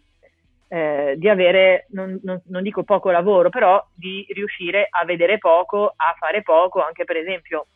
eh, 0.73 1.17
di 1.19 1.29
avere, 1.29 1.85
non, 1.91 2.19
non, 2.23 2.41
non, 2.47 2.63
dico 2.63 2.83
poco 2.83 3.11
lavoro, 3.11 3.51
però 3.51 3.85
di 3.95 4.25
riuscire 4.31 4.87
a 4.89 5.05
vedere 5.05 5.37
poco, 5.37 5.93
a 5.95 6.15
fare 6.19 6.41
poco, 6.43 6.83
anche 6.83 7.05
per 7.05 7.19
esempio 7.19 7.67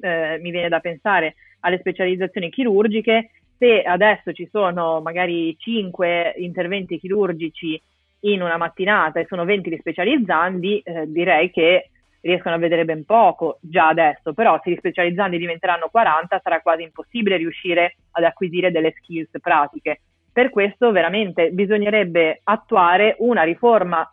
eh, 0.00 0.38
mi 0.40 0.52
viene 0.52 0.68
da 0.68 0.78
pensare 0.78 1.34
alle 1.60 1.78
specializzazioni 1.78 2.48
chirurgiche, 2.48 3.30
se 3.58 3.82
adesso 3.82 4.32
ci 4.32 4.48
sono 4.48 5.00
magari 5.00 5.56
5 5.58 6.34
interventi 6.36 7.00
chirurgici 7.00 7.82
in 8.20 8.42
una 8.42 8.56
mattinata 8.56 9.18
e 9.18 9.26
sono 9.26 9.44
20 9.44 9.68
gli 9.68 9.78
specializzandi, 9.80 10.78
eh, 10.84 11.04
direi 11.08 11.50
che 11.50 11.90
riescono 12.20 12.54
a 12.54 12.58
vedere 12.58 12.84
ben 12.84 13.04
poco 13.04 13.58
già 13.60 13.88
adesso, 13.88 14.34
però 14.34 14.60
se 14.62 14.70
gli 14.70 14.76
specializzandi 14.76 15.36
diventeranno 15.36 15.88
40 15.90 16.40
sarà 16.44 16.60
quasi 16.60 16.82
impossibile 16.82 17.38
riuscire 17.38 17.96
ad 18.12 18.22
acquisire 18.22 18.70
delle 18.70 18.94
skills 18.98 19.30
pratiche. 19.40 20.02
Per 20.36 20.50
questo 20.50 20.92
veramente 20.92 21.48
bisognerebbe 21.48 22.42
attuare 22.44 23.16
una 23.20 23.42
riforma 23.42 24.06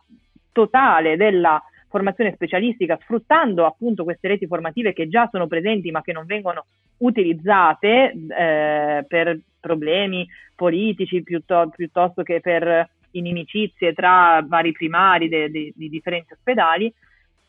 totale 0.52 1.18
della 1.18 1.62
formazione 1.90 2.32
specialistica 2.32 2.98
sfruttando 3.02 3.66
appunto 3.66 4.04
queste 4.04 4.28
reti 4.28 4.46
formative 4.46 4.94
che 4.94 5.06
già 5.10 5.28
sono 5.30 5.46
presenti 5.46 5.90
ma 5.90 6.00
che 6.00 6.12
non 6.14 6.24
vengono 6.24 6.64
utilizzate 7.00 8.14
eh, 8.26 9.04
per 9.06 9.38
problemi 9.60 10.26
politici 10.54 11.22
piuttosto, 11.22 11.74
piuttosto, 11.76 12.22
che 12.22 12.40
per 12.40 12.88
inimicizie 13.10 13.92
tra 13.92 14.42
vari 14.48 14.72
primari 14.72 15.28
di 15.28 15.90
differenti 15.90 16.32
ospedali, 16.32 16.90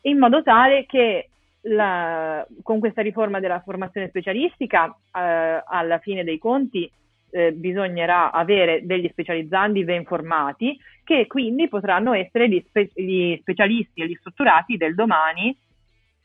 in 0.02 0.18
modo 0.18 0.42
tale 0.42 0.84
che 0.84 1.30
la, 1.62 2.46
con 2.62 2.78
questa 2.78 3.00
riforma 3.00 3.40
della 3.40 3.60
formazione 3.60 4.08
specialistica 4.08 4.84
eh, 4.86 5.62
alla 5.64 5.98
fine 5.98 6.24
dei 6.24 6.36
conti 6.36 6.90
eh, 7.36 7.52
bisognerà 7.52 8.32
avere 8.32 8.86
degli 8.86 9.08
specializzandi 9.10 9.84
ben 9.84 10.04
formati 10.04 10.78
che 11.04 11.26
quindi 11.26 11.68
potranno 11.68 12.14
essere 12.14 12.48
gli, 12.48 12.64
spe- 12.66 12.90
gli 12.94 13.36
specialisti 13.40 14.00
e 14.00 14.06
gli 14.06 14.14
strutturati 14.14 14.78
del 14.78 14.94
domani 14.94 15.54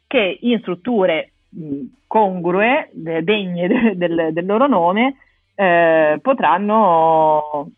che 0.08 0.38
in 0.40 0.60
strutture 0.60 1.34
mh, 1.50 1.82
congrue, 2.08 2.90
de- 2.94 3.24
degne 3.24 3.68
de- 3.68 3.98
del, 3.98 4.30
del, 4.32 4.46
loro 4.46 4.68
nome, 4.68 5.18
eh, 5.54 6.18
potranno 6.22 7.70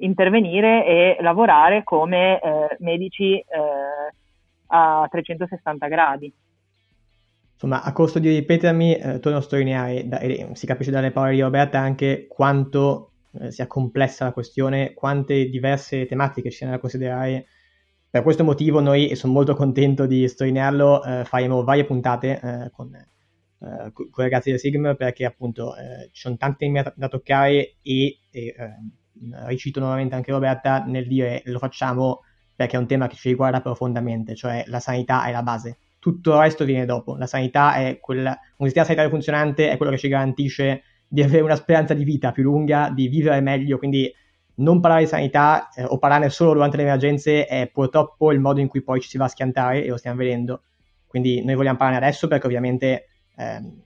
intervenire 0.00 0.84
e 0.84 1.16
lavorare 1.20 1.82
come 1.82 2.38
eh, 2.38 2.76
medici 2.80 3.38
eh, 3.38 3.44
a 4.66 5.06
360 5.10 5.88
gradi. 5.88 6.30
Insomma, 7.56 7.82
a 7.82 7.92
costo 7.92 8.18
di 8.18 8.28
ripetermi, 8.28 8.96
eh, 8.96 9.18
torno 9.18 9.38
a 9.38 9.40
sottolineare, 9.40 10.06
da, 10.06 10.18
e 10.18 10.50
si 10.52 10.66
capisce 10.66 10.90
dalle 10.90 11.10
parole 11.10 11.34
di 11.34 11.40
Roberta 11.40 11.78
anche 11.78 12.26
quanto 12.28 13.12
eh, 13.40 13.50
sia 13.50 13.66
complessa 13.66 14.26
la 14.26 14.32
questione, 14.32 14.92
quante 14.92 15.48
diverse 15.48 16.04
tematiche 16.04 16.50
ci 16.50 16.58
siano 16.58 16.72
da 16.74 16.78
considerare. 16.78 17.46
Per 18.10 18.22
questo 18.22 18.44
motivo 18.44 18.80
noi, 18.80 19.08
e 19.08 19.16
sono 19.16 19.32
molto 19.32 19.54
contento 19.54 20.04
di 20.04 20.28
sottolinearlo, 20.28 21.02
eh, 21.02 21.24
faremo 21.24 21.64
varie 21.64 21.86
puntate 21.86 22.40
eh, 22.42 22.70
con, 22.72 22.94
eh, 22.94 23.92
con, 23.92 24.06
i 24.06 24.22
ragazzi 24.22 24.50
del 24.50 24.58
Sigm 24.58 24.94
perché 24.94 25.24
appunto 25.24 25.74
eh, 25.76 26.10
ci 26.12 26.20
sono 26.20 26.36
tanti 26.36 26.66
temi 26.66 26.82
da, 26.94 27.08
toccare 27.08 27.76
e, 27.80 28.18
e 28.30 28.54
ricito 29.46 29.80
nuovamente 29.80 30.14
anche 30.14 30.30
Roberta 30.30 30.84
nel 30.84 31.06
dire 31.06 31.40
lo 31.46 31.58
facciamo 31.58 32.20
perché 32.54 32.76
è 32.76 32.78
un 32.78 32.86
tema 32.86 33.06
che 33.06 33.16
ci 33.16 33.30
riguarda 33.30 33.62
profondamente, 33.62 34.34
cioè 34.34 34.62
la 34.66 34.80
sanità 34.80 35.24
è 35.24 35.32
la 35.32 35.42
base 35.42 35.78
tutto 36.06 36.34
il 36.34 36.38
resto 36.38 36.64
viene 36.64 36.84
dopo. 36.84 37.16
La 37.16 37.26
sanità 37.26 37.74
è 37.74 37.98
quella, 37.98 38.38
un 38.58 38.66
sistema 38.66 38.84
sanitario 38.84 39.10
funzionante 39.10 39.72
è 39.72 39.76
quello 39.76 39.90
che 39.90 39.98
ci 39.98 40.06
garantisce 40.06 40.84
di 41.08 41.20
avere 41.20 41.42
una 41.42 41.56
speranza 41.56 41.94
di 41.94 42.04
vita 42.04 42.30
più 42.30 42.44
lunga, 42.44 42.92
di 42.94 43.08
vivere 43.08 43.40
meglio, 43.40 43.76
quindi 43.76 44.14
non 44.58 44.78
parlare 44.78 45.02
di 45.02 45.08
sanità 45.08 45.68
eh, 45.70 45.82
o 45.82 45.98
parlarne 45.98 46.30
solo 46.30 46.52
durante 46.52 46.76
le 46.76 46.84
emergenze 46.84 47.46
è 47.46 47.68
purtroppo 47.72 48.30
il 48.30 48.38
modo 48.38 48.60
in 48.60 48.68
cui 48.68 48.82
poi 48.82 49.00
ci 49.00 49.08
si 49.08 49.18
va 49.18 49.24
a 49.24 49.28
schiantare 49.28 49.84
e 49.84 49.88
lo 49.88 49.96
stiamo 49.96 50.18
vedendo. 50.18 50.62
Quindi 51.08 51.44
noi 51.44 51.56
vogliamo 51.56 51.76
parlarne 51.76 52.06
adesso 52.06 52.28
perché 52.28 52.46
ovviamente 52.46 53.08
ehm, 53.36 53.82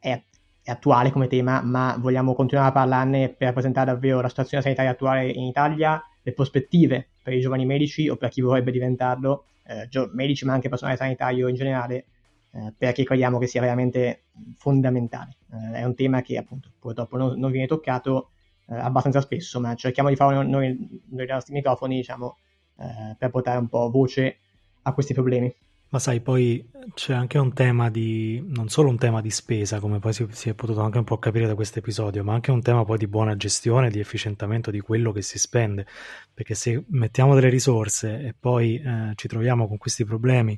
è, 0.00 0.20
è, 0.62 0.70
attuale 0.72 1.12
come 1.12 1.28
tema, 1.28 1.62
ma 1.62 1.96
vogliamo 2.00 2.34
continuare 2.34 2.70
a 2.70 2.72
parlarne 2.72 3.28
per 3.28 3.46
rappresentare 3.46 3.92
davvero 3.92 4.20
la 4.20 4.28
situazione 4.28 4.64
sanitaria 4.64 4.90
attuale 4.90 5.28
in 5.28 5.44
Italia, 5.44 6.02
le 6.20 6.32
prospettive 6.32 7.10
per 7.22 7.32
i 7.32 7.40
giovani 7.40 7.64
medici 7.64 8.08
o 8.08 8.16
per 8.16 8.30
chi 8.30 8.40
vorrebbe 8.40 8.72
diventarlo 8.72 9.44
eh, 9.70 10.10
medici 10.12 10.44
ma 10.44 10.52
anche 10.52 10.68
personale 10.68 10.96
sanitario 10.96 11.48
in 11.48 11.54
generale, 11.54 12.06
eh, 12.52 12.72
perché 12.76 13.04
crediamo 13.04 13.38
che 13.38 13.46
sia 13.46 13.60
veramente 13.60 14.24
fondamentale. 14.56 15.36
Eh, 15.52 15.78
è 15.78 15.84
un 15.84 15.94
tema 15.94 16.22
che 16.22 16.36
appunto 16.36 16.70
purtroppo 16.78 17.16
non, 17.16 17.38
non 17.38 17.50
viene 17.50 17.66
toccato 17.66 18.30
eh, 18.66 18.74
abbastanza 18.74 19.20
spesso, 19.20 19.60
ma 19.60 19.74
cerchiamo 19.74 20.08
di 20.08 20.16
farlo 20.16 20.42
noi, 20.42 20.76
noi 21.08 21.26
dai 21.26 21.26
nostri 21.26 21.54
microfoni, 21.54 21.96
diciamo, 21.96 22.36
eh, 22.78 23.14
per 23.16 23.30
portare 23.30 23.58
un 23.58 23.68
po' 23.68 23.90
voce 23.90 24.38
a 24.82 24.92
questi 24.92 25.14
problemi. 25.14 25.54
Ma 25.92 25.98
sai, 25.98 26.20
poi 26.20 26.70
c'è 26.94 27.12
anche 27.12 27.36
un 27.36 27.52
tema 27.52 27.90
di, 27.90 28.40
non 28.46 28.68
solo 28.68 28.90
un 28.90 28.96
tema 28.96 29.20
di 29.20 29.30
spesa, 29.30 29.80
come 29.80 29.98
poi 29.98 30.12
si, 30.12 30.24
si, 30.30 30.48
è 30.48 30.54
potuto 30.54 30.82
anche 30.82 30.98
un 30.98 31.04
po' 31.04 31.18
capire 31.18 31.48
da 31.48 31.56
questo 31.56 31.80
episodio, 31.80 32.22
ma 32.22 32.32
anche 32.32 32.52
un 32.52 32.62
tema 32.62 32.84
poi 32.84 32.96
di 32.96 33.08
buona 33.08 33.36
gestione, 33.36 33.90
di 33.90 33.98
efficientamento 33.98 34.70
di 34.70 34.78
quello 34.78 35.10
che 35.10 35.22
si 35.22 35.36
spende, 35.36 35.84
perché 36.32 36.54
se 36.54 36.84
mettiamo 36.90 37.34
delle 37.34 37.48
risorse 37.48 38.20
e 38.20 38.34
poi 38.38 38.80
eh, 38.80 39.12
ci 39.16 39.26
troviamo 39.26 39.66
con 39.66 39.78
questi 39.78 40.04
problemi 40.04 40.56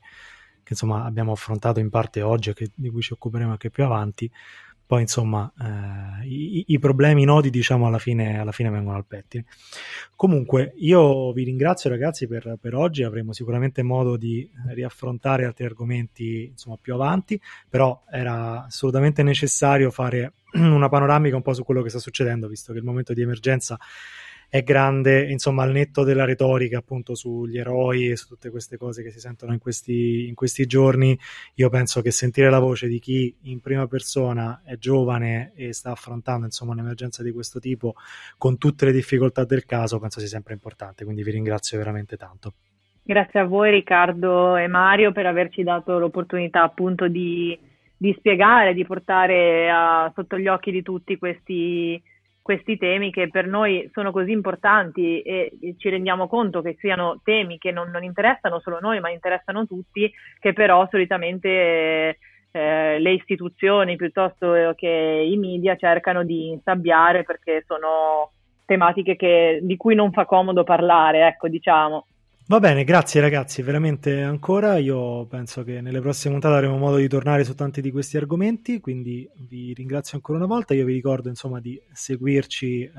che 0.62 0.74
insomma 0.74 1.04
abbiamo 1.04 1.32
affrontato 1.32 1.80
in 1.80 1.90
parte 1.90 2.22
oggi 2.22 2.50
e 2.50 2.70
di 2.74 2.90
cui 2.90 3.00
ci 3.02 3.14
occuperemo 3.14 3.52
anche 3.52 3.70
più 3.70 3.84
avanti, 3.84 4.30
poi 4.92 5.00
insomma 5.00 5.50
eh, 5.58 6.26
i, 6.26 6.64
i, 6.66 6.78
problemi, 6.78 7.22
i 7.22 7.24
nodi 7.24 7.48
diciamo 7.48 7.86
alla 7.86 7.98
fine, 7.98 8.38
alla 8.38 8.52
fine 8.52 8.68
vengono 8.68 8.98
al 8.98 9.06
pettine. 9.06 9.46
Comunque 10.14 10.74
io 10.80 11.32
vi 11.32 11.44
ringrazio 11.44 11.88
ragazzi 11.88 12.26
per, 12.26 12.58
per, 12.60 12.74
oggi, 12.74 13.02
avremo 13.02 13.32
sicuramente 13.32 13.82
modo 13.82 14.18
di 14.18 14.46
riaffrontare 14.68 15.46
altri 15.46 15.64
argomenti 15.64 16.48
insomma 16.50 16.76
più 16.78 16.92
avanti, 16.92 17.40
però 17.70 18.02
era 18.10 18.66
assolutamente 18.66 19.22
necessario 19.22 19.90
fare 19.90 20.34
una 20.60 20.90
panoramica 20.90 21.36
un 21.36 21.42
po' 21.42 21.54
su 21.54 21.64
quello 21.64 21.80
che 21.80 21.88
sta 21.88 21.98
succedendo, 21.98 22.46
visto 22.46 22.74
che 22.74 22.78
il 22.78 22.84
momento 22.84 23.14
di 23.14 23.22
emergenza 23.22 23.78
è 24.52 24.62
grande, 24.62 25.30
insomma, 25.30 25.62
al 25.62 25.70
netto 25.70 26.04
della 26.04 26.26
retorica 26.26 26.76
appunto 26.76 27.14
sugli 27.14 27.56
eroi 27.56 28.10
e 28.10 28.16
su 28.16 28.28
tutte 28.28 28.50
queste 28.50 28.76
cose 28.76 29.02
che 29.02 29.10
si 29.10 29.18
sentono 29.18 29.54
in 29.54 29.58
questi, 29.58 30.28
in 30.28 30.34
questi 30.34 30.66
giorni, 30.66 31.18
io 31.54 31.70
penso 31.70 32.02
che 32.02 32.10
sentire 32.10 32.50
la 32.50 32.58
voce 32.58 32.86
di 32.86 32.98
chi 32.98 33.34
in 33.44 33.62
prima 33.62 33.86
persona 33.86 34.60
è 34.62 34.76
giovane 34.76 35.52
e 35.56 35.72
sta 35.72 35.92
affrontando 35.92 36.44
insomma 36.44 36.72
un'emergenza 36.72 37.22
di 37.22 37.32
questo 37.32 37.60
tipo 37.60 37.94
con 38.36 38.58
tutte 38.58 38.84
le 38.84 38.92
difficoltà 38.92 39.46
del 39.46 39.64
caso, 39.64 39.98
penso 39.98 40.20
sia 40.20 40.28
sempre 40.28 40.52
importante, 40.52 41.04
quindi 41.04 41.22
vi 41.22 41.30
ringrazio 41.30 41.78
veramente 41.78 42.18
tanto. 42.18 42.52
Grazie 43.02 43.40
a 43.40 43.44
voi 43.44 43.70
Riccardo 43.70 44.56
e 44.56 44.66
Mario 44.66 45.12
per 45.12 45.24
averci 45.24 45.62
dato 45.62 45.98
l'opportunità 45.98 46.62
appunto 46.62 47.08
di, 47.08 47.58
di 47.96 48.14
spiegare, 48.18 48.74
di 48.74 48.84
portare 48.84 49.70
a, 49.70 50.12
sotto 50.14 50.36
gli 50.36 50.48
occhi 50.48 50.70
di 50.70 50.82
tutti 50.82 51.16
questi 51.16 51.98
questi 52.42 52.76
temi 52.76 53.12
che 53.12 53.30
per 53.30 53.46
noi 53.46 53.88
sono 53.92 54.10
così 54.10 54.32
importanti 54.32 55.22
e 55.22 55.56
ci 55.78 55.88
rendiamo 55.88 56.26
conto 56.26 56.60
che 56.60 56.76
siano 56.80 57.20
temi 57.22 57.56
che 57.56 57.70
non, 57.70 57.90
non 57.90 58.02
interessano 58.02 58.60
solo 58.60 58.78
noi 58.80 58.98
ma 59.00 59.10
interessano 59.10 59.64
tutti, 59.64 60.12
che 60.40 60.52
però 60.52 60.86
solitamente 60.90 62.18
eh, 62.50 62.98
le 62.98 63.12
istituzioni 63.12 63.96
piuttosto 63.96 64.74
che 64.76 64.88
i 65.26 65.36
media 65.36 65.76
cercano 65.76 66.24
di 66.24 66.50
insabbiare 66.50 67.22
perché 67.22 67.64
sono 67.66 68.32
tematiche 68.64 69.16
che, 69.16 69.60
di 69.62 69.76
cui 69.76 69.94
non 69.94 70.12
fa 70.12 70.24
comodo 70.24 70.64
parlare, 70.64 71.26
ecco 71.26 71.48
diciamo. 71.48 72.06
Va 72.52 72.60
bene, 72.60 72.84
grazie 72.84 73.22
ragazzi, 73.22 73.62
veramente 73.62 74.20
ancora. 74.20 74.76
Io 74.76 75.24
penso 75.24 75.64
che 75.64 75.80
nelle 75.80 76.02
prossime 76.02 76.34
puntate 76.34 76.56
avremo 76.56 76.76
modo 76.76 76.96
di 76.96 77.08
tornare 77.08 77.44
su 77.44 77.54
tanti 77.54 77.80
di 77.80 77.90
questi 77.90 78.18
argomenti, 78.18 78.78
quindi 78.78 79.26
vi 79.48 79.72
ringrazio 79.72 80.18
ancora 80.18 80.36
una 80.36 80.46
volta. 80.46 80.74
Io 80.74 80.84
vi 80.84 80.92
ricordo 80.92 81.30
insomma 81.30 81.60
di 81.60 81.80
seguirci 81.90 82.82
eh, 82.82 82.90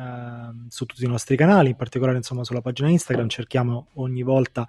su 0.69 0.87
tutti 0.87 1.03
i 1.03 1.07
nostri 1.07 1.35
canali, 1.35 1.69
in 1.69 1.75
particolare 1.75 2.17
insomma 2.17 2.43
sulla 2.43 2.61
pagina 2.61 2.89
Instagram. 2.89 3.29
Cerchiamo 3.29 3.89
ogni 3.93 4.23
volta 4.23 4.67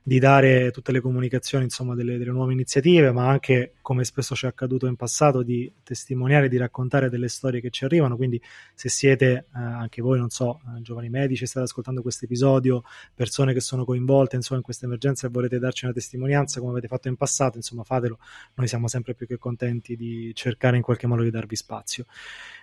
di 0.00 0.20
dare 0.20 0.70
tutte 0.70 0.92
le 0.92 1.00
comunicazioni 1.00 1.64
insomma 1.64 1.96
delle, 1.96 2.16
delle 2.16 2.30
nuove 2.30 2.52
iniziative, 2.52 3.10
ma 3.10 3.28
anche 3.28 3.72
come 3.82 4.04
spesso 4.04 4.36
ci 4.36 4.44
è 4.44 4.48
accaduto 4.48 4.86
in 4.86 4.94
passato 4.94 5.42
di 5.42 5.72
testimoniare, 5.82 6.48
di 6.48 6.56
raccontare 6.56 7.10
delle 7.10 7.26
storie 7.26 7.60
che 7.60 7.70
ci 7.70 7.84
arrivano. 7.84 8.14
Quindi 8.14 8.40
se 8.74 8.88
siete 8.88 9.32
eh, 9.32 9.58
anche 9.58 10.00
voi, 10.00 10.20
non 10.20 10.30
so, 10.30 10.60
eh, 10.68 10.82
giovani 10.82 11.08
medici, 11.08 11.46
state 11.46 11.64
ascoltando 11.64 12.00
questo 12.00 12.26
episodio, 12.26 12.84
persone 13.12 13.52
che 13.52 13.60
sono 13.60 13.84
coinvolte 13.84 14.18
coinvolte 14.20 14.36
insomma, 14.36 14.58
in 14.58 14.64
questa 14.64 14.86
emergenza 14.86 15.26
e 15.26 15.30
volete 15.30 15.58
darci 15.58 15.84
una 15.84 15.94
testimonianza 15.94 16.60
come 16.60 16.72
avete 16.72 16.88
fatto 16.88 17.08
in 17.08 17.16
passato, 17.16 17.56
insomma 17.56 17.84
fatelo, 17.84 18.18
noi 18.54 18.68
siamo 18.68 18.88
sempre 18.88 19.14
più 19.14 19.26
che 19.26 19.38
contenti 19.38 19.96
di 19.96 20.32
cercare 20.34 20.76
in 20.76 20.82
qualche 20.82 21.06
modo 21.06 21.22
di 21.22 21.30
darvi 21.30 21.56
spazio. 21.56 22.04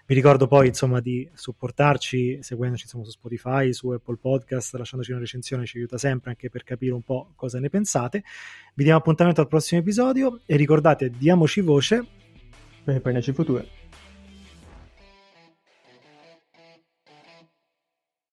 Vi 0.05 0.13
ricordo 0.13 0.47
poi 0.47 0.67
insomma 0.67 0.99
di 0.99 1.27
supportarci 1.33 2.39
seguendoci 2.41 2.83
insomma, 2.83 3.03
su 3.03 3.11
Spotify, 3.11 3.73
su 3.73 3.89
Apple 3.89 4.17
Podcast, 4.17 4.75
lasciandoci 4.75 5.11
una 5.11 5.19
recensione, 5.19 5.65
ci 5.65 5.77
aiuta 5.77 5.97
sempre 5.97 6.31
anche 6.31 6.49
per 6.49 6.63
capire 6.63 6.93
un 6.93 7.01
po' 7.01 7.31
cosa 7.35 7.59
ne 7.59 7.69
pensate. 7.69 8.23
Vi 8.73 8.83
diamo 8.83 8.99
appuntamento 8.99 9.41
al 9.41 9.47
prossimo 9.47 9.81
episodio 9.81 10.41
e 10.45 10.55
ricordate, 10.55 11.09
diamoci 11.09 11.61
voce 11.61 12.05
per 12.83 13.01
il 13.03 13.33
future. 13.33 13.76